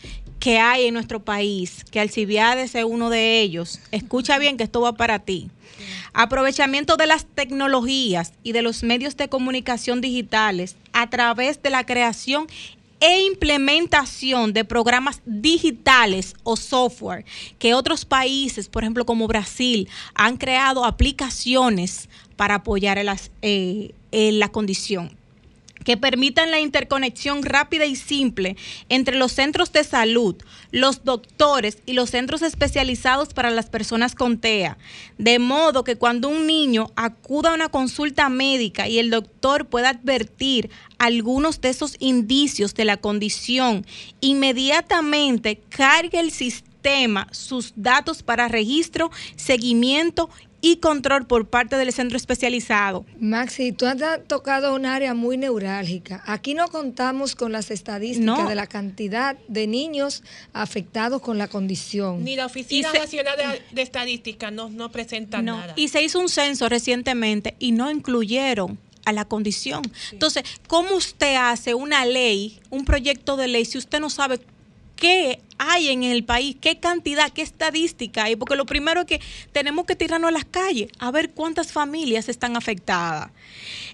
que 0.46 0.60
hay 0.60 0.86
en 0.86 0.94
nuestro 0.94 1.24
país, 1.24 1.84
que 1.90 2.00
Alcibiades 2.00 2.76
es 2.76 2.84
uno 2.84 3.10
de 3.10 3.42
ellos. 3.42 3.80
Escucha 3.90 4.38
bien 4.38 4.58
que 4.58 4.64
esto 4.64 4.80
va 4.80 4.94
para 4.94 5.18
ti. 5.18 5.50
Aprovechamiento 6.14 6.98
de 6.98 7.08
las 7.08 7.26
tecnologías 7.26 8.32
y 8.44 8.52
de 8.52 8.62
los 8.62 8.84
medios 8.84 9.18
de 9.18 9.28
comunicación 9.28 10.02
digitales 10.02 10.76
a 10.94 11.10
través 11.10 11.64
de 11.64 11.72
la 11.72 11.84
creación 11.84 12.46
e 13.00 13.24
implementación 13.24 14.54
de 14.54 14.66
programas 14.66 15.24
digitales 15.26 16.36
o 16.44 16.56
software 16.56 17.26
que 17.58 17.74
otros 17.74 18.06
países, 18.06 18.70
por 18.70 18.84
ejemplo 18.84 19.04
como 19.04 19.26
Brasil, 19.26 19.90
han 20.14 20.38
creado 20.38 20.86
aplicaciones 20.86 22.08
para 22.36 22.54
apoyar 22.54 23.00
en, 23.00 23.10
eh, 23.42 23.94
la 24.12 24.50
condición 24.50 25.18
que 25.84 25.98
permitan 25.98 26.52
la 26.52 26.60
interconexión 26.60 27.44
rápida 27.44 27.86
y 27.86 27.96
simple 27.96 28.56
entre 28.90 29.18
los 29.18 29.32
centros 29.32 29.72
de 29.72 29.84
salud, 29.84 30.36
los 30.72 31.04
doctores 31.04 31.80
y 31.86 31.94
los 31.94 32.10
centros 32.10 32.42
especializados 32.42 33.34
para 33.34 33.52
las 33.52 33.70
personas 33.70 34.16
con 34.16 34.40
TEA, 34.40 34.78
de 35.18 35.40
modo 35.40 35.84
que 35.84 35.96
cuando 35.96 36.30
un 36.30 36.48
niño 36.48 36.92
acuda 36.96 37.52
a 37.52 37.56
una 37.56 37.70
consulta 37.70 38.30
médica 38.30 38.88
y 38.88 39.00
el 39.00 39.10
doctor 39.10 39.68
pueda 39.68 39.90
advertir 39.90 40.70
algunos 40.98 41.62
de 41.62 41.70
esos 41.70 41.96
indicios 42.00 42.74
de 42.74 42.86
la 42.86 42.98
condición, 42.98 43.86
inmediatamente 44.22 45.62
cargue 45.70 46.20
el 46.20 46.32
sistema 46.32 46.66
sus 47.32 47.74
datos 47.76 48.22
para 48.22 48.48
registro, 48.48 49.10
seguimiento 49.36 50.30
y 50.66 50.78
control 50.78 51.28
por 51.28 51.48
parte 51.48 51.76
del 51.76 51.94
centro 51.94 52.18
especializado. 52.18 53.06
Maxi, 53.20 53.72
tú 53.72 53.86
has 53.86 53.98
tocado 54.26 54.74
un 54.74 54.88
área 54.88 55.14
muy 55.14 55.38
neurálgica. 55.38 56.24
Aquí 56.26 56.56
no 56.56 56.70
contamos 56.70 57.36
con 57.36 57.52
las 57.52 57.70
estadísticas 57.70 58.50
de 58.50 58.56
la 58.56 58.66
cantidad 58.66 59.38
de 59.48 59.68
niños 59.68 60.24
afectados 60.54 61.22
con 61.22 61.38
la 61.38 61.48
condición. 61.48 62.24
Ni 62.24 62.36
la 62.36 62.48
Oficina 62.48 62.92
Nacional 62.92 63.36
de, 63.72 63.82
Estadística 63.84 64.50
no, 64.50 64.70
no 64.70 64.90
presenta 64.90 65.40
nada. 65.40 65.74
Y 65.76 65.90
se 65.90 66.02
hizo 66.02 66.20
un 66.20 66.30
censo 66.30 66.68
recientemente 66.68 67.54
y 67.60 67.72
no 67.72 67.92
incluyeron 67.92 68.80
a 69.06 69.12
la 69.12 69.26
condición. 69.26 69.84
Entonces, 70.14 70.46
¿cómo 70.66 70.96
usted 70.96 71.36
hace 71.36 71.76
una 71.76 72.06
ley, 72.06 72.60
un 72.72 72.86
proyecto 72.86 73.38
de 73.38 73.50
ley, 73.50 73.66
si 73.66 73.78
usted 73.78 74.00
no 74.00 74.10
sabe 74.10 74.40
qué 74.96 75.42
hay 75.58 75.90
en 75.90 76.04
el 76.04 76.24
país, 76.24 76.56
qué 76.60 76.80
cantidad, 76.80 77.32
qué 77.32 77.42
estadística 77.42 78.24
hay, 78.26 78.36
porque 78.36 78.56
lo 78.56 78.66
primero 78.66 79.02
es 79.02 79.08
que 79.08 79.22
tenemos 79.52 79.86
que 79.86 79.96
tirarnos 79.96 80.30
a 80.30 80.32
las 80.32 80.46
calles 80.46 80.90
a 81.00 81.12
ver 81.12 81.32
cuántas 81.32 81.72
familias 81.72 82.30
están 82.30 82.56
afectadas. 82.58 83.32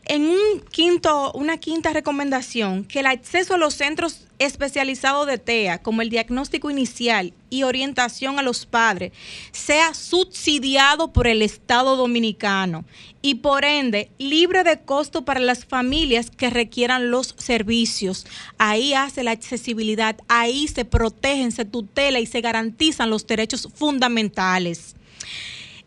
En 0.05 0.23
un 0.23 0.61
quinto, 0.71 1.31
una 1.33 1.57
quinta 1.57 1.93
recomendación, 1.93 2.85
que 2.85 3.01
el 3.01 3.05
acceso 3.05 3.53
a 3.53 3.57
los 3.57 3.75
centros 3.75 4.27
especializados 4.39 5.27
de 5.27 5.37
TEA, 5.37 5.83
como 5.83 6.01
el 6.01 6.09
diagnóstico 6.09 6.71
inicial 6.71 7.31
y 7.51 7.61
orientación 7.61 8.39
a 8.39 8.41
los 8.41 8.65
padres, 8.65 9.11
sea 9.51 9.93
subsidiado 9.93 11.13
por 11.13 11.27
el 11.27 11.43
Estado 11.43 11.95
dominicano 11.95 12.83
y 13.21 13.35
por 13.35 13.65
ende 13.65 14.09
libre 14.17 14.63
de 14.63 14.79
costo 14.79 15.25
para 15.25 15.39
las 15.39 15.65
familias 15.65 16.31
que 16.31 16.49
requieran 16.49 17.11
los 17.11 17.35
servicios. 17.37 18.25
Ahí 18.57 18.95
hace 18.95 19.23
la 19.23 19.31
accesibilidad, 19.31 20.17
ahí 20.27 20.67
se 20.67 20.85
protegen, 20.85 21.50
se 21.51 21.65
tutela 21.65 22.19
y 22.19 22.25
se 22.25 22.41
garantizan 22.41 23.09
los 23.09 23.27
derechos 23.27 23.67
fundamentales. 23.73 24.95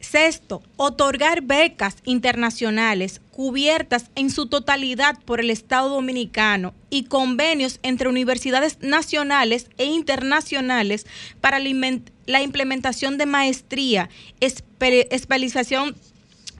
Sexto, 0.01 0.63
otorgar 0.77 1.43
becas 1.43 1.97
internacionales 2.05 3.21
cubiertas 3.31 4.11
en 4.15 4.31
su 4.31 4.47
totalidad 4.47 5.19
por 5.25 5.41
el 5.41 5.51
Estado 5.51 5.89
Dominicano 5.89 6.75
y 6.91 7.05
convenios 7.05 7.81
entre 7.83 8.09
universidades 8.09 8.79
nacionales 8.81 9.71
e 9.77 9.87
internacionales 9.87 11.07
para 11.41 11.59
la 11.59 12.43
implementación 12.43 13.19
de 13.19 13.27
maestría, 13.27 14.09
especialización, 14.41 15.97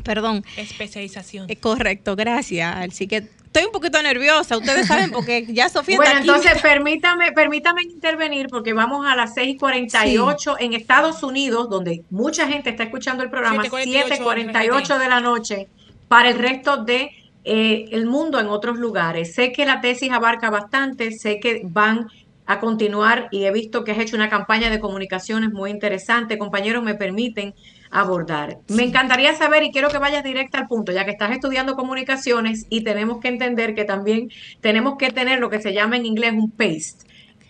perdón. 0.03 0.45
Especialización. 0.57 1.49
Eh, 1.49 1.57
correcto, 1.57 2.17
gracias. 2.17 2.75
Así 2.75 3.07
que 3.07 3.29
estoy 3.55 3.67
un 3.67 3.73
poquito 3.73 4.03
nerviosa, 4.03 4.57
ustedes 4.59 4.89
saben, 4.89 5.13
porque 5.13 5.47
ya 5.49 5.69
Sofía 5.69 5.97
bueno, 5.97 6.19
entonces 6.19 6.61
permítame, 6.61 7.31
permítame 7.31 7.83
intervenir 7.83 8.49
porque 8.49 8.73
vamos 8.73 9.07
a 9.07 9.15
las 9.15 9.37
6:48 9.37 10.57
en 10.59 10.73
Estados 10.73 11.23
Unidos, 11.23 11.71
donde 11.71 12.03
mucha 12.11 12.49
gente 12.49 12.71
está 12.71 12.83
escuchando 12.83 13.23
el 13.23 13.31
programa, 13.31 13.63
7:48 13.63 14.99
de 14.99 15.09
la 15.09 15.21
noche 15.21 15.69
para 16.09 16.31
el 16.31 16.39
resto 16.39 16.79
de 16.79 17.11
eh, 17.45 17.85
el 17.93 18.07
mundo 18.07 18.41
en 18.41 18.49
otros 18.49 18.77
lugares. 18.77 19.35
Sé 19.35 19.53
que 19.53 19.65
la 19.65 19.81
tesis 19.81 20.11
abarca 20.11 20.51
bastante, 20.51 21.13
sé 21.13 21.39
que 21.39 21.63
van 21.65 22.09
a 22.47 22.59
continuar 22.59 23.29
y 23.31 23.45
he 23.45 23.53
visto 23.53 23.85
que 23.85 23.93
has 23.93 23.99
hecho 23.99 24.17
una 24.17 24.29
campaña 24.29 24.69
de 24.69 24.81
comunicaciones 24.81 25.53
muy 25.53 25.71
interesante. 25.71 26.39
Compañeros, 26.39 26.83
me 26.83 26.97
permiten 26.97 27.55
abordar. 27.95 28.59
Me 28.69 28.83
encantaría 28.83 29.35
saber 29.35 29.63
y 29.63 29.71
quiero 29.71 29.89
que 29.89 29.99
vayas 29.99 30.25
directa 30.25 30.59
al 30.59 30.67
punto, 30.67 30.91
ya 30.91 31.05
que 31.05 31.13
estás 31.13 31.31
estudiando 31.31 31.77
comunicaciones 31.77 32.67
y 32.69 32.83
tenemos 32.83 33.21
que 33.21 33.29
entender 33.29 33.75
que 33.75 33.85
también 33.85 34.31
tenemos 34.61 34.97
que 34.99 35.11
tener 35.11 35.39
lo 35.39 35.49
que 35.49 35.63
se 35.63 35.73
llama 35.73 35.97
en 35.97 36.05
inglés 36.05 36.33
un 36.33 36.51
paste. 36.51 37.07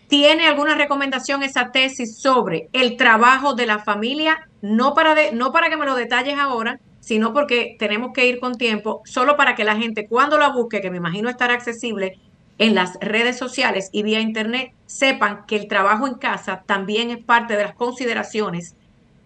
¿Tiene 0.06 0.46
alguna 0.46 0.74
recomendación 0.74 1.42
esa 1.42 1.72
tesis 1.72 2.18
sobre 2.18 2.68
el 2.72 2.98
trabajo 2.98 3.54
de 3.54 3.66
la 3.66 3.78
familia? 3.78 4.48
No 4.60 4.92
para, 4.92 5.14
de, 5.14 5.32
no 5.32 5.50
para 5.50 5.70
que 5.70 5.78
me 5.78 5.86
lo 5.86 5.96
detalles 5.96 6.38
ahora, 6.38 6.78
sino 7.00 7.32
porque 7.32 7.76
tenemos 7.78 8.12
que 8.12 8.26
ir 8.26 8.38
con 8.38 8.54
tiempo, 8.56 9.00
solo 9.06 9.38
para 9.38 9.54
que 9.54 9.64
la 9.64 9.76
gente 9.76 10.06
cuando 10.06 10.38
la 10.38 10.50
busque, 10.50 10.82
que 10.82 10.90
me 10.90 10.98
imagino 10.98 11.30
estará 11.30 11.54
accesible 11.54 12.18
en 12.58 12.74
las 12.74 12.98
redes 13.00 13.38
sociales 13.38 13.88
y 13.92 14.02
vía 14.02 14.20
internet, 14.20 14.72
sepan 14.84 15.46
que 15.46 15.56
el 15.56 15.68
trabajo 15.68 16.06
en 16.06 16.14
casa 16.14 16.64
también 16.66 17.10
es 17.10 17.24
parte 17.24 17.56
de 17.56 17.64
las 17.64 17.74
consideraciones 17.74 18.76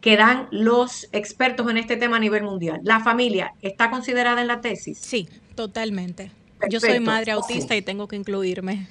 que 0.01 0.17
dan 0.17 0.49
los 0.51 1.09
expertos 1.13 1.69
en 1.71 1.77
este 1.77 1.97
tema 1.97 2.17
a 2.17 2.21
nivel 2.21 2.43
mundial. 2.43 2.81
¿La 2.85 3.01
familia 3.01 3.55
está 3.63 3.91
considerada 3.91 4.41
en 4.41 4.47
la 4.47 4.61
tesis? 4.61 4.99
Sí, 4.99 5.29
totalmente. 5.55 6.31
Yo 6.69 6.81
soy 6.81 6.99
madre 7.01 7.33
autista 7.33 7.77
y 7.77 7.83
tengo 7.83 8.09
que 8.09 8.17
incluirme. 8.17 8.89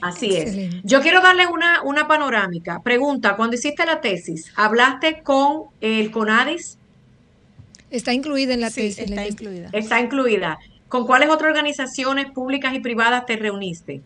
Así 0.00 0.36
es. 0.36 0.82
Yo 0.84 1.00
quiero 1.00 1.20
darles 1.20 1.48
una, 1.52 1.82
una 1.82 2.06
panorámica. 2.06 2.82
Pregunta, 2.82 3.36
cuando 3.36 3.56
hiciste 3.56 3.84
la 3.84 4.00
tesis, 4.00 4.52
¿hablaste 4.54 5.22
con 5.22 5.64
el 5.80 6.10
CONADIS? 6.10 6.78
Está 7.90 8.12
incluida 8.12 8.54
en 8.54 8.60
la 8.60 8.70
tesis. 8.70 8.98
Está 8.98 9.26
incluida. 9.26 9.70
Está 9.72 10.00
incluida. 10.00 10.58
¿Con 10.88 11.06
cuáles 11.06 11.30
otras 11.30 11.50
organizaciones 11.50 12.30
públicas 12.30 12.74
y 12.74 12.80
privadas 12.80 13.26
te 13.26 13.36
reuniste? 13.36 14.02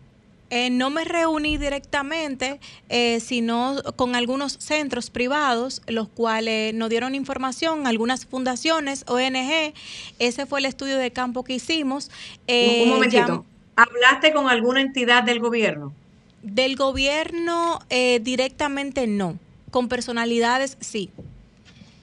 Eh, 0.49 0.69
no 0.69 0.89
me 0.89 1.05
reuní 1.05 1.57
directamente, 1.57 2.59
eh, 2.89 3.19
sino 3.19 3.77
con 3.95 4.15
algunos 4.15 4.53
centros 4.53 5.09
privados, 5.11 5.81
los 5.87 6.07
cuales 6.07 6.73
nos 6.73 6.89
dieron 6.89 7.13
información, 7.13 7.85
algunas 7.85 8.25
fundaciones, 8.25 9.05
ONG. 9.07 9.73
Ese 10.17 10.45
fue 10.45 10.59
el 10.59 10.65
estudio 10.65 10.97
de 10.97 11.11
campo 11.11 11.43
que 11.43 11.53
hicimos. 11.53 12.09
Eh, 12.47 12.81
un 12.83 12.89
momentito. 12.89 13.45
¿Hablaste 13.75 14.33
con 14.33 14.49
alguna 14.49 14.81
entidad 14.81 15.23
del 15.23 15.39
gobierno? 15.39 15.93
Del 16.41 16.75
gobierno 16.75 17.79
directamente 18.21 19.07
no. 19.07 19.37
Con 19.71 19.87
personalidades 19.87 20.77
sí. 20.79 21.11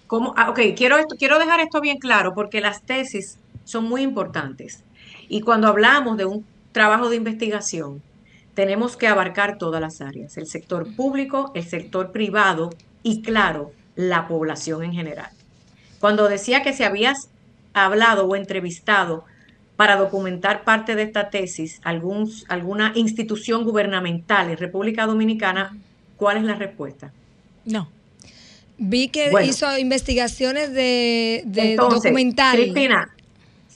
¿Cómo? 0.06 0.34
Ah, 0.36 0.50
ok, 0.50 0.60
quiero, 0.76 0.96
quiero 1.18 1.38
dejar 1.38 1.60
esto 1.60 1.80
bien 1.80 1.98
claro 1.98 2.32
porque 2.32 2.60
las 2.60 2.82
tesis 2.82 3.38
son 3.64 3.84
muy 3.84 4.02
importantes. 4.02 4.84
Y 5.28 5.40
cuando 5.40 5.66
hablamos 5.66 6.16
de 6.16 6.24
un 6.26 6.46
trabajo 6.72 7.10
de 7.10 7.16
investigación, 7.16 8.02
tenemos 8.56 8.96
que 8.96 9.06
abarcar 9.06 9.58
todas 9.58 9.82
las 9.82 10.00
áreas, 10.00 10.38
el 10.38 10.46
sector 10.46 10.96
público, 10.96 11.52
el 11.54 11.64
sector 11.64 12.10
privado 12.10 12.70
y, 13.02 13.20
claro, 13.20 13.72
la 13.96 14.26
población 14.26 14.82
en 14.82 14.94
general. 14.94 15.28
Cuando 16.00 16.26
decía 16.26 16.62
que 16.62 16.72
si 16.72 16.82
habías 16.82 17.28
hablado 17.74 18.26
o 18.26 18.34
entrevistado 18.34 19.26
para 19.76 19.96
documentar 19.96 20.64
parte 20.64 20.96
de 20.96 21.02
esta 21.02 21.28
tesis 21.28 21.82
algún, 21.84 22.32
alguna 22.48 22.92
institución 22.94 23.62
gubernamental 23.62 24.48
en 24.48 24.56
República 24.56 25.04
Dominicana, 25.04 25.76
¿cuál 26.16 26.38
es 26.38 26.44
la 26.44 26.54
respuesta? 26.54 27.12
No. 27.66 27.90
Vi 28.78 29.08
que 29.08 29.30
hizo 29.44 29.76
investigaciones 29.76 30.72
de, 30.72 31.42
de 31.44 31.76
Cristina, 32.52 33.14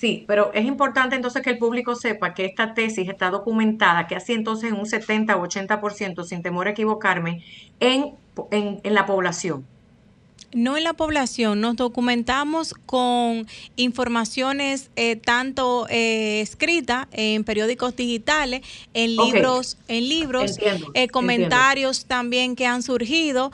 Sí, 0.01 0.25
pero 0.27 0.51
es 0.55 0.65
importante 0.65 1.15
entonces 1.15 1.43
que 1.43 1.51
el 1.51 1.59
público 1.59 1.95
sepa 1.95 2.33
que 2.33 2.47
esta 2.47 2.73
tesis 2.73 3.07
está 3.07 3.29
documentada, 3.31 4.07
que 4.07 4.17
así 4.17 4.33
entonces 4.33 4.71
en 4.71 4.79
un 4.79 4.87
70 4.87 5.37
o 5.37 5.45
80%, 5.47 6.25
sin 6.25 6.43
temor 6.43 6.69
a 6.69 6.71
equivocarme, 6.71 7.45
en, 7.81 8.15
en 8.51 8.95
la 8.95 9.05
población 9.05 9.67
no 10.53 10.77
en 10.77 10.85
la 10.85 10.95
población, 10.95 11.61
nos 11.61 11.77
documentamos 11.77 12.75
con 12.87 13.47
informaciones 13.77 14.91
eh, 14.97 15.17
tanto 15.17 15.87
eh, 15.89 16.41
escritas 16.41 17.07
en 17.13 17.45
periódicos 17.45 17.95
digitales, 17.95 18.63
en 18.93 19.17
libros, 19.17 19.79
en 19.87 20.09
libros, 20.09 20.59
eh, 20.95 21.09
comentarios 21.09 22.07
también 22.07 22.57
que 22.57 22.67
han 22.67 22.83
surgido 22.83 23.53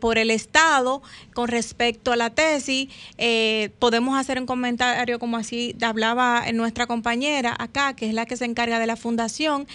por 0.00 0.18
el 0.18 0.30
Estado 0.30 1.02
con 1.34 1.48
respecto 1.48 2.12
a 2.12 2.16
la 2.16 2.30
tesis. 2.30 2.88
podemos 3.78 4.18
hacer 4.18 4.38
un 4.38 4.46
comentario 4.46 5.18
como 5.18 5.36
así 5.36 5.76
hablaba 5.80 6.50
nuestra 6.52 6.86
compañera 6.86 7.54
acá, 7.58 7.94
que 7.94 8.08
es 8.08 8.14
la 8.14 8.26
que 8.26 8.36
se 8.36 8.44
encarga 8.44 8.78
de 8.78 8.86
la 8.86 8.96
fundación 8.96 9.66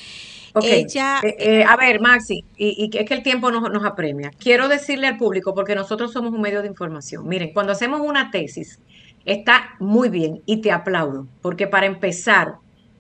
Ella, 0.62 1.20
eh, 1.24 1.36
eh, 1.40 1.64
a 1.64 1.76
ver, 1.76 2.00
Maxi, 2.00 2.46
y, 2.56 2.90
y, 2.94 2.98
es 2.98 3.06
que 3.08 3.14
el 3.14 3.24
tiempo 3.24 3.50
nos, 3.50 3.72
nos 3.72 3.84
apremia. 3.84 4.32
Quiero 4.38 4.68
decirle 4.68 5.08
al 5.08 5.18
público, 5.18 5.56
porque 5.56 5.76
nosotros 5.76 6.12
somos 6.12 6.32
un 6.32 6.42
medio 6.42 6.62
de 6.62 6.68
información. 6.68 7.28
Miren, 7.28 7.54
cuando 7.54 7.72
hacemos 7.72 8.02
una 8.02 8.30
tesis, 8.30 8.80
está 9.26 9.76
muy 9.80 10.10
bien 10.10 10.42
y 10.46 10.62
te 10.62 10.72
aplaudo, 10.72 11.28
porque 11.42 11.68
para 11.68 11.88
empezar 11.88 12.56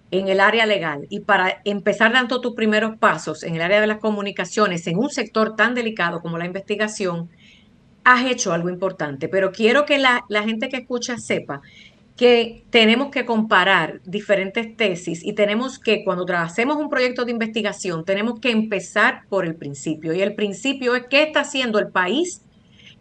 en 0.10 0.28
el 0.28 0.40
área 0.40 0.66
legal 0.66 1.08
y 1.10 1.22
para 1.22 1.62
empezar 1.66 2.14
dando 2.14 2.40
tus 2.40 2.54
primeros 2.54 2.98
pasos 2.98 3.44
en 3.44 3.56
el 3.56 3.62
área 3.62 3.82
de 3.82 3.88
las 3.88 3.98
comunicaciones 3.98 4.86
en 4.88 4.98
un 4.98 5.10
sector 5.10 5.56
tan 5.56 5.74
delicado 5.74 6.22
como 6.22 6.38
la 6.38 6.46
investigación, 6.46 7.30
has 8.04 8.26
hecho 8.26 8.54
algo 8.54 8.70
importante. 8.70 9.28
Pero 9.28 9.52
quiero 9.52 9.86
que 9.86 9.98
la, 9.98 10.24
la 10.30 10.44
gente 10.44 10.70
que 10.70 10.78
escucha 10.78 11.18
sepa 11.18 11.62
que 12.24 12.64
tenemos 12.70 13.12
que 13.12 13.26
comparar 13.26 14.00
diferentes 14.06 14.78
tesis 14.78 15.26
y 15.26 15.34
tenemos 15.34 15.78
que, 15.78 16.06
cuando 16.06 16.26
hacemos 16.38 16.78
un 16.78 16.90
proyecto 16.90 17.26
de 17.26 17.34
investigación, 17.34 18.06
tenemos 18.06 18.40
que 18.40 18.50
empezar 18.50 19.24
por 19.28 19.44
el 19.44 19.56
principio. 19.56 20.14
Y 20.14 20.22
el 20.22 20.34
principio 20.34 20.96
es 20.96 21.04
qué 21.10 21.24
está 21.24 21.42
haciendo 21.42 21.80
el 21.80 21.90
país 21.90 22.42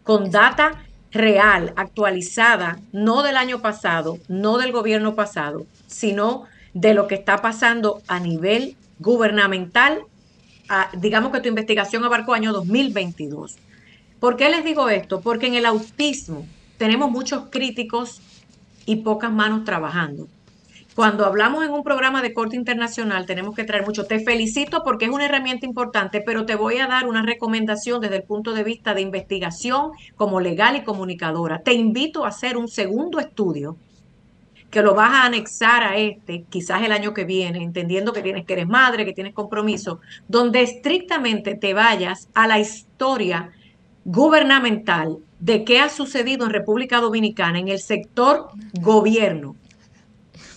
con 0.03 0.29
data 0.29 0.83
real, 1.13 1.71
actualizada, 1.77 2.81
no 2.91 3.23
del 3.23 3.37
año 3.37 3.61
pasado, 3.61 4.17
no 4.27 4.57
del 4.57 4.73
gobierno 4.73 5.15
pasado, 5.15 5.67
sino 5.87 6.43
de 6.73 6.93
lo 6.93 7.07
que 7.07 7.15
está 7.15 7.37
pasando 7.37 8.01
a 8.09 8.19
nivel 8.19 8.75
gubernamental. 8.99 9.99
digamos 10.97 11.31
que 11.31 11.39
tu 11.39 11.47
investigación 11.47 12.03
abarcó 12.03 12.33
año 12.33 12.51
2022. 12.51 13.55
¿Por 14.19 14.35
qué 14.35 14.49
les 14.49 14.65
digo 14.65 14.89
esto? 14.89 15.21
Porque 15.21 15.47
en 15.47 15.53
el 15.53 15.65
autismo 15.65 16.45
tenemos 16.77 17.09
muchos 17.09 17.45
críticos 17.49 18.19
y 18.85 18.97
pocas 18.97 19.31
manos 19.31 19.63
trabajando. 19.63 20.27
Cuando 20.95 21.25
hablamos 21.25 21.65
en 21.65 21.71
un 21.71 21.83
programa 21.83 22.21
de 22.21 22.33
corte 22.33 22.55
internacional 22.55 23.25
tenemos 23.25 23.55
que 23.55 23.63
traer 23.63 23.83
mucho. 23.83 24.05
Te 24.05 24.19
felicito 24.19 24.83
porque 24.83 25.05
es 25.05 25.11
una 25.11 25.25
herramienta 25.25 25.65
importante, 25.65 26.21
pero 26.21 26.45
te 26.45 26.53
voy 26.53 26.77
a 26.77 26.87
dar 26.87 27.07
una 27.07 27.23
recomendación 27.23 27.99
desde 27.99 28.17
el 28.17 28.23
punto 28.23 28.53
de 28.53 28.63
vista 28.63 28.93
de 28.93 29.01
investigación 29.01 29.91
como 30.15 30.39
legal 30.39 30.75
y 30.75 30.83
comunicadora. 30.83 31.59
Te 31.59 31.73
invito 31.73 32.25
a 32.25 32.27
hacer 32.27 32.57
un 32.57 32.67
segundo 32.67 33.19
estudio 33.19 33.75
que 34.69 34.83
lo 34.83 34.93
vas 34.93 35.11
a 35.11 35.25
anexar 35.25 35.83
a 35.83 35.97
este, 35.97 36.45
quizás 36.49 36.83
el 36.83 36.91
año 36.91 37.13
que 37.13 37.25
viene, 37.25 37.63
entendiendo 37.63 38.13
que 38.13 38.21
tienes 38.21 38.45
que 38.45 38.53
eres 38.53 38.67
madre, 38.67 39.05
que 39.05 39.13
tienes 39.13 39.33
compromiso, 39.33 39.99
donde 40.27 40.61
estrictamente 40.61 41.55
te 41.55 41.73
vayas 41.73 42.27
a 42.33 42.47
la 42.47 42.59
historia 42.59 43.51
gubernamental 44.05 45.17
de 45.43 45.65
qué 45.65 45.79
ha 45.79 45.89
sucedido 45.89 46.45
en 46.45 46.51
República 46.51 47.01
Dominicana 47.01 47.59
en 47.59 47.67
el 47.67 47.79
sector 47.79 48.47
gobierno. 48.79 49.57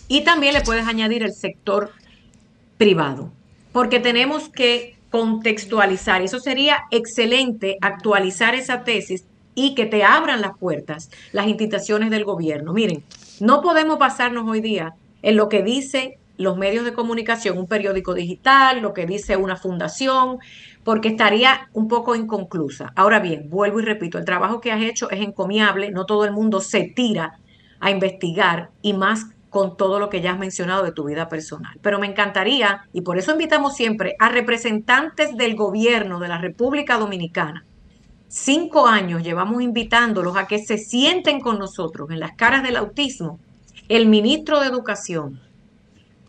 Y 0.07 0.20
también 0.20 0.55
le 0.55 0.61
puedes 0.61 0.87
añadir 0.87 1.24
el 1.24 1.32
sector 1.32 1.91
privado, 2.78 3.32
porque 3.72 3.99
tenemos 3.99 4.49
que 4.49 4.97
contextualizar. 5.11 6.22
Eso 6.22 6.39
sería 6.39 6.84
excelente 6.93 7.78
actualizar 7.80 8.55
esa 8.55 8.84
tesis 8.84 9.24
y 9.57 9.74
que 9.74 9.87
te 9.87 10.05
abran 10.05 10.41
las 10.41 10.57
puertas 10.57 11.11
las 11.32 11.49
instituciones 11.49 12.11
del 12.11 12.22
gobierno. 12.22 12.72
Miren, 12.72 13.03
no 13.41 13.62
podemos 13.62 13.99
basarnos 13.99 14.49
hoy 14.49 14.61
día 14.61 14.95
en 15.22 15.34
lo 15.34 15.49
que 15.49 15.64
dicen 15.64 16.12
los 16.37 16.57
medios 16.57 16.84
de 16.84 16.93
comunicación, 16.93 17.59
un 17.59 17.66
periódico 17.66 18.14
digital, 18.14 18.82
lo 18.82 18.93
que 18.93 19.05
dice 19.07 19.37
una 19.37 19.57
fundación, 19.57 20.39
porque 20.87 21.09
estaría 21.09 21.68
un 21.72 21.89
poco 21.89 22.14
inconclusa. 22.14 22.93
Ahora 22.95 23.18
bien, 23.18 23.51
vuelvo 23.51 23.80
y 23.80 23.84
repito, 23.84 24.18
el 24.18 24.24
trabajo 24.24 24.61
que 24.61 24.70
has 24.70 24.80
hecho 24.80 25.11
es 25.11 25.20
encomiable, 25.20 25.91
no 25.91 26.07
todo 26.07 26.24
el 26.24 26.30
mundo 26.30 26.61
se 26.61 26.84
tira 26.84 27.41
a 27.80 27.91
investigar 27.91 28.70
y 28.82 28.93
más 28.93 29.26
con 29.51 29.76
todo 29.76 29.99
lo 29.99 30.09
que 30.09 30.20
ya 30.20 30.30
has 30.30 30.39
mencionado 30.39 30.84
de 30.84 30.93
tu 30.93 31.03
vida 31.03 31.28
personal. 31.28 31.76
Pero 31.82 31.99
me 31.99 32.07
encantaría, 32.07 32.84
y 32.93 33.01
por 33.01 33.18
eso 33.18 33.32
invitamos 33.32 33.74
siempre 33.74 34.14
a 34.20 34.28
representantes 34.28 35.37
del 35.37 35.57
gobierno 35.57 36.20
de 36.20 36.28
la 36.28 36.39
República 36.39 36.99
Dominicana. 36.99 37.64
Cinco 38.28 38.87
años 38.87 39.24
llevamos 39.24 39.62
invitándolos 39.62 40.37
a 40.37 40.47
que 40.47 40.61
se 40.61 40.78
sienten 40.78 41.41
con 41.41 41.59
nosotros 41.59 42.12
en 42.12 42.20
las 42.20 42.37
caras 42.37 42.62
del 42.62 42.76
autismo. 42.76 43.41
El 43.89 44.07
ministro 44.07 44.61
de 44.61 44.68
Educación, 44.68 45.41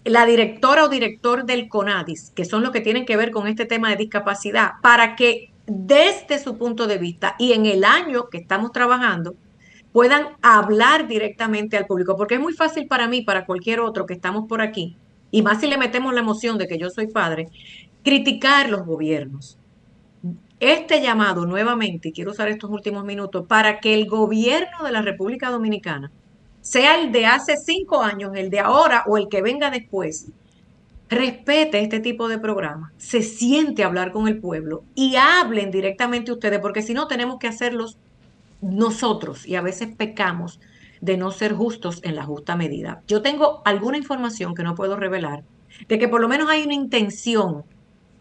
la 0.08 0.26
directora 0.26 0.86
o 0.86 0.90
director 0.90 1.46
del 1.46 1.68
CONADIS, 1.68 2.32
que 2.36 2.46
son 2.46 2.64
los 2.64 2.72
que 2.72 2.82
tienen 2.82 3.06
que 3.06 3.18
ver 3.18 3.32
con 3.32 3.48
este 3.48 3.66
tema 3.66 3.90
de 3.90 3.98
discapacidad, 3.98 4.74
para 4.82 5.16
que 5.16 5.52
desde 5.66 6.40
su 6.40 6.58
punto 6.58 6.88
de 6.88 6.98
vista 6.98 7.36
y 7.38 7.54
en 7.54 7.66
el 7.66 7.84
año 7.84 8.30
que 8.30 8.38
estamos 8.38 8.72
trabajando, 8.72 9.36
puedan 9.92 10.28
hablar 10.42 11.08
directamente 11.08 11.76
al 11.76 11.86
público, 11.86 12.16
porque 12.16 12.36
es 12.36 12.42
muy 12.42 12.54
fácil 12.54 12.88
para 12.88 13.08
mí, 13.08 13.22
para 13.22 13.46
cualquier 13.46 13.80
otro 13.80 14.06
que 14.06 14.14
estamos 14.14 14.48
por 14.48 14.62
aquí, 14.62 14.96
y 15.32 15.42
más 15.42 15.60
si 15.60 15.68
le 15.68 15.78
metemos 15.78 16.14
la 16.14 16.22
emoción 16.22 16.58
de 16.58 16.68
que 16.68 16.78
yo 16.78 16.90
soy 16.90 17.08
padre, 17.08 17.48
criticar 18.04 18.70
los 18.70 18.86
gobiernos. 18.86 19.58
Este 20.60 21.02
llamado 21.02 21.46
nuevamente, 21.46 22.10
y 22.10 22.12
quiero 22.12 22.32
usar 22.32 22.48
estos 22.48 22.70
últimos 22.70 23.04
minutos, 23.04 23.46
para 23.48 23.80
que 23.80 23.94
el 23.94 24.08
gobierno 24.08 24.84
de 24.84 24.92
la 24.92 25.02
República 25.02 25.50
Dominicana 25.50 26.12
sea 26.68 27.00
el 27.00 27.14
de 27.14 27.26
hace 27.26 27.56
cinco 27.56 28.02
años, 28.02 28.34
el 28.36 28.50
de 28.50 28.60
ahora 28.60 29.06
o 29.08 29.18
el 29.18 29.30
que 29.30 29.42
venga 29.42 29.72
después, 29.72 30.28
respete 31.08 31.80
este 31.80 32.02
tipo 32.02 32.28
de 32.28 32.40
programa, 32.40 32.92
se 32.98 33.22
siente 33.22 33.84
a 33.84 33.88
hablar 33.88 34.12
con 34.12 34.28
el 34.28 34.42
pueblo 34.42 34.84
y 34.94 35.16
hablen 35.16 35.72
directamente 35.72 36.34
ustedes, 36.34 36.60
porque 36.60 36.82
si 36.82 36.94
no 36.94 37.08
tenemos 37.08 37.40
que 37.40 37.48
hacerlos 37.48 37.98
nosotros 38.60 39.48
y 39.48 39.56
a 39.56 39.62
veces 39.62 39.96
pecamos 39.96 40.60
de 41.00 41.16
no 41.16 41.32
ser 41.32 41.54
justos 41.54 42.02
en 42.04 42.18
la 42.18 42.26
justa 42.26 42.58
medida. 42.58 43.02
Yo 43.08 43.22
tengo 43.22 43.62
alguna 43.64 43.98
información 43.98 44.54
que 44.54 44.64
no 44.64 44.76
puedo 44.76 44.98
revelar, 44.98 45.46
de 45.88 45.98
que 45.98 46.10
por 46.10 46.20
lo 46.20 46.28
menos 46.28 46.50
hay 46.50 46.64
una 46.64 46.74
intención 46.74 47.64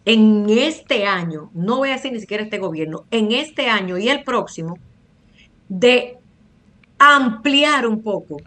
en 0.04 0.46
este 0.48 1.04
año, 1.04 1.50
no 1.52 1.78
voy 1.78 1.88
a 1.88 1.94
decir 1.94 2.12
ni 2.12 2.20
siquiera 2.20 2.44
este 2.44 2.58
gobierno, 2.58 3.06
en 3.10 3.32
este 3.32 3.68
año 3.68 3.98
y 3.98 4.08
el 4.08 4.22
próximo, 4.22 4.78
de 5.68 6.20
ampliar 6.98 7.86
un 7.86 8.02
poco 8.02 8.38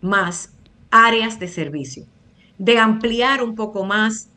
más 0.00 0.52
áreas 0.90 1.38
de 1.38 1.48
servicio, 1.48 2.04
de 2.58 2.78
ampliar 2.78 3.42
un 3.42 3.54
poco 3.54 3.84
más 3.84 4.28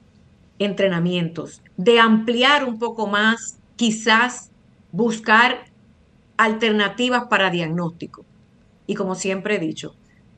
entrenamientos, 0.58 1.62
de 1.78 2.00
ampliar 2.00 2.66
un 2.66 2.80
poco 2.80 3.08
más 3.08 3.58
quizás 3.76 4.52
buscar 4.92 5.66
alternativas 6.38 7.26
para 7.30 7.50
diagnóstico. 7.50 8.26
Y 8.88 8.96
como 8.96 9.16
siempre 9.16 9.56
he 9.56 9.60
dicho, 9.60 9.96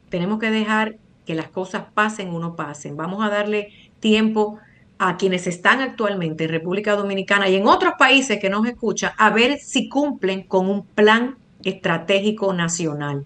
tenemos 0.09 0.39
que 0.39 0.51
dejar 0.51 0.97
que 1.25 1.35
las 1.35 1.49
cosas 1.49 1.85
pasen 1.93 2.29
o 2.29 2.39
no 2.39 2.55
pasen. 2.55 2.97
Vamos 2.97 3.23
a 3.23 3.29
darle 3.29 3.69
tiempo 3.99 4.59
a 4.99 5.17
quienes 5.17 5.47
están 5.47 5.81
actualmente 5.81 6.43
en 6.43 6.51
República 6.51 6.95
Dominicana 6.95 7.49
y 7.49 7.55
en 7.55 7.65
otros 7.65 7.93
países 7.97 8.39
que 8.39 8.49
nos 8.49 8.67
escuchan 8.67 9.13
a 9.17 9.31
ver 9.31 9.57
si 9.57 9.89
cumplen 9.89 10.43
con 10.43 10.69
un 10.69 10.85
plan 10.85 11.37
estratégico 11.63 12.53
nacional. 12.53 13.25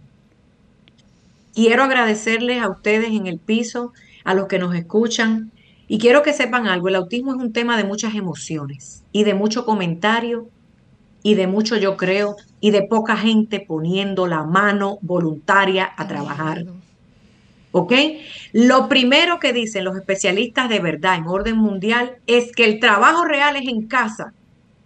Quiero 1.53 1.83
agradecerles 1.83 2.61
a 2.61 2.69
ustedes 2.69 3.09
en 3.09 3.27
el 3.27 3.39
piso, 3.39 3.93
a 4.23 4.33
los 4.33 4.47
que 4.47 4.59
nos 4.59 4.75
escuchan, 4.75 5.51
y 5.87 5.99
quiero 5.99 6.23
que 6.23 6.33
sepan 6.33 6.67
algo, 6.67 6.87
el 6.87 6.95
autismo 6.95 7.33
es 7.33 7.39
un 7.39 7.53
tema 7.53 7.77
de 7.77 7.83
muchas 7.83 8.15
emociones 8.15 9.03
y 9.11 9.23
de 9.23 9.35
mucho 9.35 9.65
comentario 9.65 10.49
y 11.21 11.35
de 11.35 11.47
mucho 11.47 11.77
yo 11.77 11.95
creo 11.95 12.35
y 12.59 12.71
de 12.71 12.83
poca 12.83 13.17
gente 13.17 13.59
poniendo 13.59 14.27
la 14.27 14.43
mano 14.43 14.97
voluntaria 15.01 15.91
a 15.95 16.07
trabajar. 16.07 16.65
¿Ok? 17.71 17.93
Lo 18.53 18.87
primero 18.87 19.39
que 19.39 19.53
dicen 19.53 19.83
los 19.83 19.95
especialistas 19.95 20.69
de 20.69 20.79
verdad 20.79 21.15
en 21.15 21.27
orden 21.27 21.57
mundial 21.57 22.17
es 22.25 22.51
que 22.51 22.65
el 22.65 22.79
trabajo 22.79 23.25
real 23.25 23.55
es 23.55 23.67
en 23.67 23.87
casa 23.87 24.33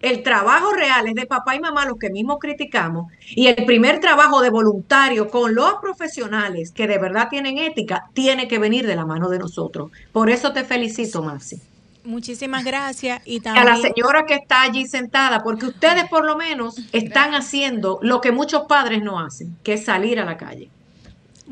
el 0.02 0.24
trabajo 0.24 0.72
real 0.74 1.08
es 1.08 1.16
de 1.16 1.26
papá 1.26 1.56
y 1.56 1.60
mamá, 1.60 1.86
los 1.86 1.98
que 1.98 2.10
mismos 2.10 2.38
criticamos, 2.40 3.12
y 3.30 3.48
el 3.48 3.66
primer 3.66 4.00
trabajo 4.00 4.42
de 4.42 4.50
voluntario 4.50 5.30
con 5.30 5.56
los 5.56 5.76
profesionales 5.82 6.72
que 6.72 6.88
de 6.88 6.98
verdad 6.98 7.30
tienen 7.30 7.58
ética, 7.58 8.06
tiene 8.14 8.48
que 8.48 8.60
venir 8.60 8.88
de 8.88 8.96
la 8.96 9.06
mano 9.06 9.30
de 9.30 9.40
nosotros. 9.40 9.92
Por 10.12 10.30
eso 10.30 10.54
te 10.54 10.64
felicito, 10.64 11.22
Maxi. 11.22 11.62
Muchísimas 12.06 12.64
gracias. 12.64 13.22
Y 13.26 13.42
también... 13.42 13.68
A 13.68 13.76
la 13.76 13.78
señora 13.78 14.26
que 14.26 14.36
está 14.36 14.62
allí 14.62 14.88
sentada, 14.88 15.44
porque 15.44 15.68
ustedes 15.68 16.08
por 16.10 16.26
lo 16.26 16.38
menos 16.38 16.78
están 16.94 17.36
haciendo 17.36 18.00
lo 18.02 18.22
que 18.22 18.32
muchos 18.32 18.64
padres 18.68 19.04
no 19.04 19.20
hacen, 19.20 19.58
que 19.64 19.74
es 19.74 19.86
salir 19.86 20.20
a 20.20 20.26
la 20.26 20.38
calle 20.38 20.70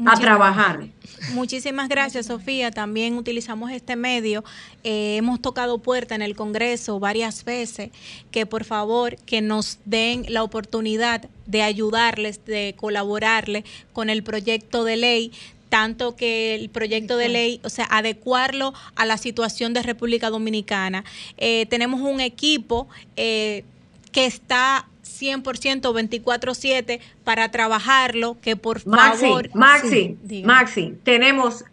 a 0.06 0.20
trabajar. 0.20 0.88
Muchísimas 1.34 1.90
gracias, 1.90 2.28
Sofía. 2.28 2.72
También 2.72 3.16
utilizamos 3.16 3.72
este 3.72 3.96
medio. 3.96 4.44
Eh, 4.84 5.18
hemos 5.18 5.42
tocado 5.42 5.80
puerta 5.80 6.16
en 6.16 6.22
el 6.22 6.36
Congreso 6.36 7.00
varias 7.00 7.44
veces 7.44 7.90
que 8.32 8.46
por 8.46 8.64
favor 8.64 9.18
que 9.26 9.42
nos 9.42 9.80
den 9.86 10.26
la 10.30 10.44
oportunidad 10.44 11.28
de 11.46 11.64
ayudarles, 11.64 12.46
de 12.46 12.76
colaborarles 12.78 13.64
con 13.94 14.10
el 14.10 14.24
proyecto 14.24 14.84
de 14.84 14.98
ley 14.98 15.32
tanto 15.70 16.16
que 16.16 16.56
el 16.56 16.70
proyecto 16.70 17.18
de 17.18 17.28
ley, 17.28 17.60
o 17.64 17.70
sea, 17.70 17.86
adecuarlo 17.90 18.74
a 18.96 19.06
la 19.06 19.18
situación 19.18 19.74
de 19.74 19.84
República 19.84 20.30
Dominicana. 20.30 21.04
Eh, 21.38 21.66
tenemos 21.66 22.00
un 22.00 22.22
equipo 22.22 22.88
eh, 23.18 23.66
que 24.14 24.26
está 24.26 24.88
100% 25.08 25.94
24/7 25.94 27.00
para 27.24 27.50
trabajarlo, 27.50 28.38
que 28.42 28.56
por 28.56 28.80
favor... 28.82 29.50
Maxi, 29.54 30.18
Maxi, 30.44 30.94
tenemos 31.04 31.64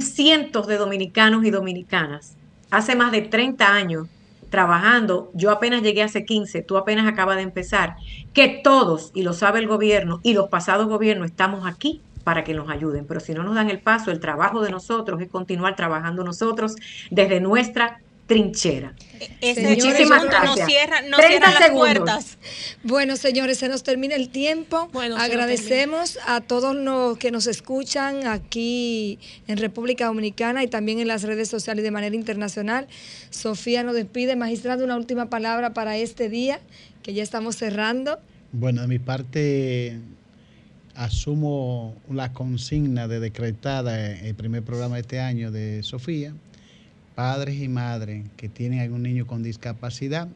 cientos 0.00 0.66
de 0.66 0.76
dominicanos 0.76 1.44
y 1.44 1.50
dominicanas 1.50 2.36
hace 2.70 2.96
más 2.96 3.12
de 3.12 3.22
30 3.22 3.72
años 3.72 4.08
trabajando, 4.48 5.30
yo 5.32 5.50
apenas 5.50 5.82
llegué 5.82 6.02
hace 6.02 6.24
15, 6.24 6.62
tú 6.62 6.76
apenas 6.76 7.06
acabas 7.06 7.36
de 7.36 7.42
empezar, 7.42 7.96
que 8.32 8.60
todos, 8.64 9.12
y 9.14 9.22
lo 9.22 9.32
sabe 9.32 9.60
el 9.60 9.68
gobierno 9.68 10.18
y 10.24 10.34
los 10.34 10.48
pasados 10.48 10.88
gobiernos, 10.88 11.26
estamos 11.26 11.66
aquí 11.66 12.00
para 12.24 12.44
que 12.44 12.52
nos 12.52 12.68
ayuden. 12.68 13.06
Pero 13.06 13.20
si 13.20 13.32
no 13.32 13.44
nos 13.44 13.54
dan 13.54 13.70
el 13.70 13.80
paso, 13.80 14.10
el 14.10 14.20
trabajo 14.20 14.60
de 14.60 14.70
nosotros 14.70 15.20
es 15.20 15.28
continuar 15.28 15.76
trabajando 15.76 16.24
nosotros 16.24 16.76
desde 17.10 17.40
nuestra 17.40 18.00
trinchera. 18.30 18.94
Ese 19.40 19.62
Muchísimas 19.68 20.20
punto 20.20 20.36
gracias. 20.40 20.58
no 20.58 20.66
cierra, 20.66 21.02
no 21.02 21.16
30 21.16 21.28
cierra 21.28 21.50
las 21.50 21.58
segundos. 21.58 21.88
puertas. 21.88 22.38
Bueno, 22.84 23.16
señores, 23.16 23.58
se 23.58 23.68
nos 23.68 23.82
termina 23.82 24.14
el 24.14 24.28
tiempo. 24.30 24.88
Bueno, 24.92 25.16
Agradecemos 25.16 26.18
a 26.26 26.40
todos 26.40 26.76
los 26.76 27.18
que 27.18 27.30
nos 27.30 27.46
escuchan 27.46 28.26
aquí 28.26 29.18
en 29.48 29.58
República 29.58 30.06
Dominicana 30.06 30.62
y 30.62 30.68
también 30.68 31.00
en 31.00 31.08
las 31.08 31.24
redes 31.24 31.48
sociales 31.48 31.82
de 31.82 31.90
manera 31.90 32.14
internacional. 32.14 32.86
Sofía 33.30 33.82
nos 33.82 33.94
despide. 33.94 34.36
Magistrado, 34.36 34.84
una 34.84 34.96
última 34.96 35.28
palabra 35.28 35.74
para 35.74 35.96
este 35.96 36.28
día, 36.28 36.60
que 37.02 37.12
ya 37.12 37.22
estamos 37.22 37.56
cerrando. 37.56 38.20
Bueno, 38.52 38.82
de 38.82 38.88
mi 38.88 38.98
parte 39.00 39.98
asumo 40.94 41.96
la 42.10 42.32
consigna 42.32 43.08
de 43.08 43.20
decretada 43.20 44.12
el 44.12 44.34
primer 44.34 44.62
programa 44.62 44.96
de 44.96 45.00
este 45.02 45.20
año 45.20 45.50
de 45.50 45.82
Sofía. 45.82 46.32
Padres 47.14 47.60
y 47.60 47.68
madres 47.68 48.26
que 48.36 48.48
tienen 48.48 48.80
algún 48.80 49.02
niño 49.02 49.26
con 49.26 49.42
discapacidad, 49.42 50.28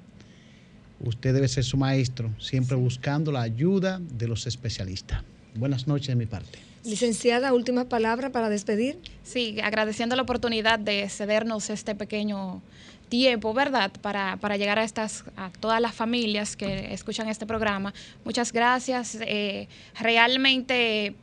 usted 1.00 1.34
debe 1.34 1.48
ser 1.48 1.64
su 1.64 1.76
maestro, 1.76 2.30
siempre 2.38 2.76
buscando 2.76 3.32
la 3.32 3.42
ayuda 3.42 4.00
de 4.00 4.28
los 4.28 4.46
especialistas. 4.46 5.22
Buenas 5.54 5.86
noches 5.86 6.08
de 6.08 6.16
mi 6.16 6.26
parte. 6.26 6.58
Licenciada, 6.84 7.54
última 7.54 7.88
palabra 7.88 8.30
para 8.30 8.50
despedir. 8.50 8.98
Sí, 9.22 9.56
agradeciendo 9.62 10.16
la 10.16 10.22
oportunidad 10.22 10.78
de 10.78 11.08
cedernos 11.08 11.70
este 11.70 11.94
pequeño 11.94 12.60
tiempo, 13.08 13.54
¿verdad? 13.54 13.90
Para, 14.02 14.36
para 14.36 14.56
llegar 14.56 14.78
a 14.78 14.84
estas, 14.84 15.24
a 15.36 15.50
todas 15.60 15.80
las 15.80 15.94
familias 15.94 16.56
que 16.56 16.92
escuchan 16.92 17.28
este 17.28 17.46
programa. 17.46 17.94
Muchas 18.24 18.52
gracias. 18.52 19.16
Eh, 19.22 19.68
realmente 19.98 21.14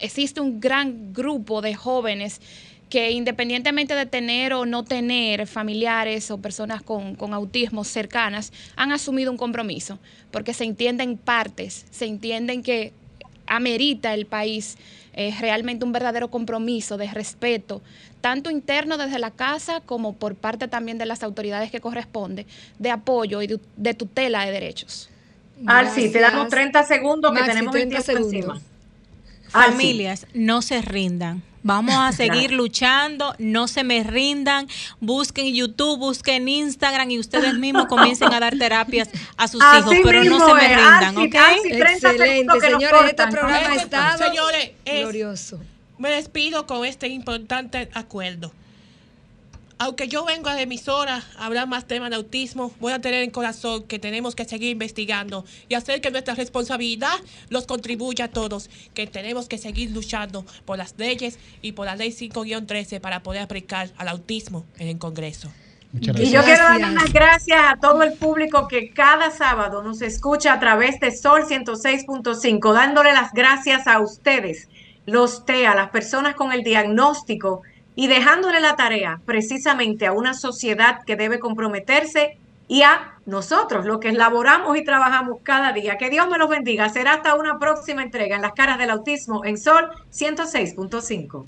existe 0.00 0.40
un 0.40 0.60
gran 0.60 1.12
grupo 1.12 1.60
de 1.62 1.74
jóvenes 1.74 2.40
que 2.88 3.10
independientemente 3.10 3.94
de 3.94 4.06
tener 4.06 4.52
o 4.52 4.64
no 4.66 4.84
tener 4.84 5.46
familiares 5.46 6.30
o 6.30 6.38
personas 6.38 6.82
con, 6.82 7.16
con 7.16 7.34
autismo 7.34 7.84
cercanas, 7.84 8.52
han 8.76 8.92
asumido 8.92 9.30
un 9.30 9.36
compromiso, 9.36 9.98
porque 10.30 10.54
se 10.54 10.64
entienden 10.64 11.16
partes, 11.16 11.86
se 11.90 12.06
entienden 12.06 12.62
que 12.62 12.92
amerita 13.46 14.14
el 14.14 14.26
país 14.26 14.76
eh, 15.12 15.34
realmente 15.40 15.84
un 15.84 15.92
verdadero 15.92 16.28
compromiso 16.28 16.96
de 16.96 17.08
respeto, 17.08 17.80
tanto 18.20 18.50
interno 18.50 18.98
desde 18.98 19.18
la 19.18 19.30
casa 19.30 19.80
como 19.80 20.12
por 20.14 20.34
parte 20.34 20.68
también 20.68 20.98
de 20.98 21.06
las 21.06 21.22
autoridades 21.22 21.70
que 21.70 21.80
corresponde, 21.80 22.46
de 22.78 22.90
apoyo 22.90 23.40
y 23.40 23.46
de, 23.46 23.60
de 23.76 23.94
tutela 23.94 24.44
de 24.44 24.52
derechos. 24.52 25.08
Alci, 25.66 26.10
te 26.10 26.20
damos 26.20 26.50
Gracias. 26.50 26.50
30 26.50 26.84
segundos 26.84 27.32
que 27.32 27.40
Maxi, 27.40 27.48
tenemos 27.48 27.74
el 27.74 27.88
30 27.88 28.02
tiempo 28.02 28.28
segundos. 28.28 28.56
encima. 28.56 28.76
Familias, 29.48 30.26
no 30.34 30.60
se 30.60 30.82
rindan. 30.82 31.42
Vamos 31.66 31.96
a 31.96 32.12
seguir 32.16 32.52
luchando, 32.52 33.34
no 33.38 33.66
se 33.66 33.82
me 33.82 34.04
rindan. 34.04 34.68
Busquen 35.00 35.52
YouTube, 35.52 35.98
busquen 35.98 36.48
Instagram 36.48 37.10
y 37.10 37.18
ustedes 37.18 37.54
mismos 37.54 37.86
comiencen 37.88 38.32
a 38.32 38.38
dar 38.38 38.56
terapias 38.56 39.08
a 39.36 39.48
sus 39.48 39.60
Así 39.60 39.78
hijos, 39.80 39.96
pero 40.04 40.22
no 40.24 40.46
se 40.46 40.54
me 40.54 40.68
rindan, 40.68 41.04
Alci, 41.18 41.26
¿ok? 41.26 41.34
Alci, 41.34 41.68
30 41.70 41.90
Excelente, 42.10 42.60
señores. 42.60 43.00
Este 43.10 43.26
programa 43.26 43.68
ha 43.68 43.74
estado 43.74 44.18
señores, 44.18 44.70
es- 44.84 45.00
glorioso. 45.02 45.60
Me 45.98 46.10
despido 46.10 46.66
con 46.68 46.84
este 46.84 47.08
importante 47.08 47.88
acuerdo. 47.94 48.52
Aunque 49.78 50.08
yo 50.08 50.24
vengo 50.24 50.48
a 50.48 50.54
la 50.54 50.62
emisora 50.62 51.22
a 51.38 51.44
hablar 51.44 51.68
más 51.68 51.86
temas 51.86 52.08
de 52.08 52.16
autismo, 52.16 52.72
voy 52.80 52.94
a 52.94 53.00
tener 53.00 53.22
en 53.22 53.30
corazón 53.30 53.82
que 53.82 53.98
tenemos 53.98 54.34
que 54.34 54.46
seguir 54.46 54.70
investigando 54.70 55.44
y 55.68 55.74
hacer 55.74 56.00
que 56.00 56.10
nuestra 56.10 56.34
responsabilidad 56.34 57.12
los 57.50 57.66
contribuya 57.66 58.26
a 58.26 58.28
todos, 58.28 58.70
que 58.94 59.06
tenemos 59.06 59.48
que 59.48 59.58
seguir 59.58 59.90
luchando 59.90 60.46
por 60.64 60.78
las 60.78 60.94
leyes 60.96 61.38
y 61.60 61.72
por 61.72 61.84
la 61.84 61.94
ley 61.94 62.10
5-13 62.10 63.00
para 63.00 63.22
poder 63.22 63.42
aplicar 63.42 63.90
al 63.98 64.08
autismo 64.08 64.64
en 64.78 64.88
el 64.88 64.98
Congreso. 64.98 65.52
Muchas 65.92 66.18
Y 66.20 66.30
yo 66.30 66.42
quiero 66.42 66.64
dar 66.64 66.80
las 66.80 67.12
gracias 67.12 67.60
a 67.62 67.76
todo 67.76 68.02
el 68.02 68.14
público 68.14 68.68
que 68.68 68.92
cada 68.92 69.30
sábado 69.30 69.82
nos 69.82 70.00
escucha 70.00 70.54
a 70.54 70.58
través 70.58 71.00
de 71.00 71.14
Sol 71.14 71.42
106.5, 71.44 72.72
dándole 72.72 73.12
las 73.12 73.30
gracias 73.32 73.86
a 73.86 74.00
ustedes, 74.00 74.68
los 75.04 75.44
TEA, 75.44 75.74
las 75.74 75.90
personas 75.90 76.34
con 76.34 76.52
el 76.52 76.64
diagnóstico 76.64 77.62
y 77.96 78.06
dejándole 78.06 78.60
la 78.60 78.76
tarea 78.76 79.20
precisamente 79.24 80.06
a 80.06 80.12
una 80.12 80.34
sociedad 80.34 81.02
que 81.04 81.16
debe 81.16 81.40
comprometerse 81.40 82.38
y 82.68 82.82
a 82.82 83.14
nosotros, 83.26 83.86
los 83.86 83.98
que 83.98 84.12
laboramos 84.12 84.76
y 84.76 84.84
trabajamos 84.84 85.38
cada 85.42 85.72
día. 85.72 85.98
Que 85.98 86.10
Dios 86.10 86.28
me 86.28 86.38
los 86.38 86.48
bendiga. 86.48 86.88
Será 86.88 87.14
hasta 87.14 87.34
una 87.34 87.58
próxima 87.58 88.02
entrega 88.02 88.36
en 88.36 88.42
las 88.42 88.52
caras 88.52 88.78
del 88.78 88.90
autismo 88.90 89.44
en 89.44 89.56
Sol 89.56 89.88
106.5. 90.12 91.44